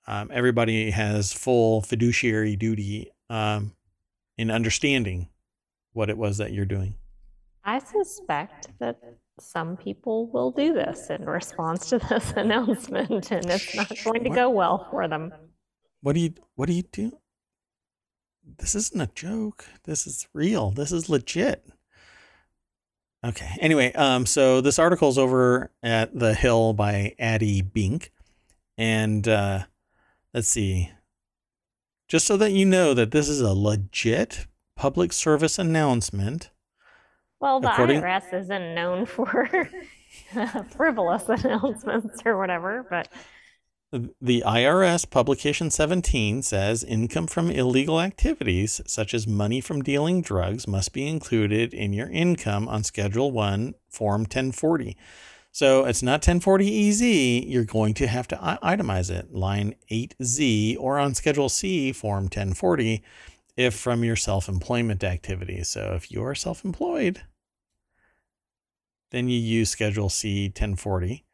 um, 0.07 0.31
everybody 0.33 0.93
has 0.93 1.33
full 1.33 1.83
fiduciary 1.83 2.55
duty 2.55 3.11
um, 3.29 3.73
in 4.39 4.53
understanding 4.53 5.29
what 5.97 6.11
it 6.11 6.19
was 6.19 6.39
that 6.39 6.53
you're 6.53 6.65
doing. 6.67 6.95
I 7.65 7.79
suspect 7.81 8.69
that 8.79 9.01
some 9.41 9.77
people 9.77 10.29
will 10.31 10.51
do 10.51 10.73
this 10.73 11.11
in 11.11 11.25
response 11.25 11.89
to 11.91 11.99
this 11.99 12.33
announcement, 12.37 13.31
and 13.33 13.47
it's 13.47 13.75
not 13.75 13.89
going 14.05 14.23
to 14.25 14.31
What? 14.31 14.37
go 14.37 14.51
well 14.51 14.87
for 14.91 15.09
them. 15.09 15.33
What 16.03 16.13
do 16.15 16.21
you 16.21 16.35
what 16.55 16.67
do 16.69 16.75
you 16.75 16.83
do? 16.83 17.19
This 18.59 18.75
isn't 18.77 19.01
a 19.01 19.11
joke. 19.15 19.67
This 19.85 20.07
is 20.07 20.29
real. 20.33 20.71
This 20.71 20.93
is 20.93 21.09
legit. 21.09 21.67
Okay. 23.25 23.57
Anyway, 23.61 23.93
um, 23.95 24.25
so 24.25 24.61
this 24.61 24.79
article's 24.79 25.19
over 25.19 25.73
at 25.83 26.17
The 26.17 26.35
Hill 26.35 26.75
by 26.75 27.15
Addy 27.19 27.61
Bink. 27.63 28.13
And 28.79 29.27
uh 29.27 29.65
let's 30.33 30.49
see. 30.49 30.93
Just 32.09 32.27
so 32.27 32.37
that 32.37 32.53
you 32.53 32.65
know 32.65 32.95
that 32.95 33.11
this 33.11 33.29
is 33.29 33.41
a 33.41 33.53
legit 33.53 34.47
public 34.77 35.13
service 35.13 35.59
announcement. 35.59 36.51
Well, 37.41 37.61
the 37.61 37.73
According- 37.73 38.03
IRS 38.03 38.43
isn't 38.43 38.75
known 38.75 39.07
for 39.07 39.49
frivolous 40.77 41.25
announcements 41.29 42.23
or 42.25 42.39
whatever, 42.39 42.87
but 42.89 43.09
The 44.21 44.43
IRS 44.47 45.09
Publication 45.09 45.71
17 45.71 46.43
says 46.43 46.83
income 46.85 47.27
from 47.27 47.51
illegal 47.51 48.01
activities, 48.01 48.81
such 48.87 49.15
as 49.15 49.27
money 49.27 49.61
from 49.61 49.83
dealing 49.83 50.23
drugs, 50.23 50.67
must 50.67 50.93
be 50.93 51.07
included 51.07 51.73
in 51.73 51.93
your 51.93 52.11
income 52.11 52.69
on 52.69 52.85
Schedule 52.85 53.31
1, 53.33 53.75
Form 53.89 54.23
1040. 54.23 54.97
So 55.53 55.87
it's 55.87 56.03
not 56.03 56.21
1040 56.21 56.89
EZ, 56.91 57.03
you're 57.47 57.65
going 57.65 57.95
to 57.95 58.07
have 58.07 58.29
to 58.29 58.37
itemize 58.37 59.11
it, 59.11 59.33
line 59.33 59.75
8Z, 59.91 60.77
or 60.79 60.99
on 60.99 61.15
Schedule 61.15 61.49
C, 61.49 61.93
Form 61.93 62.25
1040, 62.25 63.03
if 63.57 63.75
from 63.75 64.05
your 64.05 64.17
self 64.17 64.49
employment 64.49 65.03
activity. 65.03 65.63
So 65.65 65.95
if 65.95 66.11
you 66.11 66.23
are 66.25 66.35
self 66.35 66.65
employed, 66.65 67.23
then 69.11 69.29
you 69.29 69.39
use 69.39 69.71
Schedule 69.71 70.09
C 70.09 70.47
1040. 70.47 71.25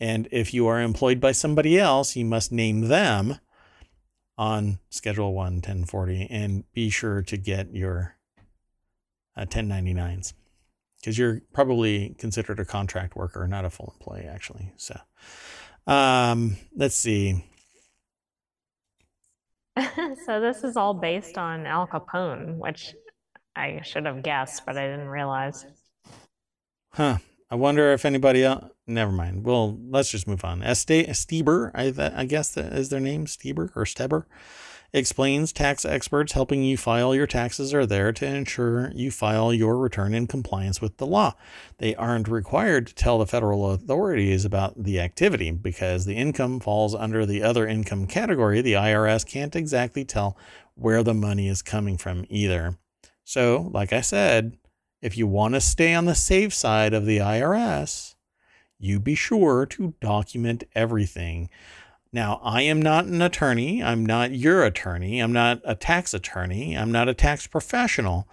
And 0.00 0.28
if 0.30 0.54
you 0.54 0.66
are 0.68 0.80
employed 0.80 1.20
by 1.20 1.32
somebody 1.32 1.78
else, 1.78 2.14
you 2.14 2.24
must 2.24 2.52
name 2.52 2.82
them 2.82 3.40
on 4.36 4.78
Schedule 4.90 5.34
1 5.34 5.54
1040 5.54 6.28
and 6.30 6.64
be 6.72 6.88
sure 6.88 7.22
to 7.22 7.36
get 7.36 7.74
your 7.74 8.14
uh, 9.36 9.44
1099s 9.44 10.32
because 11.00 11.18
you're 11.18 11.42
probably 11.52 12.14
considered 12.18 12.60
a 12.60 12.64
contract 12.64 13.16
worker, 13.16 13.46
not 13.48 13.64
a 13.64 13.70
full 13.70 13.94
employee, 13.98 14.26
actually. 14.26 14.72
So 14.76 14.98
um, 15.86 16.56
let's 16.76 16.96
see. 16.96 17.44
so 20.26 20.40
this 20.40 20.64
is 20.64 20.76
all 20.76 20.94
based 20.94 21.38
on 21.38 21.66
Al 21.66 21.86
Capone, 21.86 22.56
which 22.56 22.94
I 23.54 23.80
should 23.82 24.06
have 24.06 24.22
guessed, 24.22 24.64
but 24.66 24.76
I 24.76 24.86
didn't 24.86 25.08
realize. 25.08 25.66
Huh. 26.92 27.18
I 27.50 27.54
wonder 27.54 27.92
if 27.92 28.04
anybody 28.04 28.44
else. 28.44 28.66
Never 28.86 29.12
mind. 29.12 29.44
Well, 29.44 29.78
let's 29.88 30.10
just 30.10 30.26
move 30.26 30.44
on. 30.44 30.62
Este- 30.62 31.08
Stieber, 31.08 31.70
I, 31.74 32.20
I 32.20 32.24
guess 32.24 32.50
that 32.52 32.72
is 32.72 32.90
their 32.90 33.00
name, 33.00 33.26
Stieber 33.26 33.70
or 33.74 33.84
Steber, 33.84 34.24
explains 34.92 35.52
tax 35.52 35.84
experts 35.84 36.32
helping 36.32 36.62
you 36.62 36.76
file 36.76 37.14
your 37.14 37.26
taxes 37.26 37.74
are 37.74 37.84
there 37.84 38.12
to 38.12 38.26
ensure 38.26 38.90
you 38.94 39.10
file 39.10 39.52
your 39.52 39.76
return 39.76 40.14
in 40.14 40.26
compliance 40.26 40.80
with 40.80 40.96
the 40.96 41.06
law. 41.06 41.34
They 41.78 41.94
aren't 41.94 42.28
required 42.28 42.86
to 42.86 42.94
tell 42.94 43.18
the 43.18 43.26
federal 43.26 43.70
authorities 43.70 44.44
about 44.44 44.82
the 44.82 45.00
activity 45.00 45.50
because 45.50 46.04
the 46.04 46.16
income 46.16 46.60
falls 46.60 46.94
under 46.94 47.26
the 47.26 47.42
other 47.42 47.66
income 47.66 48.06
category. 48.06 48.60
The 48.60 48.74
IRS 48.74 49.26
can't 49.26 49.54
exactly 49.54 50.04
tell 50.04 50.36
where 50.74 51.02
the 51.02 51.14
money 51.14 51.48
is 51.48 51.60
coming 51.60 51.98
from 51.98 52.24
either. 52.30 52.78
So, 53.24 53.70
like 53.72 53.92
I 53.92 54.00
said, 54.00 54.56
if 55.02 55.18
you 55.18 55.26
want 55.26 55.54
to 55.54 55.60
stay 55.60 55.94
on 55.94 56.06
the 56.06 56.14
safe 56.14 56.54
side 56.54 56.94
of 56.94 57.04
the 57.04 57.18
IRS, 57.18 58.14
you 58.78 58.98
be 58.98 59.14
sure 59.14 59.66
to 59.66 59.94
document 60.00 60.64
everything. 60.74 61.50
Now, 62.12 62.40
I 62.42 62.62
am 62.62 62.80
not 62.80 63.04
an 63.04 63.20
attorney. 63.20 63.82
I'm 63.82 64.04
not 64.04 64.32
your 64.32 64.64
attorney. 64.64 65.20
I'm 65.20 65.32
not 65.32 65.60
a 65.64 65.74
tax 65.74 66.14
attorney. 66.14 66.76
I'm 66.76 66.90
not 66.90 67.08
a 67.08 67.14
tax 67.14 67.46
professional. 67.46 68.26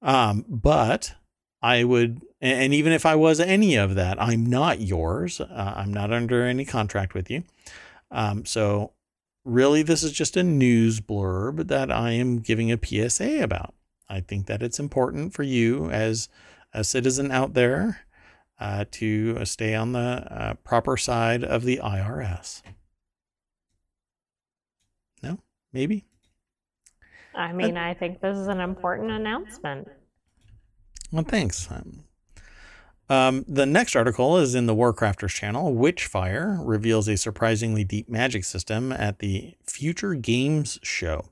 Um, 0.00 0.44
but 0.48 1.14
I 1.60 1.84
would, 1.84 2.22
and 2.40 2.72
even 2.72 2.92
if 2.92 3.04
I 3.04 3.14
was 3.16 3.40
any 3.40 3.76
of 3.76 3.94
that, 3.96 4.20
I'm 4.22 4.46
not 4.46 4.80
yours. 4.80 5.40
Uh, 5.40 5.74
I'm 5.76 5.92
not 5.92 6.12
under 6.12 6.44
any 6.44 6.64
contract 6.64 7.14
with 7.14 7.30
you. 7.30 7.44
Um, 8.10 8.44
so, 8.44 8.92
really, 9.44 9.82
this 9.82 10.02
is 10.02 10.12
just 10.12 10.36
a 10.36 10.42
news 10.42 11.00
blurb 11.00 11.68
that 11.68 11.90
I 11.90 12.12
am 12.12 12.38
giving 12.38 12.70
a 12.70 12.78
PSA 12.82 13.42
about. 13.42 13.74
I 14.08 14.20
think 14.20 14.46
that 14.46 14.62
it's 14.62 14.78
important 14.78 15.32
for 15.32 15.42
you 15.42 15.90
as 15.90 16.28
a 16.72 16.84
citizen 16.84 17.30
out 17.30 17.54
there 17.54 18.00
uh, 18.60 18.84
to 18.92 19.38
uh, 19.40 19.44
stay 19.44 19.74
on 19.74 19.92
the 19.92 19.98
uh, 19.98 20.54
proper 20.64 20.96
side 20.96 21.42
of 21.42 21.64
the 21.64 21.80
IRS. 21.82 22.62
Maybe. 25.72 26.04
I 27.34 27.52
mean, 27.52 27.76
I 27.76 27.94
think 27.94 28.20
this 28.20 28.36
is 28.36 28.48
an 28.48 28.60
important 28.60 29.10
announcement. 29.10 29.88
Well, 31.10 31.24
thanks. 31.24 31.70
Um, 31.70 32.04
um, 33.08 33.44
the 33.46 33.66
next 33.66 33.96
article 33.96 34.38
is 34.38 34.54
in 34.54 34.66
the 34.66 34.74
Warcrafters 34.74 35.34
channel. 35.34 35.74
Witchfire 35.74 36.58
reveals 36.64 37.08
a 37.08 37.16
surprisingly 37.16 37.84
deep 37.84 38.08
magic 38.08 38.44
system 38.44 38.92
at 38.92 39.18
the 39.18 39.54
Future 39.66 40.14
Games 40.14 40.78
show. 40.82 41.26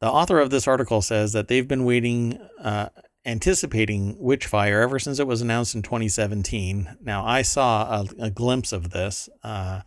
The 0.00 0.08
author 0.08 0.38
of 0.38 0.48
this 0.48 0.66
article 0.66 1.02
says 1.02 1.34
that 1.34 1.48
they've 1.48 1.68
been 1.68 1.84
waiting, 1.84 2.38
uh, 2.58 2.88
anticipating 3.26 4.16
Witchfire 4.16 4.82
ever 4.82 4.98
since 4.98 5.18
it 5.18 5.26
was 5.26 5.42
announced 5.42 5.74
in 5.74 5.82
2017. 5.82 6.96
Now, 7.02 7.26
I 7.26 7.42
saw 7.42 8.02
a, 8.02 8.24
a 8.24 8.30
glimpse 8.30 8.72
of 8.72 8.90
this, 8.90 9.28
uh, 9.42 9.82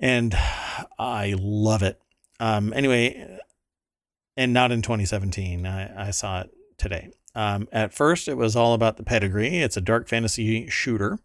and 0.00 0.34
I 0.98 1.36
love 1.38 1.84
it. 1.84 2.00
Um, 2.40 2.72
anyway, 2.72 3.38
and 4.36 4.52
not 4.52 4.72
in 4.72 4.82
2017. 4.82 5.66
I, 5.66 6.08
I 6.08 6.10
saw 6.10 6.40
it 6.40 6.50
today. 6.78 7.10
Um, 7.34 7.68
at 7.70 7.94
first, 7.94 8.26
it 8.26 8.36
was 8.36 8.56
all 8.56 8.74
about 8.74 8.96
the 8.96 9.04
pedigree. 9.04 9.58
It's 9.58 9.76
a 9.76 9.80
dark 9.80 10.08
fantasy 10.08 10.68
shooter 10.68 11.18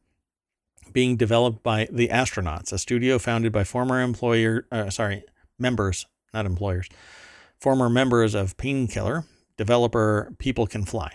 being 0.91 1.17
developed 1.17 1.63
by 1.63 1.87
the 1.91 2.09
Astronauts, 2.09 2.71
a 2.71 2.77
studio 2.77 3.17
founded 3.17 3.51
by 3.51 3.63
former 3.63 4.01
employer, 4.01 4.67
uh, 4.71 4.89
sorry, 4.89 5.23
members, 5.57 6.05
not 6.33 6.45
employers, 6.45 6.87
former 7.59 7.89
members 7.89 8.35
of 8.35 8.55
Painkiller, 8.57 9.23
developer 9.57 10.33
People 10.37 10.67
Can 10.67 10.85
Fly. 10.85 11.11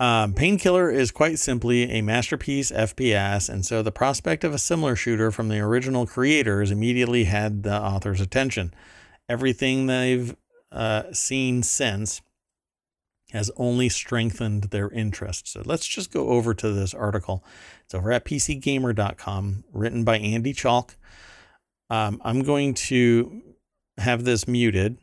Um, 0.00 0.34
Painkiller 0.34 0.90
is 0.90 1.12
quite 1.12 1.38
simply 1.38 1.90
a 1.90 2.02
masterpiece 2.02 2.72
FPS, 2.72 3.48
and 3.48 3.64
so 3.64 3.80
the 3.80 3.92
prospect 3.92 4.42
of 4.42 4.52
a 4.52 4.58
similar 4.58 4.96
shooter 4.96 5.30
from 5.30 5.48
the 5.48 5.60
original 5.60 6.04
creators 6.06 6.70
immediately 6.70 7.24
had 7.24 7.62
the 7.62 7.80
author's 7.80 8.20
attention. 8.20 8.74
Everything 9.28 9.86
they've 9.86 10.36
uh, 10.72 11.04
seen 11.12 11.62
since 11.62 12.22
has 13.30 13.50
only 13.56 13.88
strengthened 13.88 14.64
their 14.64 14.90
interest. 14.90 15.48
So 15.48 15.62
let's 15.64 15.86
just 15.86 16.12
go 16.12 16.28
over 16.28 16.54
to 16.54 16.72
this 16.72 16.92
article. 16.92 17.44
It's 17.84 17.94
over 17.94 18.12
at 18.12 18.24
PCGamer.com, 18.24 19.64
written 19.72 20.04
by 20.04 20.18
Andy 20.18 20.52
Chalk. 20.52 20.96
Um, 21.88 22.20
I'm 22.24 22.42
going 22.42 22.74
to 22.74 23.42
have 23.98 24.24
this 24.24 24.48
muted. 24.48 24.98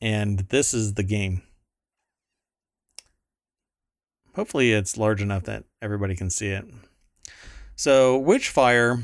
And 0.00 0.40
this 0.50 0.74
is 0.74 0.94
the 0.94 1.02
game. 1.02 1.42
Hopefully, 4.34 4.72
it's 4.72 4.96
large 4.96 5.22
enough 5.22 5.44
that 5.44 5.64
everybody 5.80 6.16
can 6.16 6.30
see 6.30 6.48
it. 6.48 6.64
So, 7.76 8.20
Witchfire 8.20 9.02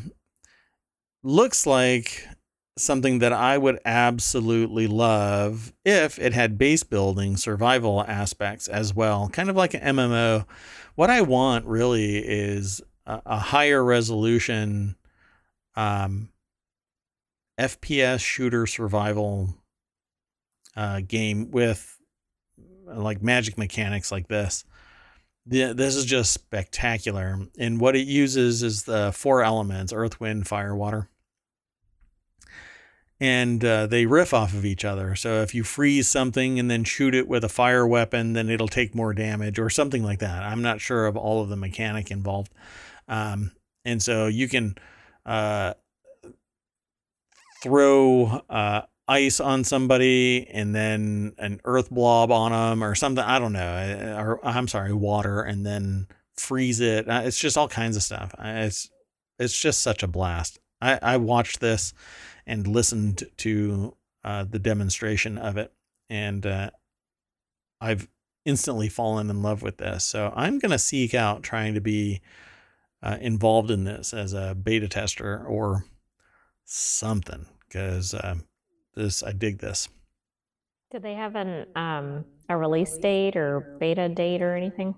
looks 1.23 1.67
like 1.67 2.27
something 2.79 3.19
that 3.19 3.33
I 3.33 3.59
would 3.59 3.79
absolutely 3.85 4.87
love 4.87 5.73
if 5.85 6.19
it 6.19 6.33
had 6.33 6.59
base 6.59 6.83
building 6.83 7.37
survival 7.37 8.03
aspects 8.03 8.69
as 8.69 8.95
well, 8.95 9.29
kind 9.29 9.51
of 9.51 9.57
like 9.57 9.75
an 9.75 9.97
MMO. 9.97 10.47
What 10.95 11.11
I 11.11 11.21
want 11.21 11.67
really 11.67 12.19
is 12.19 12.81
a, 13.07 13.23
a 13.27 13.39
higher 13.39 13.85
resolution 13.85 14.97
um, 15.77 16.31
FPS 17.59 18.21
shooter 18.21 18.67
survival 18.67 19.55
uh, 20.77 21.01
game 21.07 21.51
with 21.51 21.99
like 22.87 23.23
magic 23.23 23.59
mechanics 23.59 24.11
like 24.11 24.29
this. 24.29 24.65
This 25.47 25.97
is 25.97 26.05
just 26.05 26.33
spectacular. 26.33 27.39
And 27.59 27.81
what 27.81 27.97
it 27.97 28.07
uses 28.07 28.63
is 28.63 28.85
the 28.85 29.13
four 29.13 29.43
elements 29.43 29.93
earth, 29.93 30.21
wind, 30.21 30.47
fire, 30.47 30.75
water. 30.75 31.09
And 33.23 33.63
uh, 33.63 33.87
they 33.87 34.07
riff 34.07 34.33
off 34.33 34.55
of 34.55 34.65
each 34.65 34.85
other. 34.85 35.15
So 35.15 35.43
if 35.43 35.55
you 35.55 35.63
freeze 35.63 36.09
something 36.09 36.59
and 36.59 36.71
then 36.71 36.85
shoot 36.85 37.15
it 37.15 37.29
with 37.29 37.45
a 37.45 37.51
fire 37.51 37.87
weapon, 37.87 38.33
then 38.33 38.49
it'll 38.49 38.69
take 38.69 38.95
more 38.95 39.13
damage 39.13 39.59
or 39.59 39.69
something 39.69 40.03
like 40.03 40.21
that. 40.21 40.43
I'm 40.43 40.63
not 40.63 40.81
sure 40.81 41.07
of 41.07 41.19
all 41.19 41.43
of 41.43 41.51
the 41.51 41.57
mechanic 41.57 42.11
involved. 42.11 42.53
Um, 43.09 43.53
and 43.85 44.03
so 44.03 44.27
you 44.27 44.49
can 44.49 44.77
uh, 45.27 45.75
throw 47.63 48.41
uh, 48.49 48.83
ice 49.11 49.41
on 49.41 49.65
somebody 49.65 50.47
and 50.49 50.73
then 50.73 51.35
an 51.39 51.61
earth 51.65 51.91
blob 51.91 52.31
on 52.31 52.53
them 52.53 52.85
or 52.85 52.95
something. 52.95 53.25
I 53.25 53.41
don't 53.41 53.53
know. 53.53 54.17
Or 54.17 54.47
I'm 54.47 54.69
sorry, 54.69 54.93
water 54.93 55.43
and 55.43 55.67
then 55.67 56.07
freeze 56.37 56.81
it. 56.81 57.09
Uh, 57.09 57.23
it's 57.25 57.39
just 57.39 57.59
all 57.59 57.69
kinds 57.69 57.97
of 57.97 58.05
stuff. 58.05 58.33
It's 58.39 58.89
it's 59.39 59.59
just 59.59 59.81
such 59.81 60.03
a 60.03 60.09
blast. 60.09 60.59
I, 60.81 60.99
I 61.03 61.17
watched 61.17 61.61
this 61.61 61.93
and 62.47 62.67
listened 62.67 63.25
to 63.39 63.97
uh, 64.25 64.45
the 64.49 64.59
demonstration 64.59 65.39
of 65.39 65.57
it, 65.57 65.73
and 66.09 66.47
uh, 66.47 66.71
I've 67.81 68.09
instantly 68.45 68.89
fallen 68.89 69.29
in 69.29 69.43
love 69.43 69.63
with 69.63 69.79
this. 69.79 70.05
So 70.05 70.33
I'm 70.37 70.59
gonna 70.59 70.79
seek 70.79 71.15
out 71.15 71.43
trying 71.43 71.75
to 71.75 71.81
be 71.81 72.21
uh, 73.03 73.19
involved 73.21 73.71
in 73.71 73.85
this 73.85 74.15
as 74.15 74.35
a 74.35 74.55
beta 74.55 74.89
tester 74.89 75.45
or 75.45 75.85
something 76.65 77.47
because 77.67 78.15
uh, 78.15 78.37
this 79.01 79.23
I 79.23 79.33
dig 79.33 79.59
this. 79.59 79.89
Do 80.91 80.99
they 80.99 81.15
have 81.15 81.37
an 81.37 81.67
um, 81.77 82.25
a 82.49 82.57
release 82.57 82.97
date 82.99 83.37
or 83.37 83.77
beta 83.81 84.09
date 84.09 84.43
or 84.43 84.57
anything? 84.57 84.95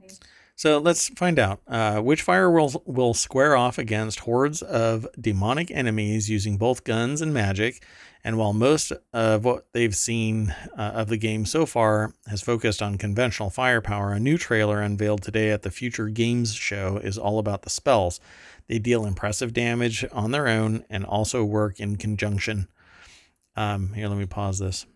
So 0.57 0.79
let's 0.79 1.09
find 1.09 1.39
out. 1.39 1.61
Uh, 1.67 1.97
Witchfire 1.97 2.53
will 2.53 2.83
will 2.87 3.15
square 3.15 3.57
off 3.57 3.79
against 3.79 4.21
hordes 4.21 4.63
of 4.63 5.07
demonic 5.21 5.71
enemies 5.71 6.31
using 6.31 6.57
both 6.57 6.85
guns 6.85 7.21
and 7.21 7.33
magic. 7.33 7.85
And 8.25 8.39
while 8.39 8.53
most 8.53 8.93
of 9.13 9.45
what 9.45 9.67
they've 9.73 9.97
seen 9.97 10.55
uh, 10.79 10.93
of 10.95 11.09
the 11.09 11.17
game 11.17 11.45
so 11.45 11.67
far 11.67 12.15
has 12.29 12.41
focused 12.41 12.81
on 12.81 12.97
conventional 12.97 13.51
firepower, 13.51 14.13
a 14.13 14.21
new 14.21 14.39
trailer 14.39 14.81
unveiled 14.81 15.23
today 15.23 15.51
at 15.51 15.63
the 15.63 15.73
Future 15.73 16.09
Games 16.09 16.55
show 16.55 16.99
is 16.99 17.19
all 17.19 17.41
about 17.41 17.63
the 17.63 17.71
spells. 17.71 18.21
They 18.69 18.79
deal 18.79 19.05
impressive 19.05 19.53
damage 19.53 20.05
on 20.13 20.31
their 20.31 20.47
own 20.47 20.85
and 20.89 21.05
also 21.05 21.45
work 21.45 21.81
in 21.81 21.97
conjunction. 21.97 22.69
Um, 23.57 23.93
here, 23.93 24.09
let 24.09 24.19
me 24.19 24.27
pause 24.27 24.59
this. 24.59 24.87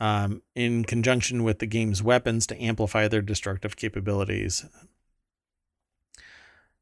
Um, 0.00 0.42
in 0.54 0.84
conjunction 0.84 1.44
with 1.44 1.60
the 1.60 1.66
game's 1.66 2.02
weapons 2.02 2.46
to 2.48 2.62
amplify 2.62 3.08
their 3.08 3.22
destructive 3.22 3.76
capabilities. 3.76 4.64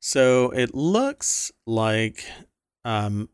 So 0.01 0.51
it 0.51 0.75
looks 0.75 1.53
like, 1.65 2.25
um, 2.85 3.29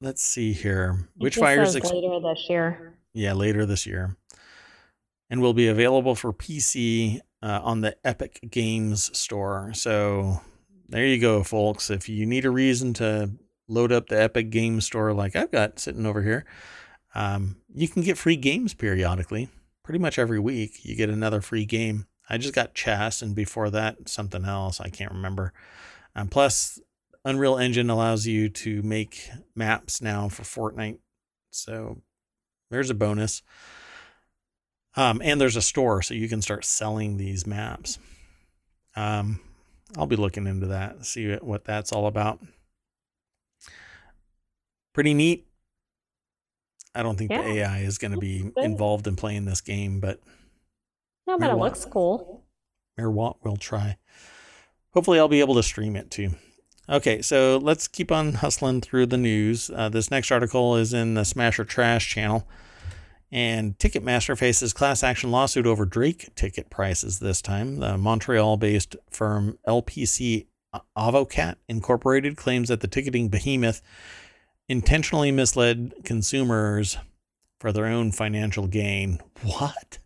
let's 0.00 0.22
see 0.22 0.52
here. 0.52 1.08
Witchfire 1.18 1.62
is 1.62 1.76
ex- 1.76 1.90
later 1.90 2.20
this 2.20 2.46
year. 2.50 2.94
Yeah, 3.14 3.32
later 3.32 3.64
this 3.64 3.86
year, 3.86 4.16
and 5.30 5.40
will 5.40 5.54
be 5.54 5.68
available 5.68 6.14
for 6.14 6.32
PC 6.32 7.20
uh, 7.42 7.60
on 7.62 7.80
the 7.80 7.96
Epic 8.04 8.40
Games 8.50 9.16
Store. 9.16 9.70
So 9.74 10.40
there 10.88 11.06
you 11.06 11.18
go, 11.18 11.42
folks. 11.42 11.88
If 11.88 12.08
you 12.08 12.26
need 12.26 12.44
a 12.44 12.50
reason 12.50 12.92
to 12.94 13.30
load 13.68 13.92
up 13.92 14.08
the 14.08 14.20
Epic 14.20 14.50
Game 14.50 14.80
Store, 14.80 15.12
like 15.12 15.36
I've 15.36 15.50
got 15.50 15.78
sitting 15.78 16.06
over 16.06 16.22
here, 16.22 16.44
um, 17.14 17.56
you 17.74 17.88
can 17.88 18.02
get 18.02 18.18
free 18.18 18.36
games 18.36 18.74
periodically. 18.74 19.48
Pretty 19.82 19.98
much 19.98 20.18
every 20.18 20.38
week, 20.38 20.84
you 20.84 20.94
get 20.94 21.10
another 21.10 21.40
free 21.40 21.64
game. 21.64 22.06
I 22.28 22.38
just 22.38 22.54
got 22.54 22.74
chess, 22.74 23.20
and 23.20 23.34
before 23.34 23.68
that, 23.70 24.08
something 24.08 24.44
else. 24.44 24.80
I 24.80 24.88
can't 24.88 25.12
remember. 25.12 25.52
Um, 26.14 26.28
plus, 26.28 26.78
Unreal 27.24 27.58
Engine 27.58 27.90
allows 27.90 28.26
you 28.26 28.48
to 28.48 28.82
make 28.82 29.28
maps 29.54 30.00
now 30.00 30.28
for 30.28 30.42
Fortnite. 30.42 30.98
So 31.50 32.00
there's 32.70 32.90
a 32.90 32.94
bonus. 32.94 33.42
Um, 34.94 35.20
and 35.24 35.40
there's 35.40 35.56
a 35.56 35.62
store, 35.62 36.02
so 36.02 36.14
you 36.14 36.28
can 36.28 36.42
start 36.42 36.64
selling 36.64 37.16
these 37.16 37.46
maps. 37.46 37.98
Um, 38.94 39.40
I'll 39.96 40.06
be 40.06 40.16
looking 40.16 40.46
into 40.46 40.66
that, 40.66 41.04
see 41.04 41.34
what 41.36 41.64
that's 41.64 41.92
all 41.92 42.06
about. 42.06 42.40
Pretty 44.92 45.14
neat. 45.14 45.46
I 46.94 47.02
don't 47.02 47.16
think 47.16 47.30
yeah. 47.30 47.42
the 47.42 47.48
AI 47.48 47.78
is 47.80 47.98
going 47.98 48.12
to 48.12 48.18
be 48.18 48.50
involved 48.56 49.06
in 49.06 49.16
playing 49.16 49.46
this 49.46 49.62
game, 49.62 50.00
but 50.00 50.20
no, 51.26 51.38
but 51.38 51.50
it 51.50 51.56
looks 51.56 51.84
cool. 51.84 52.44
Mayor 52.98 53.10
Watt 53.10 53.38
will 53.42 53.56
try. 53.56 53.96
Hopefully, 54.92 55.18
I'll 55.18 55.28
be 55.28 55.40
able 55.40 55.54
to 55.54 55.62
stream 55.62 55.96
it 55.96 56.10
too. 56.10 56.30
Okay, 56.88 57.22
so 57.22 57.58
let's 57.62 57.88
keep 57.88 58.12
on 58.12 58.34
hustling 58.34 58.80
through 58.80 59.06
the 59.06 59.16
news. 59.16 59.70
Uh, 59.74 59.88
this 59.88 60.10
next 60.10 60.30
article 60.30 60.76
is 60.76 60.92
in 60.92 61.14
the 61.14 61.24
Smasher 61.24 61.64
Trash 61.64 62.08
channel. 62.08 62.46
And 63.30 63.78
Ticketmaster 63.78 64.36
faces 64.36 64.74
class 64.74 65.02
action 65.02 65.30
lawsuit 65.30 65.66
over 65.66 65.86
Drake 65.86 66.34
ticket 66.34 66.68
prices 66.68 67.18
this 67.18 67.40
time. 67.40 67.76
The 67.78 67.96
Montreal 67.96 68.58
based 68.58 68.94
firm 69.10 69.58
LPC 69.66 70.48
Avocat 70.96 71.56
Incorporated 71.66 72.36
claims 72.36 72.68
that 72.68 72.80
the 72.80 72.88
ticketing 72.88 73.28
behemoth 73.30 73.80
intentionally 74.72 75.30
misled 75.30 75.92
consumers 76.02 76.96
for 77.60 77.72
their 77.72 77.84
own 77.84 78.10
financial 78.10 78.66
gain. 78.66 79.20
What? 79.42 79.98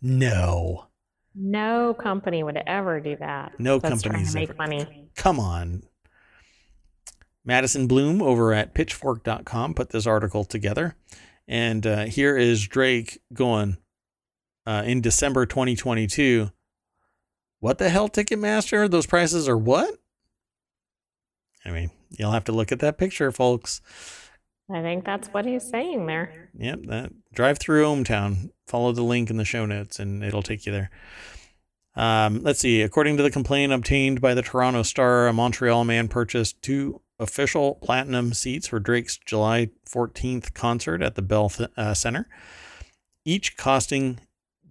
No. 0.00 0.86
No 1.34 1.92
company 1.92 2.42
would 2.42 2.58
ever 2.66 3.00
do 3.00 3.16
that. 3.16 3.52
No 3.60 3.78
company 3.78 4.24
make 4.32 4.48
ever. 4.48 4.56
money. 4.56 5.10
Come 5.14 5.38
on. 5.38 5.82
Madison 7.44 7.86
Bloom 7.86 8.22
over 8.22 8.54
at 8.54 8.74
pitchfork.com 8.74 9.74
put 9.74 9.90
this 9.90 10.06
article 10.06 10.44
together. 10.44 10.96
And 11.46 11.86
uh, 11.86 12.04
here 12.06 12.34
is 12.34 12.66
Drake 12.66 13.20
going 13.34 13.76
uh, 14.64 14.84
in 14.86 15.02
December 15.02 15.44
2022. 15.44 16.50
What 17.60 17.76
the 17.76 17.90
hell, 17.90 18.08
Ticketmaster? 18.08 18.90
Those 18.90 19.06
prices 19.06 19.50
are 19.50 19.58
what? 19.58 19.94
I 21.64 21.70
mean, 21.70 21.90
you'll 22.10 22.32
have 22.32 22.44
to 22.44 22.52
look 22.52 22.72
at 22.72 22.80
that 22.80 22.98
picture, 22.98 23.30
folks. 23.32 23.80
I 24.70 24.82
think 24.82 25.04
that's 25.04 25.28
what 25.28 25.46
he's 25.46 25.68
saying 25.68 26.06
there. 26.06 26.50
Yep, 26.58 26.80
that 26.86 27.12
drive 27.32 27.58
through 27.58 27.84
Hometown. 27.84 28.50
Follow 28.66 28.92
the 28.92 29.02
link 29.02 29.30
in 29.30 29.36
the 29.36 29.44
show 29.44 29.64
notes, 29.64 30.00
and 30.00 30.24
it'll 30.24 30.42
take 30.42 30.66
you 30.66 30.72
there. 30.72 30.90
Um, 31.94 32.42
let's 32.42 32.60
see. 32.60 32.82
According 32.82 33.16
to 33.16 33.22
the 33.22 33.30
complaint 33.30 33.72
obtained 33.72 34.20
by 34.20 34.34
the 34.34 34.42
Toronto 34.42 34.82
Star, 34.82 35.28
a 35.28 35.32
Montreal 35.32 35.84
man 35.84 36.08
purchased 36.08 36.60
two 36.62 37.00
official 37.18 37.76
platinum 37.76 38.34
seats 38.34 38.66
for 38.66 38.78
Drake's 38.78 39.16
July 39.16 39.70
14th 39.88 40.52
concert 40.52 41.00
at 41.02 41.14
the 41.14 41.22
Bell 41.22 41.50
uh, 41.76 41.94
Center, 41.94 42.28
each 43.24 43.56
costing 43.56 44.20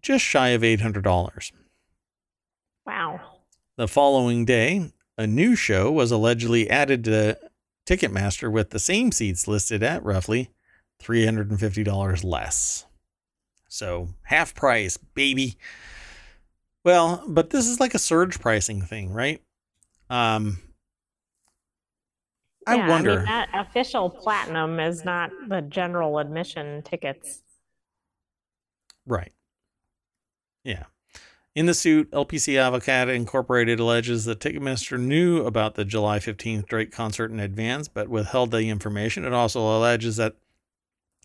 just 0.01 0.23
shy 0.23 0.49
of 0.49 0.61
$800. 0.61 1.51
Wow. 2.85 3.19
The 3.77 3.87
following 3.87 4.45
day, 4.45 4.91
a 5.17 5.27
new 5.27 5.55
show 5.55 5.91
was 5.91 6.11
allegedly 6.11 6.69
added 6.69 7.03
to 7.05 7.37
Ticketmaster 7.85 8.51
with 8.51 8.71
the 8.71 8.79
same 8.79 9.11
seats 9.11 9.47
listed 9.47 9.83
at 9.83 10.03
roughly 10.03 10.49
$350 11.01 12.23
less. 12.23 12.85
So, 13.67 14.09
half 14.23 14.55
price, 14.55 14.97
baby. 14.97 15.57
Well, 16.83 17.23
but 17.27 17.49
this 17.49 17.67
is 17.67 17.79
like 17.79 17.93
a 17.93 17.99
surge 17.99 18.39
pricing 18.39 18.81
thing, 18.81 19.11
right? 19.11 19.41
Um, 20.09 20.59
I 22.67 22.87
wonder. 22.87 23.11
I 23.11 23.15
mean, 23.17 23.25
that 23.25 23.49
official 23.53 24.09
platinum 24.09 24.79
is 24.79 25.03
not 25.05 25.31
the 25.47 25.61
general 25.61 26.19
admission 26.19 26.81
tickets. 26.83 27.41
Right. 29.05 29.33
Yeah. 30.63 30.85
In 31.55 31.67
the 31.67 31.73
suit, 31.73 32.11
LPC 32.11 32.57
Avocat 32.57 33.07
Incorporated 33.07 33.79
alleges 33.79 34.25
that 34.25 34.39
Ticketmaster 34.41 34.99
knew 34.99 35.45
about 35.45 35.75
the 35.75 35.85
July 35.85 36.19
15th 36.19 36.67
Drake 36.67 36.91
concert 36.91 37.31
in 37.31 37.39
advance, 37.39 37.87
but 37.87 38.09
withheld 38.09 38.51
the 38.51 38.67
information. 38.67 39.23
It 39.23 39.31
also 39.31 39.61
alleges 39.61 40.17
that 40.17 40.35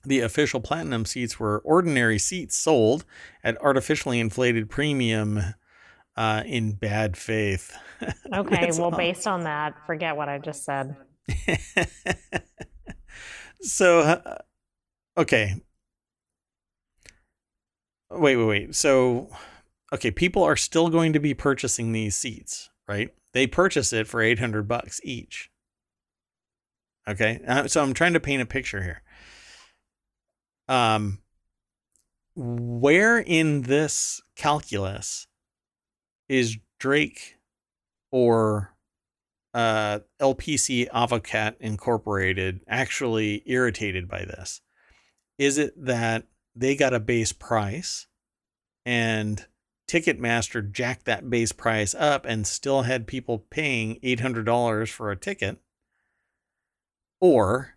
the 0.05 0.21
official 0.21 0.61
platinum 0.61 1.05
seats 1.05 1.41
were 1.41 1.59
ordinary 1.59 2.19
seats 2.19 2.57
sold 2.57 3.05
at 3.43 3.61
artificially 3.61 4.21
inflated 4.21 4.71
premium 4.71 5.41
uh, 6.17 6.43
in 6.47 6.73
bad 6.73 7.17
faith. 7.17 7.77
Okay, 8.33 8.71
well, 8.73 8.85
all. 8.85 8.91
based 8.93 9.27
on 9.27 9.45
that, 9.45 9.75
forget 9.85 10.17
what 10.17 10.31
I 10.31 10.39
just 10.39 10.65
said. 10.65 10.97
so, 13.61 13.99
uh, 13.99 14.39
okay. 15.19 15.57
Wait, 18.11 18.37
wait, 18.37 18.45
wait. 18.47 18.75
So, 18.75 19.29
okay, 19.93 20.11
people 20.11 20.43
are 20.43 20.57
still 20.57 20.89
going 20.89 21.13
to 21.13 21.21
be 21.21 21.35
purchasing 21.35 21.93
these 21.93 22.17
seats, 22.17 22.71
right? 22.89 23.11
They 23.33 23.47
purchase 23.47 23.93
it 23.93 24.07
for 24.07 24.21
800 24.21 24.67
bucks 24.67 25.01
each. 25.05 25.51
Okay. 27.09 27.41
Uh, 27.47 27.67
so 27.67 27.83
I'm 27.83 27.95
trying 27.95 28.13
to 28.13 28.21
paint 28.21 28.43
a 28.43 28.47
picture 28.47 28.83
here. 28.83 29.03
Um, 30.69 31.19
where 32.37 33.19
in 33.19 33.63
this 33.63 34.21
calculus 34.37 35.27
is 36.29 36.59
Drake 36.79 37.37
or 38.13 38.75
uh, 39.53 40.01
LPC 40.21 40.87
Avocat 40.93 41.57
Incorporated 41.59 42.61
actually 42.69 43.43
irritated 43.47 44.09
by 44.09 44.21
this? 44.25 44.61
Is 45.39 45.59
it 45.59 45.73
that 45.85 46.27
they 46.55 46.77
got 46.77 46.95
a 46.95 47.01
base 47.01 47.33
price 47.33 48.07
and 48.87 49.45
Ticketmaster 49.91 50.71
jacked 50.71 51.05
that 51.07 51.29
base 51.29 51.51
price 51.51 51.97
up 51.97 52.25
and 52.25 52.47
still 52.47 52.83
had 52.83 53.09
people 53.09 53.41
paying 53.51 53.99
$800 54.05 54.89
for 54.89 55.11
a 55.11 55.17
ticket? 55.17 55.59
Or 57.21 57.75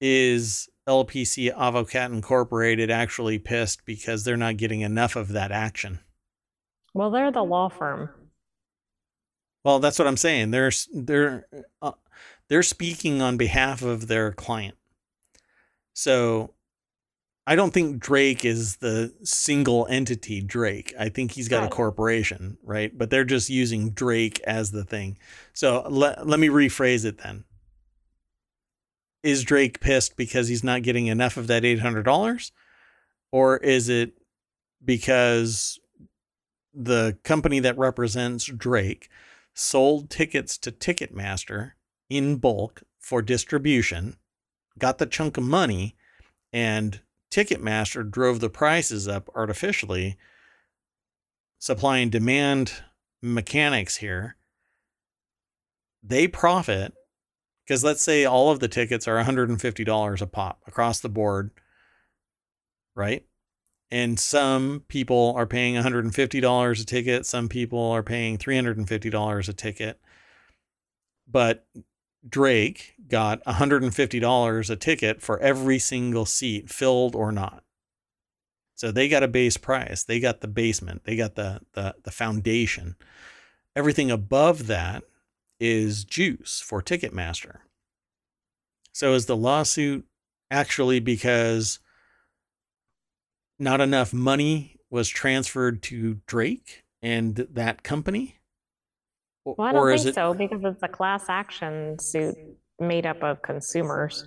is 0.00 0.68
LPC 0.86 1.52
Avocat 1.52 2.12
Incorporated 2.12 2.88
actually 2.88 3.40
pissed 3.40 3.84
because 3.84 4.22
they're 4.22 4.36
not 4.36 4.58
getting 4.58 4.82
enough 4.82 5.16
of 5.16 5.30
that 5.30 5.50
action? 5.50 5.98
Well, 6.94 7.10
they're 7.10 7.32
the 7.32 7.42
law 7.42 7.68
firm. 7.68 8.10
Well, 9.64 9.80
that's 9.80 9.98
what 9.98 10.06
I'm 10.06 10.16
saying. 10.16 10.52
They're 10.52 10.70
they're 10.92 11.46
uh, 11.82 11.92
they're 12.48 12.62
speaking 12.62 13.20
on 13.20 13.36
behalf 13.36 13.82
of 13.82 14.06
their 14.06 14.30
client. 14.30 14.76
So 15.94 16.54
I 17.50 17.56
don't 17.56 17.74
think 17.74 17.98
Drake 17.98 18.44
is 18.44 18.76
the 18.76 19.12
single 19.24 19.84
entity 19.90 20.40
Drake. 20.40 20.94
I 20.96 21.08
think 21.08 21.32
he's 21.32 21.48
got 21.48 21.62
right. 21.62 21.66
a 21.66 21.74
corporation, 21.74 22.58
right? 22.62 22.96
But 22.96 23.10
they're 23.10 23.24
just 23.24 23.50
using 23.50 23.90
Drake 23.90 24.38
as 24.46 24.70
the 24.70 24.84
thing. 24.84 25.18
So 25.52 25.84
let, 25.90 26.28
let 26.28 26.38
me 26.38 26.46
rephrase 26.46 27.04
it 27.04 27.18
then. 27.18 27.42
Is 29.24 29.42
Drake 29.42 29.80
pissed 29.80 30.16
because 30.16 30.46
he's 30.46 30.62
not 30.62 30.82
getting 30.82 31.08
enough 31.08 31.36
of 31.36 31.48
that 31.48 31.64
$800? 31.64 32.52
Or 33.32 33.56
is 33.56 33.88
it 33.88 34.12
because 34.84 35.80
the 36.72 37.18
company 37.24 37.58
that 37.58 37.76
represents 37.76 38.46
Drake 38.46 39.08
sold 39.54 40.08
tickets 40.08 40.56
to 40.58 40.70
Ticketmaster 40.70 41.72
in 42.08 42.36
bulk 42.36 42.84
for 43.00 43.22
distribution, 43.22 44.18
got 44.78 44.98
the 44.98 45.06
chunk 45.06 45.36
of 45.36 45.42
money, 45.42 45.96
and 46.52 47.00
Ticketmaster 47.30 48.08
drove 48.08 48.40
the 48.40 48.50
prices 48.50 49.06
up 49.06 49.30
artificially, 49.34 50.16
supply 51.58 51.98
and 51.98 52.10
demand 52.10 52.82
mechanics 53.22 53.96
here. 53.96 54.36
They 56.02 56.26
profit 56.26 56.94
because 57.70 57.84
let's 57.84 58.02
say 58.02 58.24
all 58.24 58.50
of 58.50 58.58
the 58.58 58.66
tickets 58.66 59.06
are 59.06 59.22
$150 59.22 60.20
a 60.20 60.26
pop 60.26 60.60
across 60.66 60.98
the 60.98 61.08
board, 61.08 61.52
right? 62.96 63.24
And 63.92 64.18
some 64.18 64.84
people 64.88 65.34
are 65.36 65.46
paying 65.46 65.76
$150 65.76 66.80
a 66.80 66.84
ticket, 66.84 67.26
some 67.26 67.48
people 67.48 67.80
are 67.92 68.02
paying 68.02 68.38
$350 68.38 69.48
a 69.48 69.52
ticket. 69.52 70.00
But 71.28 71.64
Drake 72.28 72.94
got 73.08 73.42
$150 73.44 74.70
a 74.70 74.76
ticket 74.76 75.22
for 75.22 75.38
every 75.40 75.78
single 75.78 76.26
seat, 76.26 76.70
filled 76.70 77.14
or 77.14 77.32
not. 77.32 77.64
So 78.74 78.90
they 78.90 79.08
got 79.08 79.22
a 79.22 79.28
base 79.28 79.56
price. 79.56 80.04
They 80.04 80.20
got 80.20 80.40
the 80.40 80.48
basement. 80.48 81.04
They 81.04 81.16
got 81.16 81.34
the 81.34 81.60
the, 81.74 81.96
the 82.02 82.10
foundation. 82.10 82.96
Everything 83.76 84.10
above 84.10 84.66
that 84.68 85.04
is 85.60 86.04
juice 86.04 86.62
for 86.64 86.82
Ticketmaster. 86.82 87.58
So 88.92 89.12
is 89.14 89.26
the 89.26 89.36
lawsuit 89.36 90.06
actually 90.50 90.98
because 90.98 91.78
not 93.58 93.80
enough 93.80 94.12
money 94.12 94.76
was 94.88 95.08
transferred 95.08 95.82
to 95.84 96.20
Drake 96.26 96.84
and 97.02 97.36
that 97.36 97.82
company? 97.82 98.39
Well, 99.44 99.56
I 99.58 99.72
don't 99.72 99.96
think 99.96 100.08
it... 100.08 100.14
so 100.14 100.34
because 100.34 100.60
it's 100.64 100.82
a 100.82 100.88
class 100.88 101.28
action 101.28 101.98
suit 101.98 102.36
made 102.78 103.06
up 103.06 103.22
of 103.22 103.42
consumers 103.42 104.26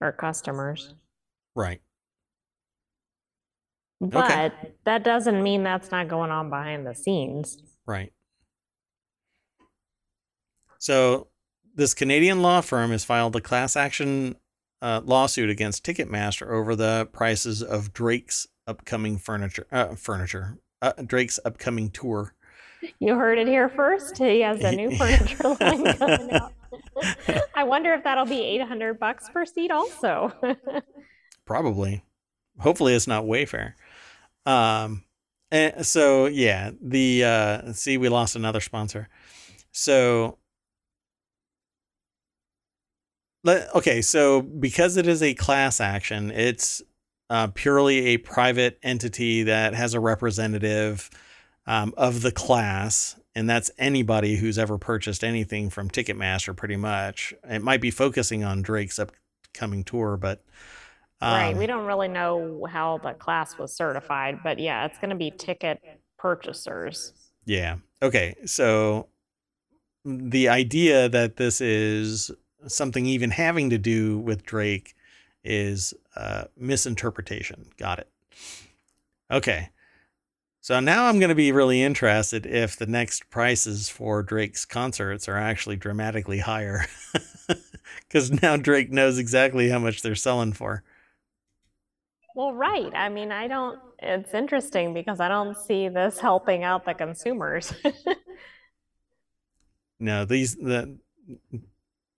or 0.00 0.12
customers. 0.12 0.94
Right. 1.54 1.80
But 4.00 4.24
okay. 4.24 4.52
that 4.84 5.04
doesn't 5.04 5.42
mean 5.42 5.62
that's 5.62 5.90
not 5.90 6.08
going 6.08 6.30
on 6.30 6.48
behind 6.48 6.86
the 6.86 6.94
scenes. 6.94 7.62
Right. 7.86 8.12
So 10.78 11.28
this 11.74 11.92
Canadian 11.92 12.40
law 12.40 12.62
firm 12.62 12.92
has 12.92 13.04
filed 13.04 13.36
a 13.36 13.40
class 13.40 13.76
action 13.76 14.36
uh, 14.80 15.02
lawsuit 15.04 15.50
against 15.50 15.84
Ticketmaster 15.84 16.48
over 16.50 16.74
the 16.74 17.08
prices 17.12 17.62
of 17.62 17.92
Drake's 17.92 18.46
upcoming 18.66 19.18
furniture 19.18 19.66
uh, 19.70 19.94
furniture 19.94 20.58
uh, 20.80 20.92
Drake's 21.04 21.38
upcoming 21.44 21.90
tour. 21.90 22.34
You 22.98 23.14
heard 23.14 23.38
it 23.38 23.46
here 23.46 23.68
first. 23.68 24.18
He 24.18 24.40
has 24.40 24.62
a 24.62 24.72
new 24.72 24.96
furniture 24.96 25.48
line 25.60 25.84
coming 25.94 26.30
out. 26.32 26.52
I 27.54 27.64
wonder 27.64 27.92
if 27.94 28.04
that'll 28.04 28.26
be 28.26 28.40
800 28.40 28.98
bucks 28.98 29.28
per 29.30 29.44
seat 29.44 29.70
also. 29.70 30.32
Probably. 31.44 32.04
Hopefully 32.58 32.94
it's 32.94 33.06
not 33.06 33.24
Wayfair. 33.24 33.74
Um 34.46 35.04
and 35.50 35.84
so 35.84 36.26
yeah, 36.26 36.70
the 36.80 37.24
uh 37.24 37.72
see 37.72 37.98
we 37.98 38.08
lost 38.08 38.36
another 38.36 38.60
sponsor. 38.60 39.08
So 39.72 40.38
let, 43.42 43.74
okay, 43.74 44.02
so 44.02 44.42
because 44.42 44.96
it 44.96 45.06
is 45.06 45.22
a 45.22 45.34
class 45.34 45.80
action, 45.80 46.30
it's 46.30 46.82
uh, 47.30 47.46
purely 47.54 48.08
a 48.08 48.16
private 48.18 48.78
entity 48.82 49.44
that 49.44 49.74
has 49.74 49.94
a 49.94 50.00
representative 50.00 51.08
um, 51.70 51.94
of 51.96 52.22
the 52.22 52.32
class, 52.32 53.16
and 53.36 53.48
that's 53.48 53.70
anybody 53.78 54.34
who's 54.34 54.58
ever 54.58 54.76
purchased 54.76 55.22
anything 55.22 55.70
from 55.70 55.88
Ticketmaster, 55.88 56.54
pretty 56.54 56.74
much. 56.74 57.32
It 57.48 57.62
might 57.62 57.80
be 57.80 57.92
focusing 57.92 58.42
on 58.42 58.60
Drake's 58.60 58.98
upcoming 58.98 59.84
tour, 59.84 60.16
but 60.16 60.42
um, 61.20 61.32
right, 61.32 61.56
we 61.56 61.68
don't 61.68 61.86
really 61.86 62.08
know 62.08 62.66
how 62.68 62.98
the 62.98 63.12
class 63.12 63.56
was 63.56 63.72
certified, 63.72 64.40
but 64.42 64.58
yeah, 64.58 64.84
it's 64.84 64.98
going 64.98 65.10
to 65.10 65.16
be 65.16 65.30
ticket 65.30 65.80
purchasers. 66.18 67.12
Yeah. 67.44 67.76
Okay. 68.02 68.34
So 68.46 69.06
the 70.04 70.48
idea 70.48 71.08
that 71.08 71.36
this 71.36 71.60
is 71.60 72.32
something 72.66 73.06
even 73.06 73.30
having 73.30 73.70
to 73.70 73.78
do 73.78 74.18
with 74.18 74.44
Drake 74.44 74.96
is 75.44 75.94
uh, 76.16 76.44
misinterpretation. 76.56 77.66
Got 77.76 78.00
it. 78.00 78.08
Okay. 79.30 79.68
So 80.62 80.78
now 80.78 81.06
I'm 81.06 81.18
going 81.18 81.30
to 81.30 81.34
be 81.34 81.52
really 81.52 81.82
interested 81.82 82.44
if 82.44 82.76
the 82.76 82.86
next 82.86 83.30
prices 83.30 83.88
for 83.88 84.22
Drake's 84.22 84.64
concerts 84.66 85.28
are 85.28 85.38
actually 85.38 85.76
dramatically 85.76 86.38
higher. 86.38 86.86
Because 88.06 88.42
now 88.42 88.56
Drake 88.56 88.90
knows 88.90 89.18
exactly 89.18 89.68
how 89.68 89.78
much 89.78 90.02
they're 90.02 90.14
selling 90.14 90.52
for. 90.52 90.82
Well, 92.34 92.54
right. 92.54 92.90
I 92.94 93.08
mean, 93.08 93.30
I 93.32 93.46
don't, 93.48 93.78
it's 94.00 94.34
interesting 94.34 94.94
because 94.94 95.20
I 95.20 95.28
don't 95.28 95.56
see 95.56 95.88
this 95.88 96.18
helping 96.18 96.64
out 96.64 96.84
the 96.84 96.94
consumers. 96.94 97.72
no, 100.00 100.24
these, 100.24 100.56
the, 100.56 100.98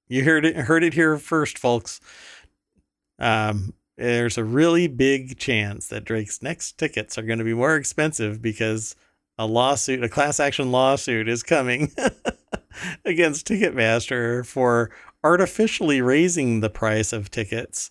you 0.08 0.24
heard 0.24 0.44
it, 0.46 0.56
heard 0.56 0.84
it 0.84 0.94
here 0.94 1.18
first, 1.18 1.58
folks. 1.58 2.00
Um, 3.18 3.74
there's 3.96 4.38
a 4.38 4.44
really 4.44 4.88
big 4.88 5.38
chance 5.38 5.88
that 5.88 6.04
Drake's 6.04 6.42
next 6.42 6.78
tickets 6.78 7.18
are 7.18 7.22
going 7.22 7.38
to 7.38 7.44
be 7.44 7.54
more 7.54 7.76
expensive 7.76 8.40
because 8.40 8.96
a 9.38 9.46
lawsuit, 9.46 10.02
a 10.02 10.08
class 10.08 10.40
action 10.40 10.72
lawsuit 10.72 11.28
is 11.28 11.42
coming 11.42 11.92
against 13.04 13.46
Ticketmaster 13.46 14.46
for 14.46 14.90
artificially 15.22 16.00
raising 16.00 16.60
the 16.60 16.70
price 16.70 17.12
of 17.12 17.30
tickets. 17.30 17.90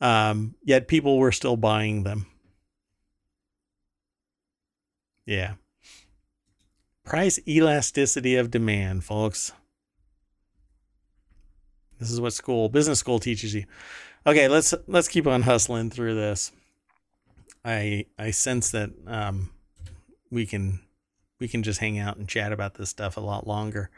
Um, 0.00 0.54
yet 0.62 0.88
people 0.88 1.18
were 1.18 1.32
still 1.32 1.56
buying 1.56 2.02
them. 2.02 2.26
Yeah. 5.24 5.54
Price 7.04 7.38
elasticity 7.46 8.36
of 8.36 8.50
demand, 8.50 9.04
folks. 9.04 9.52
This 11.98 12.10
is 12.10 12.20
what 12.20 12.32
school, 12.32 12.68
business 12.68 12.98
school 12.98 13.18
teaches 13.18 13.54
you. 13.54 13.64
Okay, 14.26 14.48
let's 14.48 14.74
let's 14.88 15.06
keep 15.06 15.28
on 15.28 15.42
hustling 15.42 15.88
through 15.88 16.16
this. 16.16 16.50
I 17.64 18.06
I 18.18 18.32
sense 18.32 18.72
that 18.72 18.90
um, 19.06 19.50
we 20.32 20.46
can 20.46 20.80
we 21.38 21.46
can 21.46 21.62
just 21.62 21.78
hang 21.78 22.00
out 22.00 22.16
and 22.16 22.28
chat 22.28 22.52
about 22.52 22.74
this 22.74 22.90
stuff 22.90 23.16
a 23.16 23.20
lot 23.20 23.46
longer. 23.46 23.88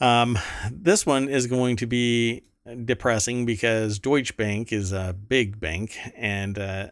Um, 0.00 0.36
this 0.72 1.06
one 1.06 1.28
is 1.28 1.46
going 1.46 1.76
to 1.76 1.86
be 1.86 2.42
depressing 2.84 3.46
because 3.46 4.00
Deutsche 4.00 4.36
Bank 4.36 4.72
is 4.72 4.90
a 4.90 5.14
big 5.14 5.60
bank, 5.60 5.96
and 6.16 6.58
uh, 6.58 6.88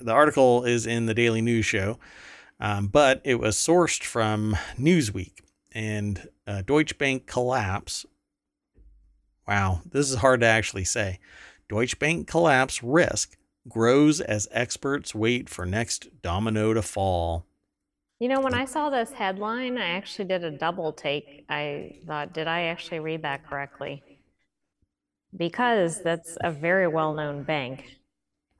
the 0.00 0.12
article 0.12 0.62
is 0.62 0.86
in 0.86 1.06
the 1.06 1.14
Daily 1.14 1.42
News 1.42 1.66
Show. 1.66 1.98
Um, 2.60 2.86
but 2.86 3.20
it 3.24 3.40
was 3.40 3.56
sourced 3.56 4.04
from 4.04 4.56
Newsweek 4.78 5.40
and 5.72 6.28
uh, 6.46 6.62
Deutsche 6.62 6.96
Bank 6.98 7.26
collapse. 7.26 8.06
Wow, 9.48 9.80
this 9.84 10.08
is 10.08 10.18
hard 10.18 10.40
to 10.40 10.46
actually 10.46 10.84
say. 10.84 11.18
Deutsche 11.68 11.98
Bank 11.98 12.26
collapse 12.26 12.82
risk 12.82 13.36
grows 13.68 14.20
as 14.20 14.48
experts 14.50 15.14
wait 15.14 15.48
for 15.48 15.64
next 15.64 16.22
domino 16.22 16.74
to 16.74 16.82
fall. 16.82 17.46
You 18.20 18.28
know, 18.28 18.40
when 18.40 18.54
I 18.54 18.64
saw 18.64 18.90
this 18.90 19.12
headline, 19.12 19.76
I 19.76 19.88
actually 19.88 20.26
did 20.26 20.44
a 20.44 20.50
double 20.50 20.92
take. 20.92 21.44
I 21.48 21.98
thought, 22.06 22.32
did 22.32 22.46
I 22.46 22.62
actually 22.64 23.00
read 23.00 23.22
that 23.22 23.46
correctly? 23.46 24.02
Because 25.36 26.02
that's 26.02 26.38
a 26.40 26.52
very 26.52 26.86
well 26.86 27.12
known 27.12 27.42
bank. 27.42 27.98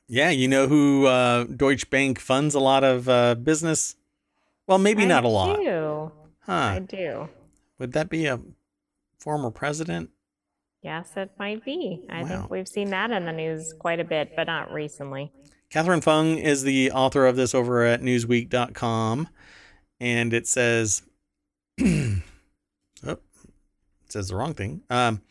Yeah, 0.08 0.30
you 0.30 0.48
know 0.48 0.66
who 0.66 1.06
uh, 1.06 1.44
Deutsche 1.44 1.88
Bank 1.88 2.18
funds 2.18 2.54
a 2.54 2.60
lot 2.60 2.84
of 2.84 3.08
uh, 3.08 3.36
business? 3.36 3.96
Well, 4.66 4.78
maybe 4.78 5.04
I 5.04 5.06
not 5.06 5.24
a 5.24 5.28
lot. 5.28 5.60
I 5.60 5.62
do. 5.62 6.12
Huh. 6.40 6.52
I 6.52 6.78
do. 6.80 7.28
Would 7.78 7.92
that 7.92 8.10
be 8.10 8.26
a 8.26 8.40
former 9.18 9.50
president? 9.50 10.10
Yes, 10.84 11.08
it 11.16 11.30
might 11.38 11.64
be. 11.64 12.04
I 12.10 12.22
Wow. 12.22 12.28
think 12.28 12.50
we've 12.50 12.68
seen 12.68 12.90
that 12.90 13.10
in 13.10 13.24
the 13.24 13.32
news 13.32 13.72
quite 13.78 14.00
a 14.00 14.04
bit, 14.04 14.36
but 14.36 14.46
not 14.46 14.70
recently. 14.70 15.32
Catherine 15.70 16.02
Fung 16.02 16.36
is 16.36 16.62
the 16.62 16.90
author 16.92 17.26
of 17.26 17.36
this 17.36 17.54
over 17.54 17.82
at 17.84 18.02
Newsweek.com, 18.02 19.28
and 19.98 20.32
it 20.34 20.46
says, 20.46 21.02
oh, 21.82 22.20
it 23.06 23.18
says 24.08 24.28
the 24.28 24.36
wrong 24.36 24.52
thing. 24.52 24.82
Um, 24.90 25.22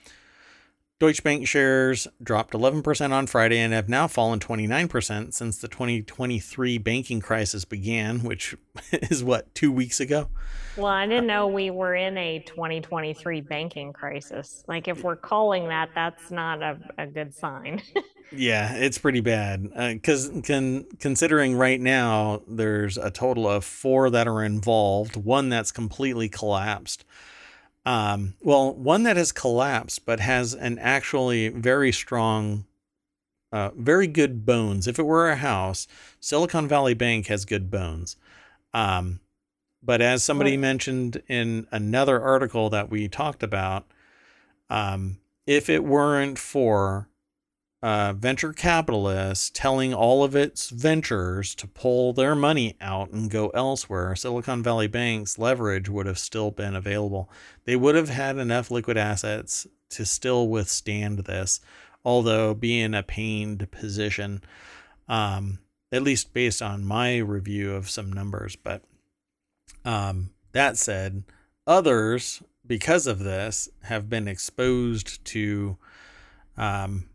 Deutsche 1.04 1.22
Bank 1.22 1.45
shares 1.45 2.08
dropped 2.24 2.54
11% 2.54 3.12
on 3.12 3.28
Friday 3.28 3.60
and 3.60 3.74
have 3.74 3.89
now 3.89 4.08
fallen 4.08 4.39
29% 4.39 5.34
since 5.34 5.58
the 5.58 5.68
2023 5.68 6.78
banking 6.78 7.20
crisis 7.20 7.66
began, 7.66 8.20
which 8.20 8.56
is 8.93 9.22
what, 9.22 9.54
two 9.54 9.70
weeks 9.70 9.99
ago? 9.99 10.30
Well, 10.78 10.86
I 10.86 11.06
didn't 11.06 11.28
know 11.28 11.47
we 11.47 11.72
were 11.72 11.93
in 11.93 12.18
a 12.18 12.39
2023 12.45 13.41
banking 13.41 13.91
crisis. 13.91 14.64
Like, 14.70 14.88
if 14.88 15.04
we're 15.04 15.18
calling 15.18 15.68
that, 15.68 15.89
that's 15.93 16.32
not 16.32 16.64
a, 16.64 16.80
a 16.97 17.06
good 17.06 17.36
sign. 17.36 17.82
Yeah, 18.36 18.74
it's 18.74 18.97
pretty 18.97 19.20
bad. 19.20 19.70
Uh, 19.76 19.93
because 19.93 20.32
con- 20.43 20.86
considering 20.99 21.56
right 21.56 21.80
now 21.80 22.41
there's 22.47 22.97
a 22.97 23.12
total 23.12 23.47
of 23.47 23.64
four 23.64 24.10
that 24.10 24.28
are 24.28 24.43
involved, 24.43 25.16
one 25.16 25.49
that's 25.49 25.72
completely 25.72 26.30
collapsed. 26.30 27.06
Um, 27.86 28.36
well, 28.41 28.73
one 28.73 29.03
that 29.03 29.17
has 29.17 29.31
collapsed 29.31 30.05
but 30.05 30.19
has 30.19 30.53
an 30.53 30.79
actually 30.79 31.49
very 31.49 31.91
strong, 31.91 32.65
uh, 33.51 33.71
very 33.75 34.07
good 34.07 34.45
bones. 34.45 34.88
If 34.88 34.99
it 34.99 35.03
were 35.03 35.29
a 35.29 35.36
house, 35.36 35.88
Silicon 36.19 36.67
Valley 36.67 36.93
Bank 36.93 37.27
has 37.27 37.45
good 37.45 37.69
bones. 37.69 38.15
Um, 38.73 39.19
but 39.81 40.01
as 40.01 40.23
somebody 40.23 40.51
Right. 40.51 40.59
mentioned 40.61 41.21
in 41.27 41.67
another 41.71 42.21
article 42.21 42.69
that 42.69 42.89
we 42.89 43.09
talked 43.09 43.43
about, 43.43 43.86
um, 44.69 45.17
if 45.45 45.69
it 45.69 45.84
weren't 45.84 46.39
for 46.39 47.09
uh, 47.84 48.13
venture 48.13 48.53
capitalists 48.53 49.51
telling 49.53 49.93
all 49.93 50.23
of 50.23 50.38
its 50.38 50.69
ventures 50.69 51.53
to 51.53 51.67
pull 51.67 52.13
their 52.13 52.34
money 52.34 52.77
out 52.79 53.11
and 53.11 53.29
go 53.29 53.49
elsewhere, 53.49 54.15
Silicon 54.15 54.63
Valley 54.63 54.88
Bank's 54.88 55.38
leverage 55.38 55.89
would 55.89 56.05
have 56.05 56.17
still 56.17 56.49
been 56.49 56.77
available. 56.77 57.29
They 57.65 57.75
would 57.75 57.95
have 57.95 58.07
had 58.07 58.38
enough 58.38 58.71
liquid 58.71 58.95
assets 58.95 59.67
to 59.89 60.05
still 60.05 60.47
withstand 60.47 61.19
this, 61.19 61.59
although 62.05 62.53
be 62.53 62.79
in 62.79 62.93
a 62.93 63.03
pained 63.03 63.69
position, 63.69 64.41
um, 65.09 65.59
at 65.91 66.03
least 66.03 66.34
based 66.34 66.61
on 66.61 66.86
my 66.86 67.17
review 67.17 67.73
of 67.73 67.89
some 67.89 68.13
numbers. 68.13 68.55
But 68.55 68.81
um, 69.84 70.29
that 70.53 70.77
said, 70.77 71.25
others, 71.67 72.41
because 72.65 73.07
of 73.07 73.19
this, 73.19 73.67
have 73.84 74.09
been 74.09 74.29
exposed 74.29 75.25
to. 75.25 75.77
Um, 76.55 77.09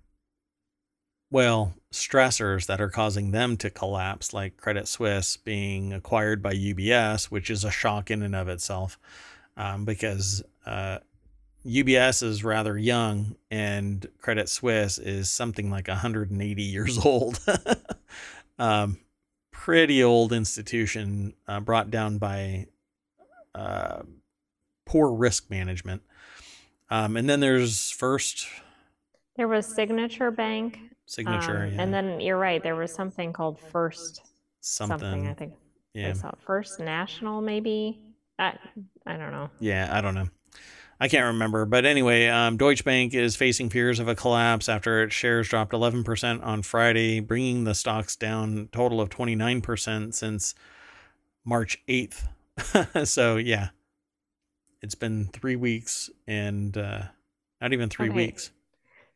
well, 1.31 1.75
stressors 1.93 2.67
that 2.67 2.81
are 2.81 2.91
causing 2.91 3.31
them 3.31 3.57
to 3.59 3.71
collapse, 3.71 4.33
like 4.33 4.57
Credit 4.57 4.89
Suisse 4.89 5.37
being 5.37 5.93
acquired 5.93 6.43
by 6.43 6.53
UBS, 6.53 7.27
which 7.27 7.51
is 7.51 7.65
a 7.65 7.71
shock 7.71 8.11
in 8.11 8.23
and 8.23 8.35
of 8.35 8.49
itself, 8.49 8.99
um, 9.57 9.85
because 9.85 10.43
uh, 10.67 10.99
UBS 11.67 12.23
is 12.23 12.45
rather 12.45 12.79
young 12.79 13.37
and 13.51 14.07
Credit 14.19 14.49
Suisse 14.49 14.99
is 14.99 15.31
something 15.31 15.71
like 15.71 15.89
180 15.89 16.63
years 16.63 16.99
old. 17.05 17.41
um, 18.59 18.99
pretty 19.51 20.03
old 20.03 20.33
institution 20.33 21.35
uh, 21.47 21.61
brought 21.61 21.91
down 21.91 22.19
by 22.19 22.67
uh, 23.55 24.03
poor 24.87 25.13
risk 25.13 25.51
management. 25.51 26.03
Um, 26.91 27.19
and 27.19 27.29
then 27.29 27.41
there's 27.41 27.91
First 27.91 28.47
there 29.37 29.47
was 29.47 29.67
Signature 29.67 30.31
Bank. 30.31 30.81
Signature, 31.11 31.63
um, 31.65 31.73
yeah. 31.73 31.83
And 31.83 31.93
then 31.95 32.21
you're 32.21 32.37
right, 32.37 32.63
there 32.63 32.77
was 32.77 32.93
something 32.93 33.33
called 33.33 33.59
First 33.59 34.21
something. 34.61 34.99
something, 35.01 35.27
I 35.27 35.33
think. 35.33 35.55
yeah. 35.95 36.11
I 36.11 36.13
saw 36.13 36.33
First 36.47 36.81
National, 36.81 37.41
maybe. 37.41 37.99
I, 38.39 38.57
I 39.07 39.17
don't 39.17 39.33
know. 39.33 39.49
Yeah, 39.59 39.89
I 39.91 40.03
don't 40.03 40.15
know. 40.15 40.29
I 41.01 41.09
can't 41.09 41.25
remember. 41.29 41.65
But 41.65 41.87
anyway, 41.87 42.27
um, 42.27 42.59
Deutsche 42.59 42.85
Bank 42.85 43.15
is 43.15 43.37
facing 43.37 43.71
fears 43.71 44.01
of 44.01 44.07
a 44.09 44.15
collapse 44.15 44.69
after 44.69 45.03
its 45.03 45.15
shares 45.15 45.49
dropped 45.49 45.73
11% 45.73 46.45
on 46.45 46.61
Friday, 46.63 47.21
bringing 47.21 47.65
the 47.65 47.75
stocks 47.75 48.15
down 48.15 48.59
a 48.59 48.77
total 48.77 49.01
of 49.01 49.09
29% 49.09 50.13
since 50.13 50.55
March 51.43 51.79
8th. 51.89 52.29
so, 53.09 53.37
yeah, 53.37 53.69
it's 54.83 54.95
been 54.97 55.27
three 55.33 55.57
weeks 55.57 56.11
and 56.27 56.77
uh, 56.77 57.03
not 57.63 57.73
even 57.73 57.89
three 57.89 58.09
Okay. 58.11 58.17
weeks. 58.17 58.51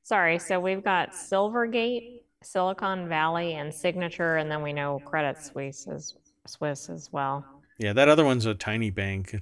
Sorry, 0.05 0.39
so 0.39 0.59
we've 0.59 0.83
got 0.83 1.13
Silvergate, 1.13 2.23
Silicon 2.43 3.09
Valley, 3.09 3.55
and 3.55 3.73
Signature, 3.73 4.37
and 4.37 4.51
then 4.51 4.63
we 4.63 4.73
know 4.73 5.01
Credit 5.05 5.41
Suisse 5.41 5.87
as 5.87 6.15
Swiss 6.47 6.91
as 6.91 7.11
well. 7.13 7.45
Yeah, 7.79 7.93
that 7.93 8.09
other 8.09 8.25
one's 8.25 8.47
a 8.47 8.55
tiny 8.55 8.91
bank, 8.91 9.41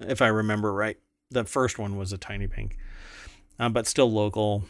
if 0.00 0.22
I 0.22 0.28
remember 0.28 0.72
right. 0.72 0.96
The 1.30 1.44
first 1.44 1.78
one 1.78 1.96
was 1.96 2.12
a 2.12 2.18
tiny 2.18 2.46
bank, 2.46 2.78
um, 3.58 3.72
but 3.72 3.86
still 3.86 4.10
local. 4.10 4.64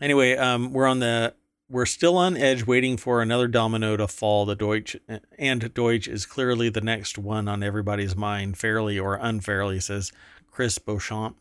Anyway, 0.00 0.36
um, 0.36 0.72
we're 0.72 0.86
on 0.86 1.00
the 1.00 1.34
we're 1.70 1.86
still 1.86 2.16
on 2.16 2.36
edge, 2.36 2.66
waiting 2.66 2.96
for 2.96 3.20
another 3.20 3.46
domino 3.46 3.96
to 3.96 4.08
fall. 4.08 4.46
The 4.46 4.56
Deutsche 4.56 4.96
and 5.38 5.74
Deutsche 5.74 6.08
is 6.08 6.24
clearly 6.24 6.70
the 6.70 6.80
next 6.80 7.18
one 7.18 7.46
on 7.46 7.62
everybody's 7.62 8.16
mind, 8.16 8.56
fairly 8.56 8.98
or 8.98 9.16
unfairly, 9.16 9.78
says 9.80 10.10
Chris 10.50 10.78
Beauchamp, 10.78 11.36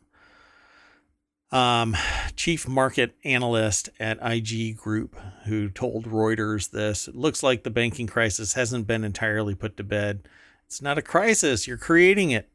um, 1.51 1.95
chief 2.35 2.67
market 2.67 3.15
analyst 3.23 3.89
at 3.99 4.19
IG 4.21 4.77
Group, 4.77 5.15
who 5.45 5.69
told 5.69 6.05
Reuters 6.05 6.71
this. 6.71 7.07
It 7.07 7.15
looks 7.15 7.41
like 7.41 7.63
the 7.63 7.69
banking 7.69 8.07
crisis 8.07 8.53
hasn't 8.53 8.87
been 8.87 9.03
entirely 9.03 9.55
put 9.55 9.77
to 9.77 9.83
bed. 9.83 10.27
It's 10.65 10.81
not 10.81 10.97
a 10.97 11.01
crisis. 11.01 11.67
You're 11.67 11.77
creating 11.77 12.31
it. 12.31 12.49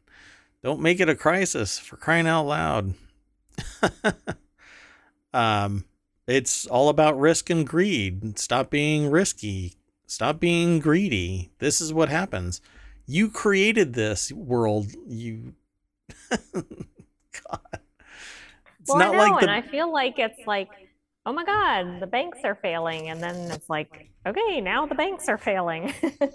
Don't 0.62 0.80
make 0.80 1.00
it 1.00 1.08
a 1.08 1.14
crisis 1.14 1.78
for 1.78 1.96
crying 1.96 2.26
out 2.26 2.46
loud. 2.46 2.94
um, 5.32 5.84
it's 6.26 6.66
all 6.66 6.88
about 6.88 7.18
risk 7.18 7.50
and 7.50 7.66
greed. 7.66 8.38
Stop 8.38 8.70
being 8.70 9.10
risky. 9.10 9.74
Stop 10.06 10.38
being 10.38 10.78
greedy. 10.78 11.50
This 11.58 11.80
is 11.80 11.92
what 11.92 12.10
happens. 12.10 12.60
You 13.06 13.30
created 13.30 13.94
this 13.94 14.30
world. 14.30 14.88
You, 15.08 15.54
God. 16.52 17.80
It's 18.82 18.90
well, 18.90 18.98
not 18.98 19.14
I 19.14 19.16
know, 19.16 19.22
like 19.22 19.40
the 19.40 19.48
and 19.48 19.50
I 19.50 19.62
feel 19.62 19.92
like 19.92 20.18
it's 20.18 20.46
like, 20.46 20.68
oh 21.24 21.32
my 21.32 21.44
God, 21.44 22.00
the 22.00 22.06
banks 22.06 22.40
are 22.44 22.56
failing, 22.56 23.08
and 23.08 23.22
then 23.22 23.50
it's 23.52 23.70
like, 23.70 24.10
okay, 24.26 24.60
now 24.60 24.86
the 24.86 24.96
banks 24.96 25.28
are 25.28 25.38
failing. 25.38 25.94
the, 26.02 26.32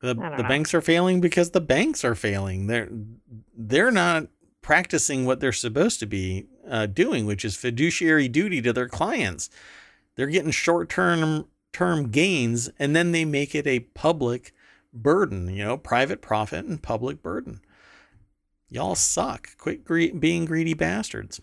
the 0.00 0.14
know. 0.14 0.48
banks 0.48 0.72
are 0.72 0.80
failing 0.80 1.20
because 1.20 1.50
the 1.50 1.60
banks 1.60 2.04
are 2.04 2.14
failing. 2.14 2.66
They're 2.66 2.88
they're 3.54 3.90
not 3.90 4.28
practicing 4.62 5.26
what 5.26 5.40
they're 5.40 5.52
supposed 5.52 6.00
to 6.00 6.06
be 6.06 6.46
uh, 6.68 6.86
doing, 6.86 7.26
which 7.26 7.44
is 7.44 7.54
fiduciary 7.54 8.28
duty 8.28 8.62
to 8.62 8.72
their 8.72 8.88
clients. 8.88 9.50
They're 10.16 10.26
getting 10.26 10.52
short 10.52 10.88
term 10.88 11.48
term 11.74 12.10
gains, 12.10 12.70
and 12.78 12.96
then 12.96 13.12
they 13.12 13.26
make 13.26 13.54
it 13.54 13.66
a 13.66 13.80
public 13.80 14.54
burden. 14.90 15.54
You 15.54 15.64
know, 15.64 15.76
private 15.76 16.22
profit 16.22 16.64
and 16.64 16.82
public 16.82 17.22
burden. 17.22 17.60
Y'all 18.70 18.94
suck. 18.94 19.50
Quit 19.58 19.84
gre- 19.84 20.16
being 20.18 20.46
greedy 20.46 20.74
bastards. 20.74 21.40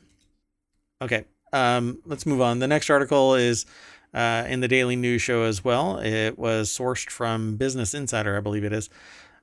Okay, 1.01 1.25
um, 1.51 1.99
let's 2.05 2.27
move 2.27 2.41
on. 2.41 2.59
The 2.59 2.67
next 2.67 2.89
article 2.89 3.33
is 3.33 3.65
uh, 4.13 4.45
in 4.47 4.59
the 4.59 4.67
Daily 4.67 4.95
News 4.95 5.21
Show 5.21 5.43
as 5.43 5.63
well. 5.63 5.97
It 5.97 6.37
was 6.37 6.69
sourced 6.69 7.09
from 7.09 7.57
Business 7.57 7.93
Insider, 7.93 8.37
I 8.37 8.41
believe 8.41 8.63
it 8.63 8.73
is. 8.73 8.89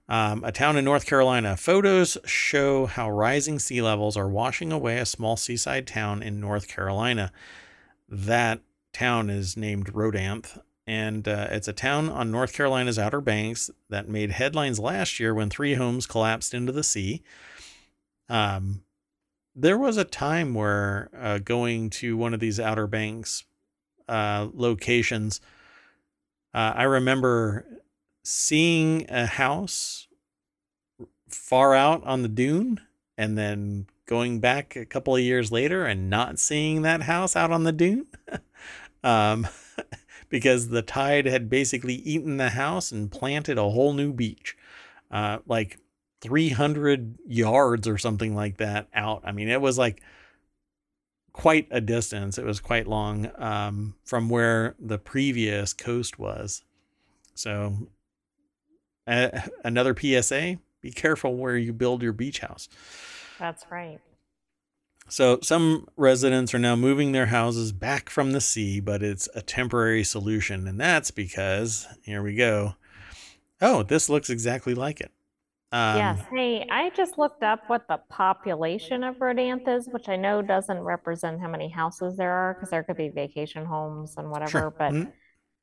Um, 0.09 0.43
a 0.45 0.53
town 0.53 0.77
in 0.77 0.85
North 0.85 1.05
Carolina. 1.05 1.57
Photos 1.57 2.17
show 2.25 2.87
how 2.87 3.11
rising 3.11 3.59
sea 3.59 3.83
levels 3.83 4.17
are 4.17 4.29
washing 4.29 4.73
away 4.73 4.99
a 4.99 5.05
small 5.05 5.37
seaside 5.37 5.87
town 5.87 6.23
in 6.23 6.41
North 6.41 6.69
Carolina. 6.69 7.33
That 8.09 8.61
town 8.93 9.29
is 9.29 9.57
named 9.57 9.93
Rodanthe, 9.93 10.59
and 10.87 11.29
uh, 11.29 11.49
it's 11.51 11.69
a 11.69 11.75
town 11.75 12.09
on 12.09 12.31
North 12.31 12.55
Carolina's 12.55 12.99
Outer 12.99 13.21
Banks 13.21 13.71
that 13.91 14.09
made 14.09 14.31
headlines 14.31 14.79
last 14.79 15.21
year 15.21 15.35
when 15.35 15.51
three 15.51 15.75
homes 15.75 16.07
collapsed 16.07 16.55
into 16.55 16.73
the 16.73 16.85
sea. 16.85 17.23
Um, 18.31 18.83
there 19.61 19.79
was 19.79 19.97
a 19.97 20.05
time 20.05 20.55
where 20.55 21.11
uh, 21.19 21.39
going 21.39 21.91
to 21.91 22.17
one 22.17 22.33
of 22.33 22.39
these 22.39 22.61
Outer 22.61 22.87
Banks 22.87 23.45
uh, 24.09 24.49
locations, 24.55 25.41
uh, 26.55 26.75
I 26.77 26.85
remember 26.85 27.67
seeing 28.23 29.07
a 29.11 29.27
house 29.27 30.07
far 31.29 31.75
out 31.75 32.05
on 32.05 32.23
the 32.23 32.29
dune 32.29 32.81
and 33.17 33.37
then 33.37 33.87
going 34.07 34.39
back 34.39 34.77
a 34.77 34.87
couple 34.87 35.17
of 35.17 35.23
years 35.23 35.51
later 35.51 35.85
and 35.85 36.09
not 36.09 36.39
seeing 36.39 36.83
that 36.83 37.03
house 37.03 37.35
out 37.35 37.51
on 37.51 37.65
the 37.65 37.73
dune. 37.73 38.07
um, 39.03 39.47
because 40.29 40.69
the 40.69 40.83
tide 40.83 41.27
had 41.27 41.51
basically 41.51 41.95
eaten 41.95 42.37
the 42.37 42.51
house 42.51 42.93
and 42.93 43.11
planted 43.11 43.59
a 43.59 43.71
whole 43.71 43.93
new 43.93 44.13
beach, 44.13 44.57
uh, 45.11 45.39
like 45.47 45.79
300 46.21 47.19
yards 47.27 47.87
or 47.87 47.99
something 47.99 48.35
like 48.35 48.59
that 48.59 48.89
out. 48.95 49.23
I 49.25 49.33
mean, 49.33 49.49
it 49.49 49.61
was 49.61 49.79
like 49.79 50.03
quite 51.33 51.69
a 51.71 51.81
distance. 51.81 52.39
It 52.39 52.45
was 52.45 52.61
quite 52.61 52.87
long 52.87 53.31
um, 53.37 53.95
from 54.05 54.29
where 54.29 54.75
the 54.79 54.99
previous 54.99 55.73
coast 55.73 56.19
was. 56.19 56.63
So, 57.35 57.89
uh, 59.07 59.41
another 59.65 59.95
PSA 59.97 60.59
be 60.81 60.91
careful 60.91 61.37
where 61.37 61.57
you 61.57 61.73
build 61.73 62.03
your 62.03 62.13
beach 62.13 62.41
house. 62.41 62.69
That's 63.39 63.65
right. 63.71 64.01
So 65.09 65.39
some 65.43 65.89
residents 65.97 66.55
are 66.55 66.59
now 66.59 66.77
moving 66.77 67.13
their 67.13 67.27
houses 67.27 67.73
back 67.73 68.11
from 68.11 68.33
the 68.33 68.41
sea, 68.41 68.79
but 68.79 69.03
it's 69.03 69.29
a 69.35 69.41
temporary 69.41 70.05
solution. 70.05 70.69
And 70.69 70.79
that's 70.79 71.11
because, 71.11 71.87
here 72.03 72.23
we 72.23 72.35
go. 72.35 72.75
Oh, 73.61 73.83
this 73.83 74.09
looks 74.09 74.31
exactly 74.31 74.75
like 74.75 75.01
it. 75.01 75.11
Um, 75.71 75.97
yes. 75.97 76.25
Hey, 76.33 76.67
I 76.71 76.91
just 76.91 77.19
looked 77.19 77.43
up 77.43 77.61
what 77.67 77.87
the 77.89 78.01
population 78.09 79.05
of 79.05 79.17
Rodanthe 79.17 79.69
is, 79.69 79.89
which 79.91 80.09
I 80.09 80.17
know 80.17 80.41
doesn't 80.41 80.79
represent 80.81 81.41
how 81.41 81.49
many 81.49 81.69
houses 81.69 82.17
there 82.17 82.33
are 82.33 82.55
because 82.55 82.71
there 82.71 82.83
could 82.83 82.97
be 82.97 83.11
vacation 83.11 83.67
homes 83.67 84.15
and 84.17 84.31
whatever. 84.31 84.51
Sure. 84.51 84.75
But 84.77 84.93
mm-hmm. 84.93 85.11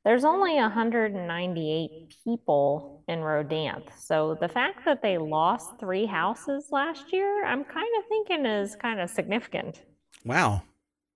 There's 0.05 0.23
only 0.23 0.53
198 0.53 2.15
people 2.23 3.03
in 3.07 3.19
Rodanthe. 3.19 3.89
So 3.97 4.37
the 4.39 4.47
fact 4.47 4.85
that 4.85 5.01
they 5.01 5.17
lost 5.17 5.79
three 5.79 6.05
houses 6.05 6.67
last 6.71 7.11
year, 7.11 7.43
I'm 7.43 7.63
kind 7.63 7.87
of 7.97 8.03
thinking 8.07 8.45
is 8.45 8.75
kind 8.75 8.99
of 8.99 9.09
significant. 9.09 9.81
Wow. 10.23 10.61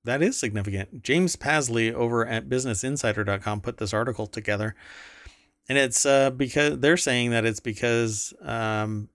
That 0.06 0.24
is 0.24 0.40
significant. 0.40 1.04
James 1.04 1.36
Pasley 1.36 1.94
over 1.94 2.26
at 2.26 2.50
businessinsider.com 2.50 3.62
put 3.62 3.78
this 3.78 3.94
article 3.94 4.26
together. 4.26 4.76
And 5.70 5.78
it's 5.78 6.06
uh, 6.06 6.32
because 6.32 6.80
they're 6.80 6.98
saying 6.98 7.30
that 7.32 7.46
it's 7.46 7.60
because 7.60 8.34
um, 8.42 9.08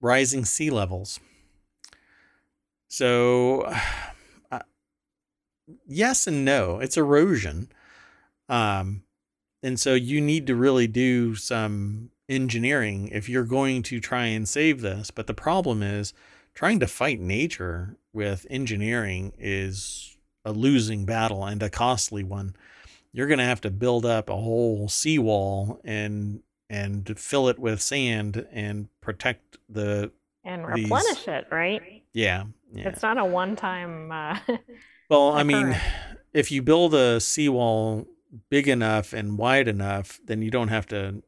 rising 0.00 0.44
sea 0.44 0.70
levels. 0.70 1.20
So, 2.88 3.62
uh, 4.52 4.60
yes 5.86 6.26
and 6.26 6.44
no. 6.44 6.78
It's 6.78 6.96
erosion 6.96 7.68
um, 8.50 9.04
and 9.62 9.78
so 9.78 9.94
you 9.94 10.20
need 10.20 10.46
to 10.48 10.56
really 10.56 10.88
do 10.88 11.36
some 11.36 12.10
engineering 12.28 13.08
if 13.12 13.28
you're 13.28 13.44
going 13.44 13.82
to 13.84 14.00
try 14.00 14.26
and 14.26 14.48
save 14.48 14.80
this. 14.80 15.10
But 15.10 15.28
the 15.28 15.34
problem 15.34 15.82
is 15.82 16.12
trying 16.52 16.80
to 16.80 16.86
fight 16.88 17.20
nature 17.20 17.96
with 18.12 18.46
engineering 18.50 19.32
is 19.38 20.16
a 20.44 20.52
losing 20.52 21.04
battle 21.04 21.44
and 21.44 21.62
a 21.62 21.70
costly 21.70 22.24
one. 22.24 22.56
You're 23.12 23.26
going 23.26 23.38
to 23.38 23.44
have 23.44 23.60
to 23.62 23.70
build 23.70 24.06
up 24.06 24.30
a 24.30 24.36
whole 24.36 24.88
seawall 24.88 25.80
and 25.84 26.42
and 26.68 27.18
fill 27.18 27.48
it 27.48 27.58
with 27.58 27.82
sand 27.82 28.46
and 28.52 28.88
protect 29.00 29.58
the 29.68 30.12
and 30.44 30.66
replenish 30.66 31.24
these... 31.24 31.28
it, 31.28 31.46
right? 31.50 32.02
Yeah, 32.12 32.44
yeah. 32.72 32.88
It's 32.88 33.02
not 33.02 33.18
a 33.18 33.24
one-time. 33.24 34.12
Uh, 34.12 34.38
well, 35.10 35.32
I 35.32 35.42
mean, 35.42 35.76
if 36.32 36.50
you 36.52 36.62
build 36.62 36.94
a 36.94 37.20
seawall 37.20 38.06
big 38.48 38.68
enough 38.68 39.12
and 39.12 39.36
wide 39.36 39.68
enough, 39.68 40.20
then 40.24 40.42
you 40.42 40.50
don't 40.50 40.68
have 40.68 40.86
to. 40.88 41.22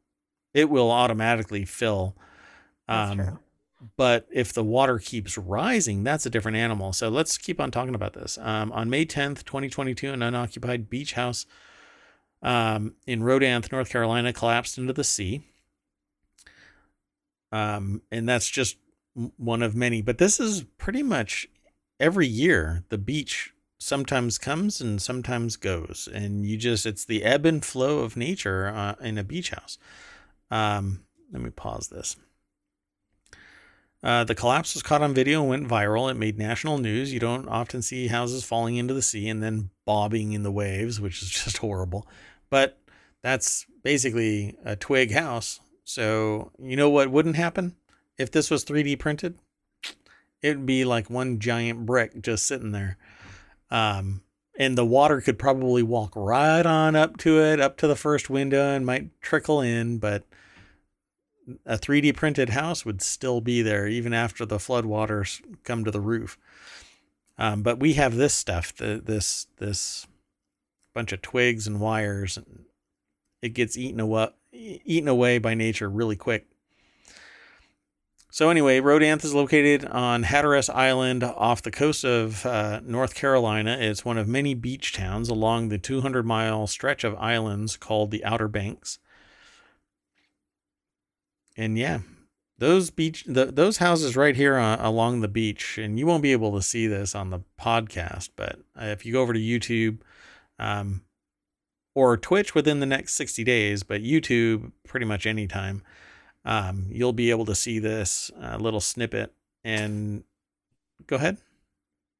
It 0.53 0.69
will 0.69 0.91
automatically 0.91 1.65
fill. 1.65 2.15
Um, 2.87 3.39
but 3.97 4.27
if 4.31 4.53
the 4.53 4.63
water 4.63 4.99
keeps 4.99 5.37
rising, 5.37 6.03
that's 6.03 6.25
a 6.25 6.29
different 6.29 6.57
animal. 6.57 6.93
So 6.93 7.09
let's 7.09 7.37
keep 7.37 7.59
on 7.59 7.71
talking 7.71 7.95
about 7.95 8.13
this. 8.13 8.37
Um, 8.41 8.71
on 8.71 8.89
May 8.89 9.05
10th, 9.05 9.43
2022, 9.43 10.11
an 10.11 10.21
unoccupied 10.21 10.89
beach 10.89 11.13
house 11.13 11.45
um, 12.43 12.95
in 13.07 13.21
Rodanthe, 13.21 13.71
North 13.71 13.89
Carolina, 13.89 14.33
collapsed 14.33 14.77
into 14.77 14.93
the 14.93 15.03
sea. 15.03 15.41
Um, 17.51 18.01
and 18.11 18.27
that's 18.27 18.49
just 18.49 18.77
one 19.37 19.63
of 19.63 19.75
many. 19.75 20.01
But 20.01 20.17
this 20.17 20.39
is 20.39 20.63
pretty 20.77 21.03
much 21.03 21.47
every 21.99 22.27
year 22.27 22.83
the 22.89 22.97
beach 22.97 23.53
sometimes 23.79 24.37
comes 24.37 24.81
and 24.81 25.01
sometimes 25.01 25.55
goes. 25.55 26.09
And 26.11 26.45
you 26.45 26.57
just 26.57 26.85
it's 26.85 27.05
the 27.05 27.23
ebb 27.23 27.45
and 27.45 27.63
flow 27.63 27.99
of 27.99 28.17
nature 28.17 28.67
uh, 28.67 28.95
in 29.01 29.17
a 29.17 29.23
beach 29.23 29.51
house. 29.51 29.77
Um, 30.51 31.03
let 31.31 31.41
me 31.41 31.49
pause 31.49 31.87
this. 31.87 32.15
Uh, 34.03 34.25
the 34.25 34.35
collapse 34.35 34.73
was 34.73 34.83
caught 34.83 35.01
on 35.01 35.13
video 35.13 35.39
and 35.39 35.49
went 35.49 35.67
viral. 35.67 36.11
It 36.11 36.15
made 36.15 36.37
national 36.37 36.77
news. 36.77 37.13
You 37.13 37.21
don't 37.21 37.47
often 37.47 37.81
see 37.81 38.07
houses 38.07 38.43
falling 38.43 38.75
into 38.75 38.93
the 38.93 39.01
sea 39.01 39.29
and 39.29 39.41
then 39.41 39.69
bobbing 39.85 40.33
in 40.33 40.43
the 40.43 40.51
waves 40.51 40.99
which 40.99 41.21
is 41.21 41.29
just 41.43 41.57
horrible 41.57 42.07
but 42.53 42.77
that's 43.23 43.65
basically 43.83 44.55
a 44.63 44.75
twig 44.75 45.11
house 45.11 45.59
so 45.83 46.51
you 46.61 46.75
know 46.75 46.87
what 46.87 47.09
wouldn't 47.09 47.35
happen 47.35 47.75
if 48.19 48.29
this 48.29 48.51
was 48.51 48.63
3d 48.63 48.99
printed 48.99 49.39
it 50.43 50.57
would 50.57 50.65
be 50.67 50.85
like 50.85 51.09
one 51.09 51.39
giant 51.39 51.83
brick 51.83 52.21
just 52.21 52.45
sitting 52.45 52.71
there 52.71 52.95
um, 53.71 54.21
and 54.59 54.77
the 54.77 54.85
water 54.85 55.19
could 55.19 55.39
probably 55.39 55.81
walk 55.81 56.13
right 56.15 56.63
on 56.63 56.95
up 56.95 57.17
to 57.17 57.41
it, 57.41 57.59
up 57.59 57.75
to 57.77 57.87
the 57.87 57.95
first 57.95 58.29
window, 58.29 58.75
and 58.75 58.85
might 58.85 59.19
trickle 59.19 59.61
in. 59.61 59.97
But 59.97 60.25
a 61.65 61.77
3D 61.77 62.15
printed 62.15 62.49
house 62.49 62.85
would 62.85 63.01
still 63.01 63.41
be 63.41 63.63
there 63.63 63.87
even 63.87 64.13
after 64.13 64.45
the 64.45 64.57
floodwaters 64.57 65.41
come 65.63 65.83
to 65.83 65.91
the 65.91 65.99
roof. 65.99 66.37
Um, 67.35 67.63
but 67.63 67.79
we 67.79 67.93
have 67.93 68.15
this 68.15 68.35
stuff, 68.35 68.75
the, 68.75 69.01
this 69.03 69.47
this 69.57 70.05
bunch 70.93 71.11
of 71.11 71.21
twigs 71.21 71.67
and 71.67 71.79
wires, 71.79 72.37
and 72.37 72.65
it 73.41 73.49
gets 73.49 73.77
eaten 73.77 73.99
away 73.99 74.29
eaten 74.51 75.07
away 75.07 75.39
by 75.39 75.53
nature 75.53 75.89
really 75.89 76.15
quick. 76.15 76.47
So 78.33 78.49
anyway, 78.49 78.79
Rodanthe 78.79 79.25
is 79.25 79.35
located 79.35 79.85
on 79.85 80.23
Hatteras 80.23 80.67
Island 80.67 81.23
off 81.23 81.61
the 81.61 81.69
coast 81.69 82.03
of 82.03 82.43
uh, 82.47 82.81
North 82.83 83.13
Carolina. 83.13 83.77
It's 83.79 84.03
one 84.03 84.17
of 84.17 84.27
many 84.27 84.55
beach 84.55 84.91
towns 84.91 85.29
along 85.29 85.69
the 85.69 85.77
200 85.77 86.25
mile 86.25 86.65
stretch 86.65 87.03
of 87.03 87.15
islands 87.17 87.77
called 87.77 88.09
the 88.09 88.25
Outer 88.25 88.47
Banks. 88.47 88.97
And 91.55 91.77
yeah, 91.77 91.99
those 92.57 92.89
beach 92.89 93.23
the, 93.27 93.45
those 93.45 93.77
houses 93.77 94.15
right 94.15 94.35
here 94.35 94.57
uh, 94.57 94.77
along 94.79 95.21
the 95.21 95.27
beach, 95.27 95.77
and 95.77 95.99
you 95.99 96.07
won't 96.07 96.23
be 96.23 96.31
able 96.31 96.55
to 96.55 96.61
see 96.63 96.87
this 96.87 97.13
on 97.13 97.29
the 97.29 97.41
podcast, 97.59 98.29
but 98.35 98.57
if 98.77 99.05
you 99.05 99.13
go 99.13 99.21
over 99.21 99.33
to 99.33 99.39
YouTube, 99.39 99.99
um, 100.59 101.01
or 101.95 102.17
Twitch 102.17 102.55
within 102.55 102.79
the 102.79 102.85
next 102.85 103.15
60 103.15 103.43
days, 103.43 103.83
but 103.83 104.01
YouTube 104.01 104.71
pretty 104.85 105.05
much 105.05 105.25
anytime 105.25 105.83
um, 106.45 106.87
you'll 106.89 107.13
be 107.13 107.29
able 107.29 107.45
to 107.45 107.55
see 107.55 107.79
this 107.79 108.31
uh, 108.41 108.57
little 108.57 108.79
snippet. 108.79 109.33
And 109.63 110.23
go 111.07 111.15
ahead. 111.15 111.37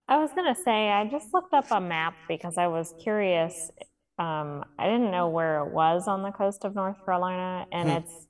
I 0.07 0.17
was 0.17 0.31
going 0.31 0.53
to 0.53 0.61
say, 0.61 0.89
I 0.89 1.05
just 1.05 1.33
looked 1.33 1.53
up 1.53 1.71
a 1.71 1.79
map 1.79 2.15
because 2.27 2.57
I 2.57 2.67
was 2.67 2.93
curious. 3.01 3.71
Um, 4.19 4.63
I 4.77 4.85
didn't 4.85 5.11
know 5.11 5.29
where 5.29 5.65
it 5.65 5.71
was 5.71 6.07
on 6.07 6.23
the 6.23 6.31
coast 6.31 6.65
of 6.65 6.75
North 6.75 7.03
Carolina, 7.03 7.65
and 7.71 7.89
hmm. 7.89 7.97
it's 7.97 8.27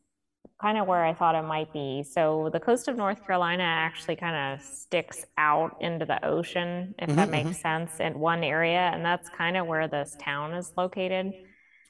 kind 0.64 0.77
of 0.77 0.88
where 0.88 1.03
I 1.03 1.14
thought 1.14 1.35
it 1.35 1.44
might 1.44 1.73
be. 1.73 2.03
So 2.10 2.49
the 2.53 2.60
coast 2.60 2.88
of 2.88 2.95
North 2.95 3.26
Carolina 3.26 3.64
actually 3.64 4.15
kind 4.15 4.53
of 4.53 4.65
sticks 4.65 5.26
out 5.38 5.76
into 5.81 6.06
the 6.06 6.26
ocean, 6.26 6.95
if 6.98 7.10
mm-hmm, 7.10 7.18
that 7.18 7.30
makes 7.30 7.49
mm-hmm. 7.49 7.85
sense, 7.85 7.99
in 7.99 8.18
one 8.18 8.45
area, 8.45 8.90
and 8.94 9.03
that's 9.03 9.27
kind 9.27 9.57
of 9.57 9.68
where 9.68 9.90
this 9.90 10.15
town 10.22 10.53
is 10.53 10.72
located. 10.77 11.34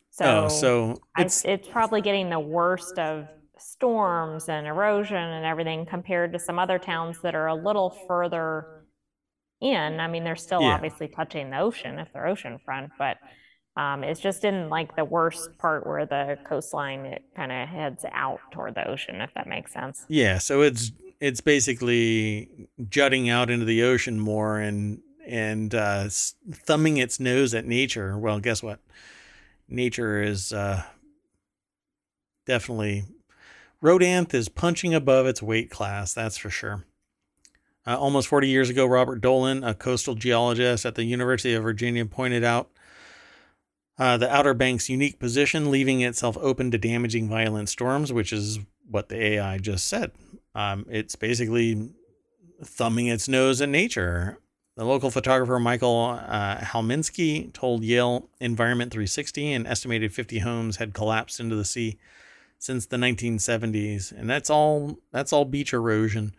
So, 0.10 0.46
oh, 0.46 0.48
so 0.48 0.98
it's 1.20 1.46
I, 1.46 1.50
it's 1.50 1.68
probably 1.68 2.02
getting 2.02 2.32
the 2.32 2.40
worst 2.40 2.98
of 2.98 3.28
storms 3.60 4.50
and 4.50 4.66
erosion 4.66 5.18
and 5.18 5.46
everything 5.46 5.86
compared 5.86 6.34
to 6.34 6.40
some 6.40 6.58
other 6.58 6.80
towns 6.80 7.20
that 7.22 7.36
are 7.36 7.48
a 7.48 7.56
little 7.56 7.96
further 8.08 8.86
in. 9.62 10.00
I 10.00 10.08
mean, 10.08 10.24
they're 10.24 10.36
still 10.36 10.62
yeah. 10.62 10.74
obviously 10.74 11.10
touching 11.10 11.52
the 11.52 11.60
ocean 11.60 12.00
if 12.00 12.08
they're 12.12 12.26
oceanfront, 12.26 12.90
but 12.98 13.18
um, 13.76 14.04
it's 14.04 14.20
just 14.20 14.44
in 14.44 14.70
like 14.70 14.96
the 14.96 15.06
worst 15.06 15.58
part 15.58 15.86
where 15.86 16.06
the 16.06 16.38
coastline 16.44 17.06
it 17.06 17.24
kind 17.36 17.52
of 17.52 17.68
heads 17.68 18.06
out 18.12 18.40
toward 18.52 18.76
the 18.76 18.88
ocean, 18.88 19.22
if 19.22 19.34
that 19.34 19.48
makes 19.48 19.74
sense. 19.74 20.06
Yeah, 20.08 20.38
so 20.38 20.62
it's 20.62 20.92
it's 21.20 21.42
basically 21.42 22.50
jutting 22.90 23.30
out 23.30 23.50
into 23.50 23.66
the 23.66 23.84
ocean 23.84 24.20
more 24.20 24.60
and 24.60 25.02
and 25.26 25.74
uh, 25.74 26.10
thumbing 26.52 26.98
its 26.98 27.20
nose 27.20 27.54
at 27.54 27.66
nature. 27.66 28.18
Well, 28.18 28.40
guess 28.40 28.62
what? 28.62 28.80
nature 29.68 30.22
is 30.22 30.54
uh, 30.54 30.84
definitely 32.46 33.06
Rodanthe 33.82 34.34
is 34.34 34.50
punching 34.50 34.94
above 34.94 35.26
its 35.26 35.42
weight 35.42 35.70
class, 35.70 36.14
that's 36.14 36.38
for 36.38 36.50
sure. 36.50 36.86
Uh, 37.86 37.98
almost 37.98 38.30
40 38.30 38.48
years 38.48 38.70
ago, 38.70 38.86
Robert 38.86 39.20
Dolan, 39.20 39.64
a 39.64 39.74
coastal 39.74 40.16
geologist 40.16 40.86
at 40.86 40.96
the 40.96 41.04
University 41.04 41.54
of 41.54 41.64
Virginia, 41.64 42.06
pointed 42.06 42.44
out 42.44 42.70
uh, 44.00 44.18
the 44.18 44.34
Outer 44.34 44.54
Banks' 44.54 44.90
unique 44.90 45.20
position, 45.20 45.70
leaving 45.70 46.02
itself 46.02 46.38
open 46.40 46.72
to 46.72 46.78
damaging 46.78 47.30
violent 47.30 47.70
storms, 47.70 48.12
which 48.12 48.34
is 48.34 48.60
what 48.90 49.10
the 49.10 49.22
AI 49.22 49.58
just 49.58 49.88
said. 49.88 50.12
Um, 50.56 50.86
it's 50.90 51.16
basically 51.16 51.92
thumbing 52.64 53.08
its 53.08 53.28
nose 53.28 53.62
at 53.62 53.70
nature. 53.70 54.40
The 54.76 54.86
local 54.86 55.12
photographer 55.12 55.60
Michael 55.60 56.20
uh, 56.28 56.58
Halminski 56.58 57.54
told 57.54 57.84
Yale 57.84 58.28
Environment 58.40 58.92
360 58.92 59.54
an 59.54 59.68
estimated 59.68 60.14
50 60.14 60.40
homes 60.40 60.78
had 60.78 60.94
collapsed 60.96 61.40
into 61.40 61.56
the 61.56 61.66
sea 61.66 62.00
since 62.58 62.88
the 62.88 62.98
1970s, 62.98 64.12
and 64.12 64.30
that's 64.30 64.50
all 64.50 64.98
that's 65.12 65.32
all 65.32 65.46
beach 65.46 65.74
erosion. 65.74 66.34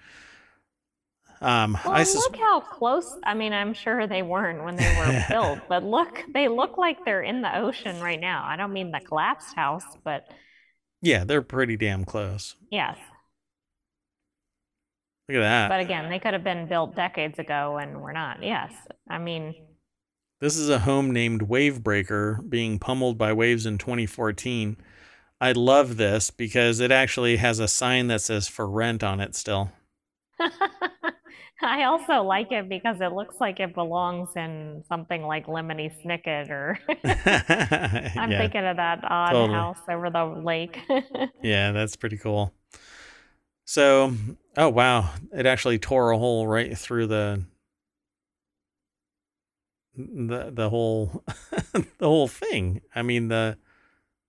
Um, 1.45 1.79
well, 1.85 1.93
I 1.93 2.05
sus- 2.05 2.23
look 2.23 2.37
how 2.37 2.61
close. 2.61 3.15
I 3.23 3.35
mean, 3.35 3.53
I'm 3.53 3.75
sure 3.75 4.07
they 4.07 4.23
weren't 4.23 4.65
when 4.65 4.77
they 4.77 4.97
were 4.99 5.25
built, 5.29 5.61
but 5.69 5.85
look, 5.85 6.23
they 6.33 6.49
look 6.49 6.79
like 6.79 7.05
they're 7.05 7.23
in 7.23 7.43
the 7.43 7.59
ocean 7.59 8.01
right 8.01 8.21
now. 8.21 8.45
I 8.47 8.57
don't 8.57 8.73
mean 8.73 8.91
the 8.91 9.01
collapsed 9.01 9.55
house, 9.55 9.85
but 10.05 10.27
yeah, 11.03 11.25
they're 11.25 11.43
pretty 11.43 11.77
damn 11.77 12.07
close. 12.07 12.57
Yes. 12.71 12.97
Look 15.29 15.37
at 15.37 15.41
that. 15.41 15.69
But 15.69 15.81
again, 15.81 16.09
they 16.09 16.19
could 16.19 16.33
have 16.33 16.45
been 16.45 16.66
built 16.66 16.97
decades 16.97 17.39
ago 17.39 17.77
and 17.77 18.01
we're 18.01 18.12
not. 18.12 18.43
Yes. 18.43 18.73
I 19.09 19.19
mean, 19.19 19.55
this 20.41 20.57
is 20.57 20.71
a 20.71 20.79
home 20.79 21.11
named 21.11 21.49
Wavebreaker 21.49 22.49
being 22.49 22.79
pummeled 22.79 23.19
by 23.19 23.35
waves 23.35 23.66
in 23.66 23.77
2014. 23.77 24.79
I 25.41 25.53
love 25.53 25.99
this 25.99 26.31
because 26.31 26.81
it 26.81 26.91
actually 26.91 27.37
has 27.37 27.59
a 27.59 27.69
sign 27.69 28.07
that 28.09 28.23
says 28.23 28.49
for 28.49 28.66
rent 28.66 29.05
on 29.05 29.21
it 29.21 29.35
still. 29.35 29.73
I 31.63 31.85
also 31.85 32.23
like 32.23 32.51
it 32.51 32.69
because 32.69 33.01
it 33.01 33.13
looks 33.13 33.37
like 33.41 33.61
it 33.61 33.75
belongs 33.75 34.31
in 34.37 34.83
something 34.89 35.23
like 35.23 35.47
Lemony 35.47 35.93
Snicket 36.05 36.51
or 36.51 36.79
I'm 38.19 38.31
yeah, 38.31 38.39
thinking 38.39 38.65
of 38.65 38.77
that 38.77 39.01
odd 39.05 39.33
totally. 39.33 39.55
house 39.55 39.79
over 39.89 40.11
the 40.11 40.25
lake. 40.25 40.79
yeah, 41.43 41.73
that's 41.73 41.97
pretty 41.97 42.17
cool. 42.17 42.53
So, 43.65 44.15
oh 44.57 44.69
wow, 44.69 45.11
it 45.33 45.47
actually 45.47 45.79
tore 45.79 46.11
a 46.11 46.19
hole 46.19 46.47
right 46.47 46.77
through 46.77 47.07
the 47.07 47.45
the 49.97 50.51
the 50.51 50.69
whole 50.71 51.25
the 51.73 52.07
whole 52.07 52.29
thing. 52.29 52.83
I 52.95 53.03
mean 53.03 53.29
the 53.29 53.59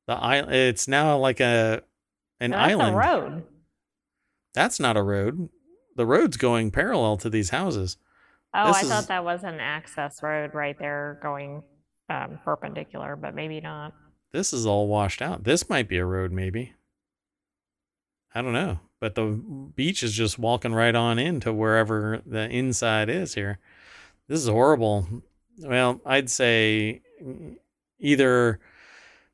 the 0.07 0.13
island. 0.13 0.55
It's 0.55 0.87
now 0.87 1.17
like 1.17 1.39
a 1.39 1.81
an 2.39 2.51
no, 2.51 2.57
island. 2.57 2.95
road. 2.95 3.43
That's 4.53 4.79
not 4.79 4.95
a 4.95 5.01
road. 5.03 5.49
The 5.95 6.05
road's 6.05 6.37
going 6.37 6.71
parallel 6.71 7.17
to 7.17 7.29
these 7.29 7.49
houses. 7.49 7.97
Oh, 8.53 8.67
this 8.67 8.77
I 8.77 8.81
is, 8.81 8.89
thought 8.89 9.07
that 9.07 9.23
was 9.23 9.43
an 9.43 9.59
access 9.59 10.21
road 10.23 10.53
right 10.53 10.77
there 10.77 11.19
going 11.21 11.63
um, 12.09 12.39
perpendicular, 12.43 13.15
but 13.15 13.35
maybe 13.35 13.59
not. 13.61 13.93
This 14.31 14.53
is 14.53 14.65
all 14.65 14.87
washed 14.87 15.21
out. 15.21 15.43
This 15.43 15.69
might 15.69 15.87
be 15.87 15.97
a 15.97 16.05
road, 16.05 16.31
maybe. 16.31 16.73
I 18.33 18.41
don't 18.41 18.53
know. 18.53 18.79
But 18.99 19.15
the 19.15 19.41
beach 19.75 20.03
is 20.03 20.13
just 20.13 20.39
walking 20.39 20.73
right 20.73 20.95
on 20.95 21.19
into 21.19 21.53
wherever 21.53 22.21
the 22.25 22.49
inside 22.49 23.09
is 23.09 23.35
here. 23.35 23.59
This 24.27 24.39
is 24.39 24.47
horrible. 24.47 25.07
Well, 25.59 26.01
I'd 26.05 26.29
say 26.29 27.01
either 27.99 28.59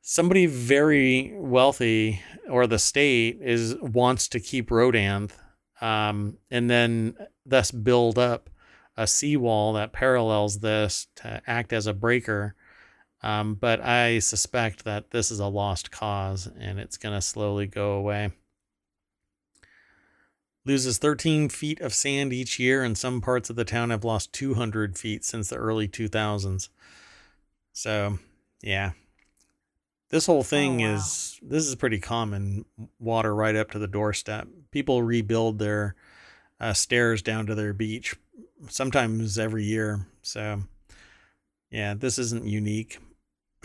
somebody 0.02 0.46
very 0.46 1.34
wealthy 1.36 2.22
or 2.50 2.68
the 2.68 2.80
state 2.80 3.40
is 3.42 3.76
wants 3.82 4.28
to 4.30 4.40
keep 4.40 4.70
Rodanthe 4.70 5.34
um, 5.82 6.38
and 6.50 6.70
then 6.70 7.18
thus 7.46 7.72
build 7.72 8.18
up 8.18 8.50
a 8.96 9.08
seawall 9.08 9.74
that 9.74 9.94
parallels 9.94 10.60
this 10.60 11.08
to 11.16 11.42
act 11.48 11.74
as 11.74 11.88
a 11.88 11.94
breaker. 11.94 12.56
Um, 13.24 13.56
but 13.56 13.82
I 13.82 14.20
suspect 14.20 14.84
that 14.86 15.12
this 15.12 15.32
is 15.32 15.40
a 15.40 15.48
lost 15.48 15.92
cause 15.92 16.50
and 16.60 16.80
it's 16.80 16.98
going 16.98 17.16
to 17.16 17.22
slowly 17.22 17.68
go 17.68 17.94
away. 17.94 18.32
Loses 20.64 21.00
13 21.00 21.50
feet 21.50 21.82
of 21.82 21.92
sand 21.92 22.32
each 22.32 22.60
year, 22.60 22.84
and 22.84 22.96
some 22.96 23.20
parts 23.20 23.50
of 23.50 23.56
the 23.56 23.66
town 23.66 23.90
have 23.90 24.04
lost 24.04 24.32
200 24.34 24.96
feet 24.96 25.26
since 25.26 25.50
the 25.50 25.56
early 25.56 25.88
2000s. 25.88 26.70
So, 27.74 28.20
yeah, 28.62 28.92
this 30.12 30.28
whole 30.28 30.44
thing 30.44 30.84
oh, 30.84 30.88
wow. 30.88 30.96
is 30.96 31.40
this 31.42 31.66
is 31.66 31.76
pretty 31.76 32.00
common. 32.00 32.66
Water 33.00 33.34
right 33.34 33.56
up 33.56 33.72
to 33.72 33.80
the 33.80 33.88
doorstep. 33.88 34.48
People 34.72 35.04
rebuild 35.04 35.60
their 35.60 35.96
uh, 36.60 36.74
stairs 36.74 37.22
down 37.22 37.48
to 37.48 37.56
their 37.56 37.74
beach, 37.74 38.16
sometimes 38.70 39.38
every 39.38 39.64
year. 39.64 40.08
So, 40.22 40.62
yeah, 41.70 41.94
this 41.96 42.18
isn't 42.20 42.46
unique. 42.46 43.00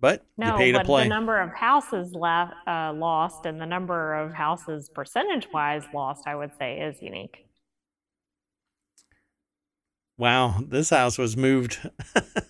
but 0.00 0.24
no, 0.36 0.52
you 0.52 0.56
pay 0.56 0.72
to 0.72 0.78
but 0.78 0.86
play. 0.86 1.02
the 1.04 1.08
number 1.08 1.40
of 1.40 1.52
houses 1.52 2.12
left 2.12 2.54
uh, 2.66 2.92
lost 2.92 3.46
and 3.46 3.60
the 3.60 3.66
number 3.66 4.14
of 4.14 4.32
houses 4.32 4.88
percentage 4.88 5.48
wise 5.52 5.84
lost, 5.94 6.26
I 6.26 6.34
would 6.34 6.52
say, 6.58 6.80
is 6.80 7.00
unique. 7.00 7.46
Wow, 10.18 10.60
this 10.66 10.90
house 10.90 11.18
was 11.18 11.36
moved 11.36 11.78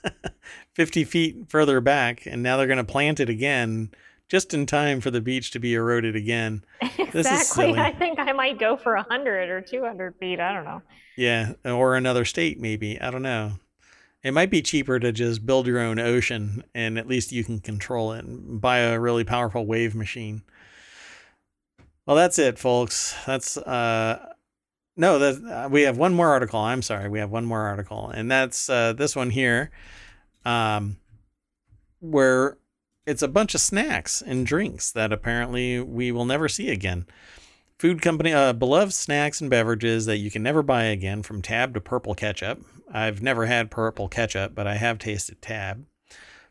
50 0.74 1.04
feet 1.04 1.36
further 1.48 1.80
back, 1.80 2.24
and 2.24 2.42
now 2.42 2.56
they're 2.56 2.68
going 2.68 2.76
to 2.76 2.84
plant 2.84 3.18
it 3.18 3.28
again 3.28 3.90
just 4.28 4.53
in 4.53 4.66
time 4.66 5.01
for 5.01 5.11
the 5.11 5.20
beach 5.20 5.51
to 5.53 5.59
be 5.59 5.74
eroded 5.74 6.16
again. 6.16 6.65
exactly. 6.98 7.74
I 7.74 7.93
think 7.93 8.19
I 8.19 8.32
might 8.32 8.59
go 8.59 8.77
for 8.77 8.94
100 8.97 9.48
or 9.48 9.61
200 9.61 10.16
feet. 10.16 10.40
I 10.40 10.53
don't 10.53 10.65
know. 10.65 10.82
Yeah, 11.16 11.53
or 11.65 11.97
another 11.97 12.24
state, 12.24 12.61
maybe. 12.61 13.01
I 13.01 13.11
don't 13.11 13.23
know. 13.23 13.53
It 14.23 14.32
might 14.32 14.51
be 14.51 14.62
cheaper 14.62 14.98
to 14.98 15.12
just 15.12 15.47
build 15.47 15.66
your 15.66 15.78
own 15.78 15.98
ocean 15.98 16.65
and 16.74 16.98
at 16.98 17.07
least 17.07 17.31
you 17.31 17.44
can 17.44 17.61
control 17.61 18.12
it 18.12 18.24
and 18.24 18.61
buy 18.61 18.78
a 18.78 18.98
really 18.98 19.24
powerful 19.24 19.65
wave 19.65 19.94
machine. 19.94 20.43
Well, 22.05 22.16
that's 22.16 22.39
it, 22.39 22.59
folks. 22.59 23.15
That's 23.27 23.57
uh 23.57 24.32
no, 24.97 25.19
that 25.19 25.44
uh, 25.44 25.69
we 25.69 25.82
have 25.82 25.98
one 25.98 26.15
more 26.15 26.28
article. 26.28 26.59
I'm 26.59 26.81
sorry, 26.81 27.09
we 27.11 27.19
have 27.19 27.31
one 27.31 27.44
more 27.44 27.61
article, 27.61 28.09
and 28.09 28.31
that's 28.31 28.70
uh, 28.70 28.94
this 28.94 29.15
one 29.15 29.28
here 29.28 29.70
um, 30.47 30.97
where 32.01 32.57
it's 33.07 33.23
a 33.23 33.28
bunch 33.28 33.55
of 33.55 33.61
snacks 33.61 34.20
and 34.20 34.47
drinks 34.47 34.91
that 34.91 35.12
apparently 35.12 35.81
we 35.81 36.11
will 36.11 36.24
never 36.24 36.49
see 36.49 36.70
again. 36.70 37.07
Food 37.78 38.03
company, 38.03 38.33
uh, 38.33 38.53
beloved 38.53 38.93
snacks 38.93 39.41
and 39.41 39.51
beverages 39.51 40.07
that 40.07 40.16
you 40.16 40.31
can 40.31 40.43
never 40.43 40.62
buy 40.62 40.85
again 40.85 41.23
from 41.23 41.43
Tab 41.43 41.74
to 41.74 41.81
Purple 41.81 42.15
Ketchup. 42.15 42.65
I've 42.91 43.23
never 43.23 43.47
had 43.47 43.70
Purple 43.70 44.09
Ketchup, 44.09 44.55
but 44.55 44.66
I 44.66 44.77
have 44.77 44.99
tasted 44.99 45.43
Tab. 45.43 45.85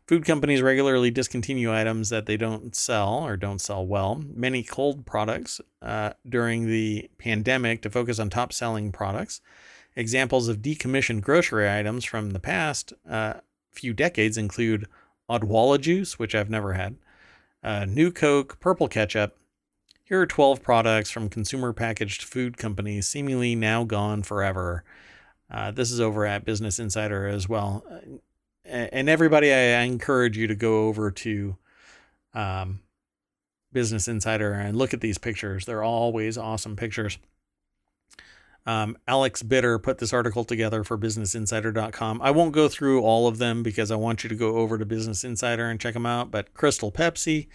Food 0.08 0.24
companies 0.24 0.62
regularly 0.62 1.10
discontinue 1.10 1.74
items 1.74 2.10
that 2.10 2.28
they 2.28 2.38
don't 2.38 2.76
sell 2.76 3.26
or 3.26 3.38
don't 3.38 3.60
sell 3.60 3.86
well. 3.86 4.24
Many 4.36 4.62
cold 4.62 5.08
products 5.08 5.60
uh, 5.82 6.12
during 6.30 6.68
the 6.68 7.10
pandemic 7.18 7.82
to 7.82 7.90
focus 7.90 8.20
on 8.20 8.30
top 8.30 8.54
selling 8.54 8.92
products. 8.92 9.42
Examples 9.96 10.48
of 10.48 10.58
decommissioned 10.58 11.22
grocery 11.22 11.68
items 11.68 12.06
from 12.06 12.32
the 12.32 12.40
past 12.40 12.94
uh, 13.10 13.36
few 13.72 13.94
decades 13.94 14.38
include 14.38 14.88
Odwalla 15.30 15.80
juice, 15.80 16.20
which 16.20 16.36
I've 16.36 16.50
never 16.50 16.74
had, 16.74 16.96
uh, 17.64 17.86
New 17.86 18.12
Coke, 18.12 18.60
Purple 18.60 18.88
Ketchup. 18.88 19.38
Here 20.04 20.22
are 20.22 20.28
12 20.28 20.62
products 20.62 21.10
from 21.10 21.30
consumer 21.30 21.74
packaged 21.74 22.24
food 22.24 22.58
companies 22.58 23.08
seemingly 23.08 23.56
now 23.56 23.84
gone 23.84 24.22
forever. 24.22 24.84
Uh, 25.50 25.72
this 25.72 25.92
is 25.92 26.00
over 26.00 26.26
at 26.26 26.46
Business 26.46 26.80
Insider 26.80 27.28
as 27.28 27.50
well. 27.50 27.84
And 28.64 29.10
everybody, 29.10 29.52
I, 29.52 29.82
encourage 29.82 30.38
you 30.38 30.48
to 30.48 30.56
go 30.56 30.88
over 30.88 31.12
to 31.12 31.58
um, 32.34 32.82
Business 33.72 34.08
Insider 34.08 34.54
and 34.54 34.78
look 34.78 34.94
at 34.94 35.02
these 35.02 35.18
pictures. 35.18 35.66
They're 35.66 35.84
always 35.84 36.38
awesome 36.38 36.76
pictures. 36.76 37.20
Um, 38.66 38.98
Alex 39.08 39.44
Bitter 39.44 39.78
put 39.78 40.00
this 40.00 40.12
article 40.12 40.44
together 40.44 40.84
for 40.84 40.98
BusinessInsider.com. 40.98 42.22
I 42.22 42.32
won't 42.32 42.52
go 42.52 42.68
through 42.68 43.02
all 43.02 43.28
of 43.28 43.38
them 43.38 43.62
because 43.62 43.92
I 43.92 43.96
want 43.96 44.24
you 44.24 44.30
to 44.30 44.36
go 44.36 44.56
over 44.58 44.78
to 44.78 44.86
Business 44.86 45.24
Insider 45.24 45.70
and 45.70 45.80
check 45.80 45.94
them 45.94 46.06
out. 46.06 46.32
But 46.32 46.54
Crystal 46.56 46.92
Pepsi, 46.92 47.48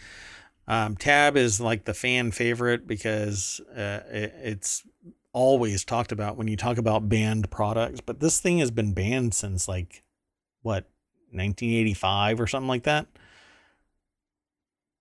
um, 0.68 0.96
Tab 0.96 1.36
is 1.36 1.60
like 1.60 1.84
the 1.84 1.94
fan 1.94 2.30
favorite 2.30 2.86
because 2.86 3.60
uh, 3.76 4.00
it, 4.08 4.34
it's 4.40 4.84
always 5.32 5.84
talked 5.84 6.12
about 6.12 6.36
when 6.36 6.46
you 6.46 6.56
talk 6.56 6.78
about 6.78 7.08
banned 7.08 7.50
products. 7.50 8.00
But 8.00 8.20
this 8.20 8.40
thing 8.40 8.58
has 8.58 8.70
been 8.70 8.92
banned 8.92 9.34
since 9.34 9.66
like 9.66 10.04
what 10.62 10.84
1985 11.32 12.40
or 12.40 12.46
something 12.46 12.68
like 12.68 12.84
that. 12.84 13.06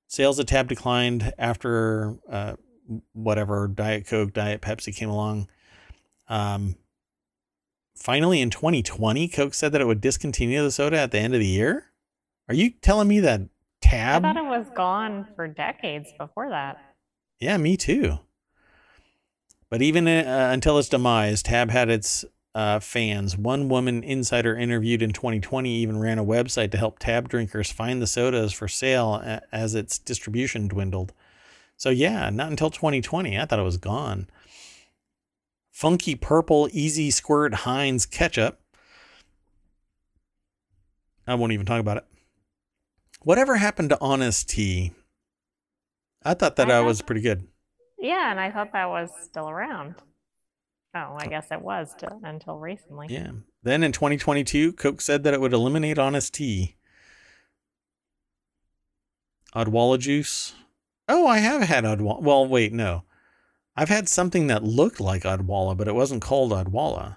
Sales 0.08 0.40
of 0.40 0.48
Tab 0.48 0.68
declined 0.68 1.34
after 1.38 2.18
uh, 2.28 2.56
whatever 3.14 3.68
Diet 3.68 4.08
Coke, 4.08 4.34
Diet 4.34 4.62
Pepsi 4.62 4.96
came 4.96 5.10
along. 5.10 5.48
Um, 6.30 6.76
finally, 7.96 8.40
in 8.42 8.50
2020, 8.50 9.28
Coke 9.28 9.54
said 9.54 9.72
that 9.72 9.82
it 9.82 9.88
would 9.88 10.02
discontinue 10.02 10.62
the 10.64 10.72
soda 10.72 11.00
at 11.00 11.12
the 11.12 11.20
end 11.20 11.34
of 11.34 11.40
the 11.40 11.48
year 11.48 11.86
Are 12.48 12.56
you 12.56 12.72
telling 12.82 13.08
me 13.08 13.20
that 13.22 13.42
tab? 13.82 14.24
I 14.24 14.34
thought 14.34 14.38
it 14.38 14.48
was 14.48 14.68
gone 14.76 15.28
for 15.36 15.48
decades 15.48 16.10
before 16.18 16.50
that. 16.50 16.78
Yeah, 17.40 17.58
me 17.58 17.78
too. 17.78 18.20
But 19.70 19.82
even 19.82 20.08
uh, 20.08 20.50
until 20.52 20.78
its 20.80 20.90
demise, 20.90 21.44
Tab 21.44 21.70
had 21.70 21.90
its 21.90 22.26
uh, 22.56 22.80
fans. 22.80 23.38
One 23.38 23.70
woman 23.70 24.04
insider 24.04 24.58
interviewed 24.58 25.04
in 25.04 25.14
2020 25.14 25.70
even 25.70 26.00
ran 26.00 26.18
a 26.18 26.26
website 26.26 26.72
to 26.72 26.78
help 26.78 26.98
Tab 27.00 27.30
drinkers 27.30 27.72
find 27.72 28.02
the 28.02 28.08
sodas 28.08 28.52
for 28.52 28.68
sale 28.68 29.16
a- 29.24 29.42
as 29.52 29.76
its 29.76 30.00
distribution 30.00 30.68
dwindled. 30.68 31.14
So, 31.78 31.92
yeah, 31.92 32.30
not 32.32 32.50
until 32.50 32.72
2020. 32.72 33.38
I 33.40 33.46
thought 33.46 33.60
it 33.60 33.64
was 33.64 33.78
gone. 33.78 34.28
Funky 35.80 36.14
purple, 36.14 36.68
easy 36.74 37.10
squirt 37.10 37.54
Heinz 37.54 38.06
ketchup. 38.06 38.60
I 41.26 41.36
won't 41.36 41.54
even 41.54 41.66
talk 41.66 41.80
about 41.80 41.96
it. 41.96 42.04
Whatever 43.22 43.56
happened 43.56 43.92
to 43.92 43.98
Honest 44.02 44.50
Tea? 44.50 44.92
I 46.22 46.34
thought 46.34 46.58
that 46.58 46.70
I 46.70 46.80
I 46.80 46.82
was 46.82 47.02
pretty 47.02 47.22
good. 47.22 47.48
Yeah, 47.98 48.30
and 48.30 48.42
I 48.42 48.52
thought 48.52 48.74
that 48.74 48.90
was 48.90 49.10
still 49.24 49.50
around. 49.50 49.96
Oh, 50.94 51.16
I 51.18 51.28
uh, 51.28 51.30
guess 51.30 51.48
it 51.50 51.62
was 51.62 51.96
till, 51.98 52.20
until 52.26 52.58
recently. 52.58 53.08
Yeah. 53.10 53.32
Then 53.64 53.82
in 53.82 53.94
2022, 53.94 54.74
Coke 54.74 55.00
said 55.00 55.24
that 55.24 55.34
it 55.34 55.40
would 55.40 55.54
eliminate 55.54 55.98
Honest 55.98 56.34
Tea. 56.34 56.76
Odwalla 59.56 59.98
juice. 59.98 60.56
Oh, 61.08 61.26
I 61.26 61.38
have 61.38 61.62
had 61.62 61.86
Odwalla. 61.86 62.22
Well, 62.22 62.46
wait, 62.46 62.74
no. 62.74 63.06
I've 63.80 63.88
had 63.90 64.10
something 64.10 64.48
that 64.48 64.62
looked 64.62 65.00
like 65.00 65.24
Odwalla, 65.24 65.78
but 65.78 65.88
it 65.88 65.96
wasn't 65.96 66.22
called 66.22 66.52
Odwalla. 66.52 67.16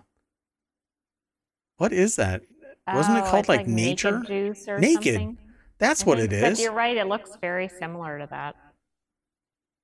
What 1.78 1.92
is 1.92 2.14
that? 2.16 2.42
Wasn't 2.86 3.18
it 3.18 3.24
Oh, 3.24 3.30
called, 3.30 3.48
like, 3.48 3.66
naked 3.66 3.74
Nature? 4.14 4.22
juice 4.24 4.68
or 4.68 4.78
Naked. 4.78 5.14
something? 5.14 5.38
That's 5.78 6.02
I 6.04 6.06
what 6.06 6.20
it 6.20 6.30
think, 6.30 6.56
But 6.56 6.62
you're 6.62 6.72
right, 6.72 6.96
it 6.96 7.08
looks 7.08 7.36
very 7.40 7.66
similar 7.68 8.20
to 8.20 8.26
that. 8.28 8.54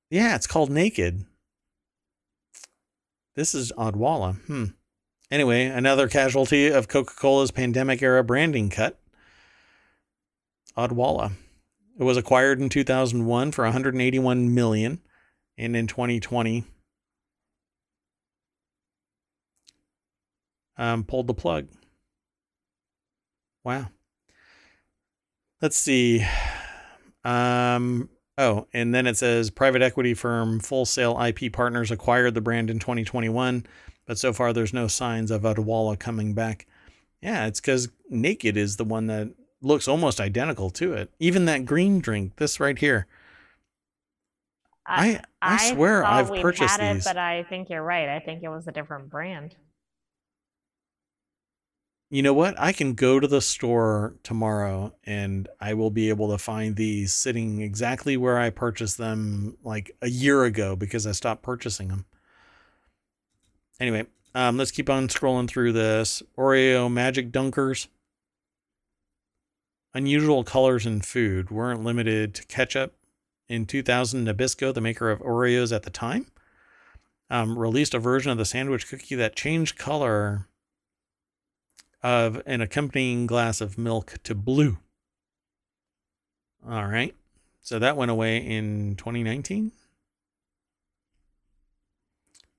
Yeah, 0.08 0.36
it's 0.36 0.46
called 0.46 0.70
Naked. 0.70 1.24
This 3.34 3.56
is 3.56 3.72
Odwalla. 3.72 4.36
Hmm. 4.46 4.64
Anyway, 5.32 5.64
another 5.66 6.06
casualty 6.08 6.68
of 6.68 6.86
Coca 6.86 7.14
Cola's 7.14 7.50
pandemic 7.50 8.00
era 8.02 8.22
branding 8.22 8.70
cut. 8.70 9.00
Odwalla. 10.76 11.32
It 11.98 12.04
was 12.04 12.16
acquired 12.16 12.60
in 12.60 12.68
2001 12.68 13.50
for 13.50 13.64
181 13.64 14.54
million, 14.54 15.00
and 15.58 15.76
in 15.76 15.86
2020, 15.86 16.64
um, 20.78 21.04
pulled 21.04 21.26
the 21.26 21.34
plug. 21.34 21.68
Wow. 23.64 23.88
Let's 25.60 25.76
see. 25.76 26.24
Um, 27.24 28.08
oh, 28.38 28.68
and 28.72 28.94
then 28.94 29.06
it 29.06 29.16
says 29.16 29.50
private 29.50 29.82
equity 29.82 30.14
firm 30.14 30.60
Full 30.60 30.86
Sail 30.86 31.20
IP 31.20 31.52
Partners 31.52 31.90
acquired 31.90 32.34
the 32.34 32.40
brand 32.40 32.70
in 32.70 32.78
2021, 32.78 33.66
but 34.06 34.18
so 34.18 34.32
far 34.32 34.52
there's 34.52 34.72
no 34.72 34.86
signs 34.86 35.30
of 35.32 35.42
Odwalla 35.42 35.98
coming 35.98 36.32
back. 36.32 36.66
Yeah, 37.20 37.46
it's 37.46 37.60
because 37.60 37.88
Naked 38.08 38.56
is 38.56 38.76
the 38.76 38.84
one 38.84 39.08
that 39.08 39.34
looks 39.60 39.88
almost 39.88 40.20
identical 40.20 40.70
to 40.70 40.92
it. 40.92 41.10
Even 41.18 41.46
that 41.46 41.66
green 41.66 41.98
drink, 41.98 42.36
this 42.36 42.60
right 42.60 42.78
here. 42.78 43.08
I- 44.88 45.22
I 45.42 45.72
swear 45.74 46.02
thought 46.02 46.12
I've 46.32 46.42
purchased 46.42 46.78
had 46.80 46.96
these. 46.96 47.04
but 47.04 47.16
I 47.16 47.42
think 47.44 47.68
you're 47.70 47.82
right. 47.82 48.08
I 48.08 48.20
think 48.20 48.42
it 48.42 48.48
was 48.48 48.66
a 48.66 48.72
different 48.72 49.10
brand. 49.10 49.54
You 52.10 52.22
know 52.22 52.32
what? 52.32 52.58
I 52.58 52.72
can 52.72 52.94
go 52.94 53.20
to 53.20 53.26
the 53.28 53.42
store 53.42 54.14
tomorrow 54.22 54.94
and 55.04 55.46
I 55.60 55.74
will 55.74 55.90
be 55.90 56.08
able 56.08 56.30
to 56.30 56.38
find 56.38 56.74
these 56.74 57.12
sitting 57.12 57.60
exactly 57.60 58.16
where 58.16 58.38
I 58.38 58.48
purchased 58.48 58.96
them 58.96 59.58
like 59.62 59.94
a 60.00 60.08
year 60.08 60.44
ago 60.44 60.74
because 60.74 61.06
I 61.06 61.12
stopped 61.12 61.42
purchasing 61.42 61.88
them. 61.88 62.06
Anyway, 63.78 64.06
um, 64.34 64.56
let's 64.56 64.70
keep 64.70 64.88
on 64.88 65.08
scrolling 65.08 65.48
through 65.48 65.72
this. 65.74 66.22
Oreo 66.38 66.90
Magic 66.90 67.30
Dunkers. 67.30 67.88
Unusual 69.92 70.44
colors 70.44 70.86
in 70.86 71.02
food 71.02 71.50
weren't 71.50 71.84
limited 71.84 72.34
to 72.36 72.46
ketchup. 72.46 72.94
In 73.48 73.64
2000, 73.64 74.26
Nabisco, 74.26 74.74
the 74.74 74.80
maker 74.80 75.10
of 75.10 75.20
Oreos 75.20 75.74
at 75.74 75.82
the 75.82 75.90
time, 75.90 76.26
um, 77.30 77.58
released 77.58 77.94
a 77.94 77.98
version 77.98 78.30
of 78.30 78.38
the 78.38 78.44
sandwich 78.44 78.88
cookie 78.88 79.14
that 79.14 79.36
changed 79.36 79.78
color 79.78 80.48
of 82.02 82.42
an 82.46 82.60
accompanying 82.60 83.26
glass 83.26 83.60
of 83.60 83.78
milk 83.78 84.14
to 84.24 84.34
blue. 84.34 84.78
All 86.68 86.86
right. 86.86 87.14
So 87.62 87.78
that 87.78 87.96
went 87.96 88.10
away 88.10 88.38
in 88.38 88.96
2019. 88.96 89.72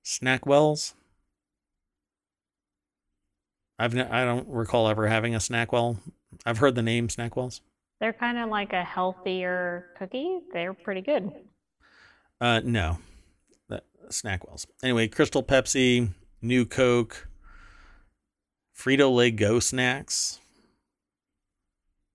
Snackwells. 0.04 0.94
I've 3.78 3.96
n- 3.96 4.12
I 4.12 4.26
don't 4.26 4.48
recall 4.48 4.90
ever 4.90 5.08
having 5.08 5.36
a 5.36 5.40
Snackwell. 5.40 5.98
I've 6.46 6.58
heard 6.58 6.76
the 6.76 6.82
name 6.82 7.08
Snackwells. 7.08 7.62
They're 8.00 8.14
kind 8.14 8.38
of 8.38 8.50
like 8.50 8.74
a 8.74 8.84
healthier 8.84 9.88
cookie. 9.98 10.40
They're 10.54 10.74
pretty 10.74 11.02
good. 11.02 11.32
Uh, 12.40 12.62
no, 12.64 13.00
that 13.68 13.84
Snackwells. 14.10 14.66
Anyway, 14.82 15.08
Crystal 15.10 15.44
Pepsi, 15.44 16.14
New 16.42 16.66
Coke, 16.66 17.28
Frito 18.78 19.14
Lay 19.14 19.32
Go 19.32 19.60
snacks. 19.60 20.40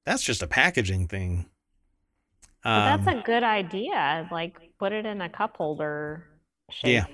That's 0.06 0.22
just 0.22 0.42
a 0.42 0.46
packaging 0.46 1.08
thing. 1.08 1.46
But 2.62 2.84
that's 2.96 3.06
Um, 3.06 3.18
a 3.18 3.22
good 3.22 3.42
idea. 3.42 4.26
Like 4.30 4.56
put 4.78 4.92
it 4.92 5.04
in 5.04 5.20
a 5.20 5.28
cup 5.28 5.56
holder 5.58 6.24
shape. 6.70 6.92
Yeah. 6.94 7.06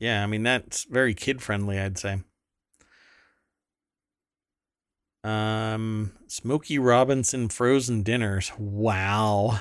yeah, 0.00 0.24
I 0.24 0.26
mean 0.26 0.42
that's 0.42 0.84
very 0.84 1.14
kid 1.14 1.40
friendly, 1.40 1.78
I'd 1.78 1.98
say. 1.98 2.22
Um, 5.24 6.12
Smokey 6.26 6.78
Robinson 6.78 7.48
frozen 7.48 8.02
dinners. 8.02 8.52
Wow. 8.58 9.60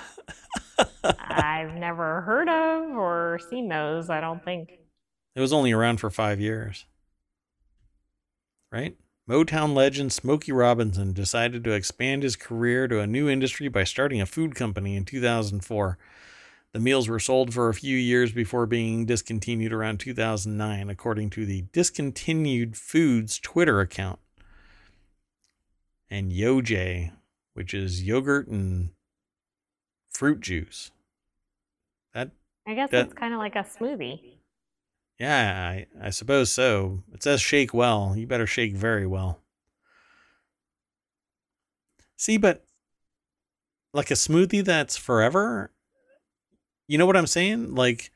I've 1.04 1.74
never 1.74 2.22
heard 2.22 2.50
of 2.50 2.96
or 2.96 3.40
seen 3.50 3.68
those, 3.68 4.10
I 4.10 4.22
don't 4.22 4.44
think. 4.44 4.72
It 5.36 5.42
was 5.42 5.54
only 5.54 5.72
around 5.72 6.00
for 6.00 6.10
five 6.10 6.40
years. 6.40 6.86
Right? 8.72 8.98
Motown 9.30 9.74
legend 9.74 10.14
Smokey 10.14 10.52
Robinson 10.52 11.12
decided 11.12 11.64
to 11.64 11.72
expand 11.72 12.24
his 12.24 12.36
career 12.36 12.88
to 12.88 13.02
a 13.02 13.08
new 13.08 13.30
industry 13.30 13.68
by 13.68 13.84
starting 13.84 14.22
a 14.22 14.26
food 14.26 14.56
company 14.56 14.96
in 14.96 15.04
2004. 15.04 15.98
The 16.74 16.80
meals 16.80 17.10
were 17.10 17.20
sold 17.20 17.54
for 17.54 17.70
a 17.70 17.74
few 17.74 17.98
years 17.98 18.32
before 18.32 18.66
being 18.66 19.06
discontinued 19.06 19.74
around 19.74 20.00
2009, 20.00 20.90
according 20.90 21.30
to 21.32 21.46
the 21.46 21.64
Discontinued 21.74 22.78
Foods 22.78 23.40
Twitter 23.40 23.82
account. 23.82 24.20
And 26.10 26.32
Yoj, 26.32 27.12
which 27.54 27.74
is 27.74 28.04
yogurt 28.04 28.48
and 28.48 28.92
fruit 30.10 30.40
juice. 30.42 30.92
That 32.14 32.32
I 32.66 32.74
guess 32.76 32.90
That- 32.92 33.06
it's 33.08 33.14
kind 33.14 33.34
of 33.34 33.40
like 33.40 33.56
a 33.56 33.64
smoothie. 33.64 34.36
Yeah, 35.20 35.68
I, 35.70 35.88
I 36.00 36.10
suppose 36.12 36.52
so. 36.52 37.04
It 37.12 37.24
says 37.24 37.42
shake 37.42 37.74
well. 37.74 38.14
You 38.16 38.28
better 38.28 38.46
shake 38.46 38.76
very 38.76 39.08
well. 39.08 39.42
See, 42.18 42.38
but 42.38 42.64
like 43.94 44.12
a 44.12 44.16
smoothie 44.16 44.64
that's 44.64 44.96
forever, 44.98 45.72
you 46.88 46.98
know 46.98 47.06
what 47.06 47.18
I'm 47.18 47.28
saying? 47.28 47.74
Like, 47.76 48.12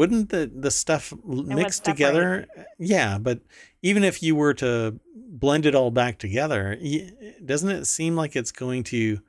wouldn't 0.00 0.30
the, 0.30 0.50
the 0.52 0.70
stuff 0.70 1.12
l- 1.12 1.42
mix 1.42 1.78
together? 1.78 2.46
Yeah, 2.78 3.18
but 3.18 3.40
even 3.82 4.02
if 4.02 4.22
you 4.22 4.34
were 4.34 4.54
to 4.54 4.98
blend 5.14 5.66
it 5.66 5.74
all 5.74 5.90
back 5.90 6.18
together, 6.18 6.78
doesn't 7.44 7.70
it 7.70 7.84
seem 7.84 8.16
like 8.16 8.34
it's 8.34 8.52
going 8.52 8.84
to, 8.84 9.20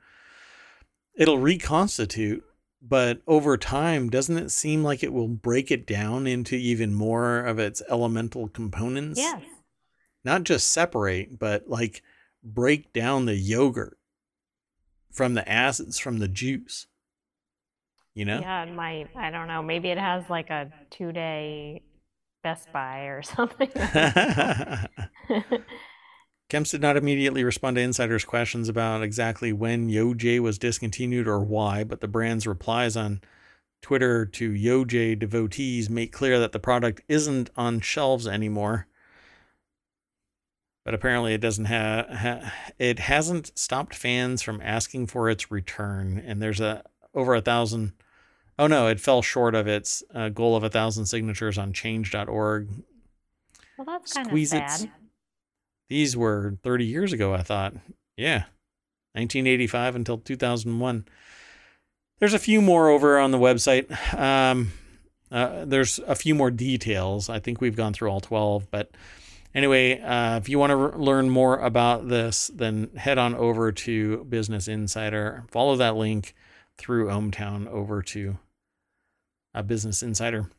it'll 1.14 1.38
reconstitute 1.38 2.44
but 2.84 3.22
over 3.28 3.56
time 3.56 4.10
doesn't 4.10 4.38
it 4.38 4.50
seem 4.50 4.82
like 4.82 5.04
it 5.04 5.12
will 5.12 5.28
break 5.28 5.70
it 5.70 5.86
down 5.86 6.26
into 6.26 6.56
even 6.56 6.92
more 6.92 7.38
of 7.38 7.60
its 7.60 7.80
elemental 7.88 8.48
components? 8.48 9.20
Yeah 9.20 9.40
not 10.24 10.44
just 10.44 10.68
separate 10.68 11.38
but 11.38 11.68
like 11.68 12.02
break 12.42 12.92
down 12.92 13.26
the 13.26 13.34
yogurt 13.34 13.98
from 15.10 15.34
the 15.34 15.48
acids 15.50 15.98
from 15.98 16.18
the 16.18 16.28
juice 16.28 16.86
you 18.14 18.24
know 18.24 18.40
Yeah, 18.40 18.64
it 18.64 18.72
might. 18.74 19.08
I 19.16 19.30
don't 19.30 19.48
know. 19.48 19.62
Maybe 19.62 19.88
it 19.90 19.98
has 19.98 20.28
like 20.28 20.50
a 20.50 20.70
two 20.90 21.12
day 21.12 21.82
Best 22.42 22.72
Buy 22.72 23.04
or 23.06 23.22
something. 23.36 23.68
Kemps 26.50 26.70
did 26.70 26.82
not 26.82 26.96
immediately 26.98 27.44
respond 27.44 27.76
to 27.76 27.82
insiders' 27.82 28.24
questions 28.24 28.68
about 28.68 29.02
exactly 29.02 29.52
when 29.52 29.88
Yoj 29.88 30.40
was 30.40 30.58
discontinued 30.58 31.26
or 31.26 31.40
why, 31.40 31.82
but 31.84 32.00
the 32.02 32.08
brand's 32.08 32.46
replies 32.46 32.94
on 32.96 33.22
Twitter 33.80 34.26
to 34.26 34.52
Yoj 34.52 35.18
devotees 35.18 35.88
make 35.88 36.12
clear 36.12 36.38
that 36.38 36.52
the 36.52 36.58
product 36.60 37.00
isn't 37.08 37.48
on 37.56 37.80
shelves 37.80 38.26
anymore. 38.26 38.86
but 40.84 40.94
apparently 40.94 41.32
it 41.32 41.40
doesn't 41.40 41.66
have 41.66 42.08
ha, 42.08 42.52
it 42.78 42.98
hasn't 42.98 43.56
stopped 43.58 43.94
fans 43.94 44.42
from 44.42 44.60
asking 44.62 45.06
for 45.06 45.30
its 45.30 45.50
return 45.50 46.18
and 46.24 46.42
there's 46.42 46.60
a 46.60 46.82
over 47.14 47.34
a 47.34 47.40
thousand. 47.40 47.92
Oh 48.58 48.66
no 48.66 48.86
it 48.88 49.00
fell 49.00 49.22
short 49.22 49.54
of 49.54 49.66
its 49.66 50.02
uh, 50.14 50.28
goal 50.28 50.56
of 50.56 50.62
a 50.62 50.70
thousand 50.70 51.06
signatures 51.06 51.58
on 51.58 51.72
change.org 51.72 52.68
well 53.78 53.84
that's 53.86 54.12
kind 54.12 54.30
of 54.30 54.48
sad. 54.48 54.90
These 55.88 56.16
were 56.16 56.56
30 56.62 56.84
years 56.84 57.12
ago 57.12 57.34
i 57.34 57.42
thought. 57.42 57.74
Yeah. 58.16 58.44
1985 59.14 59.96
until 59.96 60.18
2001 60.18 61.06
there's 62.18 62.34
a 62.34 62.38
few 62.38 62.62
more 62.62 62.88
over 62.88 63.18
on 63.18 63.32
the 63.32 63.38
website. 63.38 63.90
Um, 64.16 64.72
uh, 65.32 65.64
there's 65.64 65.98
a 66.06 66.14
few 66.14 66.36
more 66.36 66.52
details. 66.52 67.28
I 67.28 67.40
think 67.40 67.60
we've 67.60 67.74
gone 67.74 67.94
through 67.94 68.10
all 68.10 68.20
12 68.20 68.70
but 68.70 68.92
Anyway, 69.54 70.00
uh, 70.00 70.38
if 70.38 70.48
you 70.48 70.58
want 70.58 70.70
to 70.70 70.76
r- 70.78 70.96
learn 70.96 71.28
more 71.28 71.58
about 71.58 72.08
this, 72.08 72.50
then 72.54 72.88
head 72.96 73.18
on 73.18 73.34
over 73.34 73.70
to 73.70 74.24
Business 74.24 74.66
Insider. 74.66 75.44
Follow 75.50 75.76
that 75.76 75.94
link 75.94 76.34
through 76.78 77.06
ohmTown 77.06 77.66
over 77.68 78.02
to 78.02 78.38
a 79.54 79.62
Business 79.62 80.02
Insider 80.02 80.50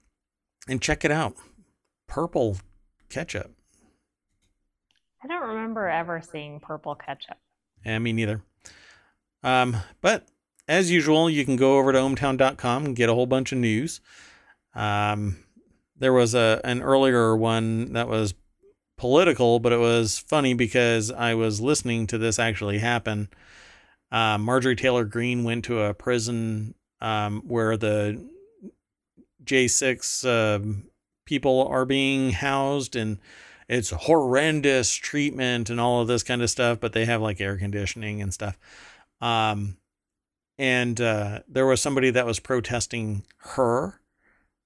and 0.68 0.82
check 0.82 1.04
it 1.04 1.12
out. 1.12 1.36
Purple 2.08 2.58
ketchup. 3.10 3.52
I 5.24 5.28
don't 5.28 5.48
remember 5.48 5.88
ever 5.88 6.22
seeing 6.22 6.60
purple 6.60 6.96
ketchup. 6.96 7.38
Yeah, 7.86 8.00
me 8.00 8.14
neither. 8.14 8.42
Um, 9.42 9.78
but 10.02 10.28
as 10.68 10.92
usual, 10.92 11.30
you 11.30 11.46
can 11.46 11.56
go 11.56 11.78
over 11.78 11.92
to 11.92 12.00
ohmtown.com 12.00 12.86
and 12.86 12.96
get 12.96 13.10
a 13.10 13.14
whole 13.14 13.26
bunch 13.26 13.52
of 13.52 13.58
news. 13.58 14.02
Um, 14.76 15.38
there 15.98 16.14
was 16.14 16.34
a 16.34 16.60
an 16.64 16.82
earlier 16.82 17.36
one 17.36 17.94
that 17.94 18.08
was 18.08 18.34
political, 18.98 19.60
but 19.60 19.72
it 19.72 19.80
was 19.80 20.18
funny 20.18 20.54
because 20.54 21.12
I 21.12 21.34
was 21.34 21.62
listening 21.62 22.08
to 22.08 22.18
this 22.18 22.40
actually 22.40 22.80
happen. 22.80 23.30
Uh, 24.14 24.38
Marjorie 24.38 24.76
Taylor 24.76 25.06
Greene 25.06 25.44
went 25.44 25.66
to 25.66 25.82
a 25.82 25.94
prison 25.96 26.76
um, 27.02 27.42
where 27.48 27.76
the 27.76 28.24
J6 29.44 30.26
uh, 30.26 30.84
people 31.26 31.68
are 31.68 31.84
being 31.84 32.30
housed, 32.30 32.96
and 32.96 33.18
it's 33.68 33.90
horrendous 33.90 34.94
treatment 34.94 35.72
and 35.72 35.82
all 35.82 36.02
of 36.02 36.08
this 36.08 36.22
kind 36.22 36.44
of 36.44 36.52
stuff, 36.52 36.80
but 36.80 36.94
they 36.94 37.06
have 37.06 37.24
like 37.24 37.42
air 37.42 37.58
conditioning 37.58 38.22
and 38.22 38.32
stuff. 38.32 38.56
Um, 39.20 39.78
and 40.60 41.02
uh, 41.02 41.40
there 41.48 41.66
was 41.66 41.82
somebody 41.82 42.12
that 42.12 42.28
was 42.28 42.40
protesting 42.40 43.24
her 43.38 44.00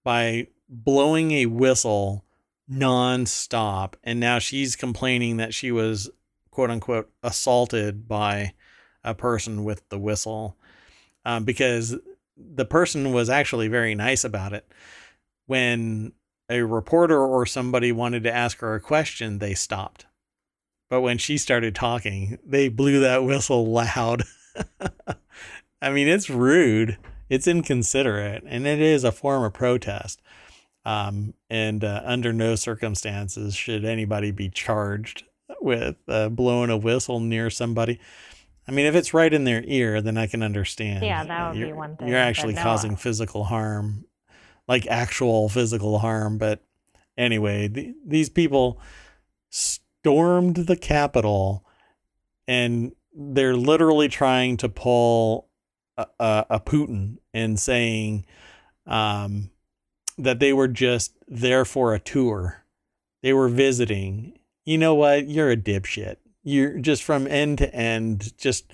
by 0.04 0.48
blowing 0.68 1.32
a 1.32 1.46
whistle 1.46 2.26
nonstop. 2.70 3.94
And 4.04 4.20
now 4.20 4.40
she's 4.40 4.76
complaining 4.76 5.38
that 5.38 5.54
she 5.54 5.72
was 5.72 6.10
quote 6.52 6.70
unquote 6.70 7.10
assaulted 7.24 8.10
by 8.10 8.54
a 9.08 9.16
person 9.16 9.64
with 9.64 9.88
the 9.90 9.98
whistle 9.98 10.58
um, 11.26 11.46
because 11.46 11.96
the 12.36 12.66
person 12.66 13.14
was 13.14 13.30
actually 13.30 13.68
very 13.68 13.96
nice 13.96 14.24
about 14.24 14.54
it. 14.54 14.68
When 15.48 16.12
a 16.50 16.62
reporter 16.62 17.20
or 17.20 17.46
somebody 17.46 17.92
wanted 17.92 18.24
to 18.24 18.34
ask 18.34 18.60
her 18.60 18.76
a 18.76 18.82
question, 18.82 19.40
they 19.40 19.54
stopped. 19.54 20.06
But 20.90 21.02
when 21.02 21.18
she 21.18 21.38
started 21.38 21.74
talking, 21.74 22.38
they 22.46 22.70
blew 22.70 23.00
that 23.00 23.24
whistle 23.24 23.66
loud. 23.66 24.24
I 25.82 25.90
mean, 25.90 26.08
it's 26.08 26.30
rude, 26.30 26.98
it's 27.30 27.48
inconsiderate, 27.48 28.44
and 28.46 28.68
it 28.68 28.82
is 28.82 29.04
a 29.04 29.12
form 29.12 29.44
of 29.44 29.54
protest. 29.54 30.22
Um, 30.86 31.34
and 31.50 31.84
uh, 31.84 32.02
under 32.06 32.32
no 32.32 32.56
circumstances 32.56 33.56
should 33.56 33.84
anybody 33.84 34.32
be 34.32 34.50
charged 34.50 35.26
with 35.62 35.98
uh, 36.08 36.30
blowing 36.30 36.70
a 36.70 36.78
whistle 36.78 37.20
near 37.20 37.50
somebody. 37.50 38.00
I 38.68 38.72
mean, 38.72 38.86
if 38.86 38.96
it's 38.96 39.14
right 39.14 39.34
in 39.34 39.46
their 39.46 39.64
ear, 39.66 40.02
then 40.02 40.18
I 40.18 40.28
can 40.28 40.44
understand. 40.44 41.04
Yeah, 41.04 41.24
that 41.24 41.50
would 41.50 41.58
you're, 41.58 41.68
be 41.68 41.74
one 41.74 41.96
thing. 41.96 42.10
You're 42.10 42.18
actually 42.18 42.54
no, 42.54 42.64
causing 42.64 42.96
physical 42.96 43.46
harm, 43.46 44.06
like 44.68 44.86
actual 44.88 45.48
physical 45.48 46.00
harm. 46.00 46.38
But 46.38 46.62
anyway, 47.18 47.68
the, 47.68 47.96
these 48.06 48.30
people 48.30 48.82
stormed 49.50 50.56
the 50.56 50.76
Capitol 50.76 51.66
and 52.48 52.94
they're 53.14 53.56
literally 53.56 54.10
trying 54.10 54.58
to 54.58 54.70
pull 54.70 55.48
a, 55.96 56.08
a, 56.20 56.46
a 56.52 56.60
Putin 56.60 57.18
and 57.34 57.60
saying, 57.60 58.26
um, 58.86 59.50
that 60.18 60.40
they 60.40 60.54
were 60.54 60.68
just 60.68 61.14
there 61.28 61.66
for 61.66 61.94
a 61.94 62.00
tour. 62.00 62.64
They 63.22 63.34
were 63.34 63.50
visiting. 63.50 64.40
You 64.66 64.78
know 64.78 64.96
what? 64.96 65.28
You're 65.28 65.52
a 65.52 65.58
dipshit. 65.58 66.18
You're 66.48 66.80
just 66.80 67.04
from 67.04 67.28
end 67.28 67.58
to 67.58 67.76
end, 67.76 68.38
just 68.38 68.72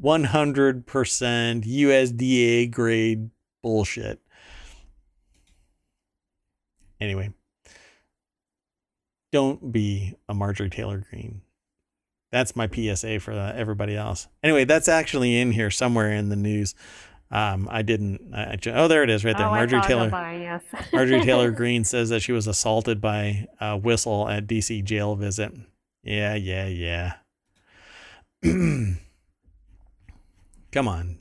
100% 0.00 0.84
USDA 0.84 2.70
grade 2.70 3.30
bullshit. 3.64 4.20
Anyway, 7.00 7.32
don't 9.32 9.72
be 9.72 10.14
a 10.28 10.34
Marjorie 10.34 10.70
Taylor 10.70 11.04
Greene. 11.10 11.40
That's 12.30 12.54
my 12.54 12.68
PSA 12.68 13.18
for 13.18 13.32
everybody 13.32 13.96
else. 13.96 14.28
Anyway, 14.44 14.64
that's 14.64 14.86
actually 14.86 15.36
in 15.36 15.50
here 15.50 15.72
somewhere 15.72 16.12
in 16.12 16.28
the 16.28 16.36
news. 16.36 16.76
Um, 17.32 17.66
I 17.68 17.82
didn't. 17.82 18.32
I, 18.32 18.56
oh, 18.72 18.86
there 18.86 19.02
it 19.02 19.10
is, 19.10 19.24
right 19.24 19.36
there. 19.36 19.48
Oh, 19.48 19.50
Marjorie 19.50 19.82
Taylor. 19.82 20.10
yes. 20.38 20.62
Marjorie 20.92 21.22
Taylor 21.22 21.50
Greene 21.50 21.82
says 21.82 22.08
that 22.10 22.20
she 22.20 22.30
was 22.30 22.46
assaulted 22.46 23.00
by 23.00 23.48
a 23.60 23.76
whistle 23.76 24.28
at 24.28 24.46
DC 24.46 24.84
jail 24.84 25.16
visit. 25.16 25.52
Yeah, 26.06 26.34
yeah, 26.36 26.66
yeah. 26.66 27.14
Come 30.72 30.88
on. 30.88 31.18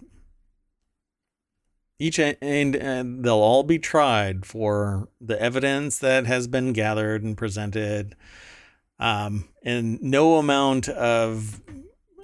Each 1.98 2.20
and, 2.20 2.38
and 2.42 3.24
they'll 3.24 3.34
all 3.34 3.64
be 3.64 3.80
tried 3.80 4.46
for 4.46 5.08
the 5.20 5.42
evidence 5.42 5.98
that 6.00 6.28
has 6.28 6.48
been 6.48 6.72
gathered 6.72 7.24
and 7.24 7.36
presented. 7.36 8.16
Um, 9.00 9.50
and 9.64 10.00
no 10.04 10.36
amount 10.36 10.88
of 10.88 11.62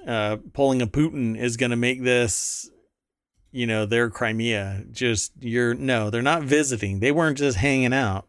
uh, 0.06 0.38
pulling 0.54 0.84
a 0.84 0.88
Putin 0.88 1.36
is 1.36 1.58
going 1.58 1.72
to 1.72 1.76
make 1.76 2.04
this 2.04 2.70
you 3.52 3.68
know, 3.68 3.86
their 3.86 4.10
Crimea. 4.10 4.86
Just 4.92 5.34
you're 5.42 5.74
no, 5.74 6.10
they're 6.10 6.22
not 6.22 6.44
visiting. 6.44 7.00
They 7.00 7.12
weren't 7.12 7.38
just 7.38 7.58
hanging 7.58 7.94
out. 7.94 8.28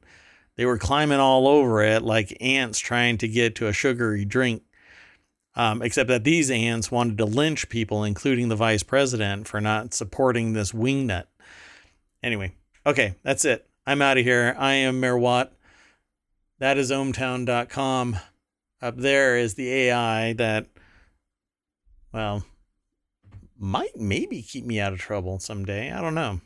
They 0.62 0.66
were 0.66 0.78
climbing 0.78 1.18
all 1.18 1.48
over 1.48 1.82
it 1.82 2.04
like 2.04 2.36
ants 2.40 2.78
trying 2.78 3.18
to 3.18 3.26
get 3.26 3.56
to 3.56 3.66
a 3.66 3.72
sugary 3.72 4.24
drink. 4.24 4.62
Um, 5.56 5.82
except 5.82 6.06
that 6.06 6.22
these 6.22 6.52
ants 6.52 6.88
wanted 6.88 7.18
to 7.18 7.24
lynch 7.24 7.68
people, 7.68 8.04
including 8.04 8.48
the 8.48 8.54
vice 8.54 8.84
president, 8.84 9.48
for 9.48 9.60
not 9.60 9.92
supporting 9.92 10.52
this 10.52 10.70
wingnut. 10.70 11.24
Anyway, 12.22 12.54
okay, 12.86 13.16
that's 13.24 13.44
it. 13.44 13.68
I'm 13.84 14.00
out 14.02 14.18
of 14.18 14.24
here. 14.24 14.54
I 14.56 14.74
am 14.74 15.00
Mayor 15.00 15.18
Watt. 15.18 15.52
That 16.60 16.78
is 16.78 16.92
ohmtown.com. 16.92 18.18
Up 18.80 18.96
there 18.96 19.36
is 19.36 19.54
the 19.54 19.68
AI 19.68 20.32
that, 20.34 20.68
well, 22.12 22.44
might 23.58 23.96
maybe 23.96 24.42
keep 24.42 24.64
me 24.64 24.78
out 24.78 24.92
of 24.92 25.00
trouble 25.00 25.40
someday. 25.40 25.90
I 25.90 26.00
don't 26.00 26.14
know. 26.14 26.40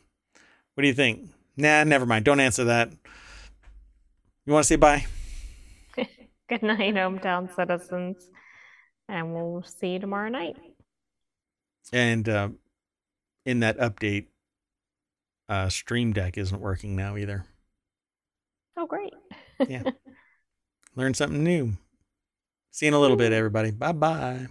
What 0.73 0.81
do 0.81 0.87
you 0.87 0.95
think? 0.95 1.29
Nah, 1.55 1.83
never 1.83 2.07
mind. 2.07 2.25
Don't 2.25 2.39
answer 2.39 2.63
that. 2.63 2.89
You 4.47 4.53
want 4.53 4.63
to 4.63 4.67
say 4.67 4.75
bye? 4.77 5.05
Good 6.49 6.63
night, 6.63 6.93
ohmTown 6.95 7.53
citizens. 7.53 8.29
And 9.09 9.33
we'll 9.33 9.61
see 9.63 9.89
you 9.89 9.99
tomorrow 9.99 10.29
night. 10.29 10.55
And 11.91 12.27
uh, 12.29 12.49
in 13.45 13.59
that 13.59 13.77
update, 13.77 14.27
uh, 15.49 15.67
Stream 15.67 16.13
Deck 16.13 16.37
isn't 16.37 16.61
working 16.61 16.95
now 16.95 17.17
either. 17.17 17.45
Oh, 18.77 18.85
great. 18.85 19.13
yeah. 19.67 19.83
Learn 20.95 21.13
something 21.13 21.43
new. 21.43 21.73
See 22.71 22.85
you 22.85 22.91
in 22.91 22.93
a 22.93 22.99
little 22.99 23.17
bit, 23.17 23.33
everybody. 23.33 23.71
Bye 23.71 23.91
bye. 23.91 24.47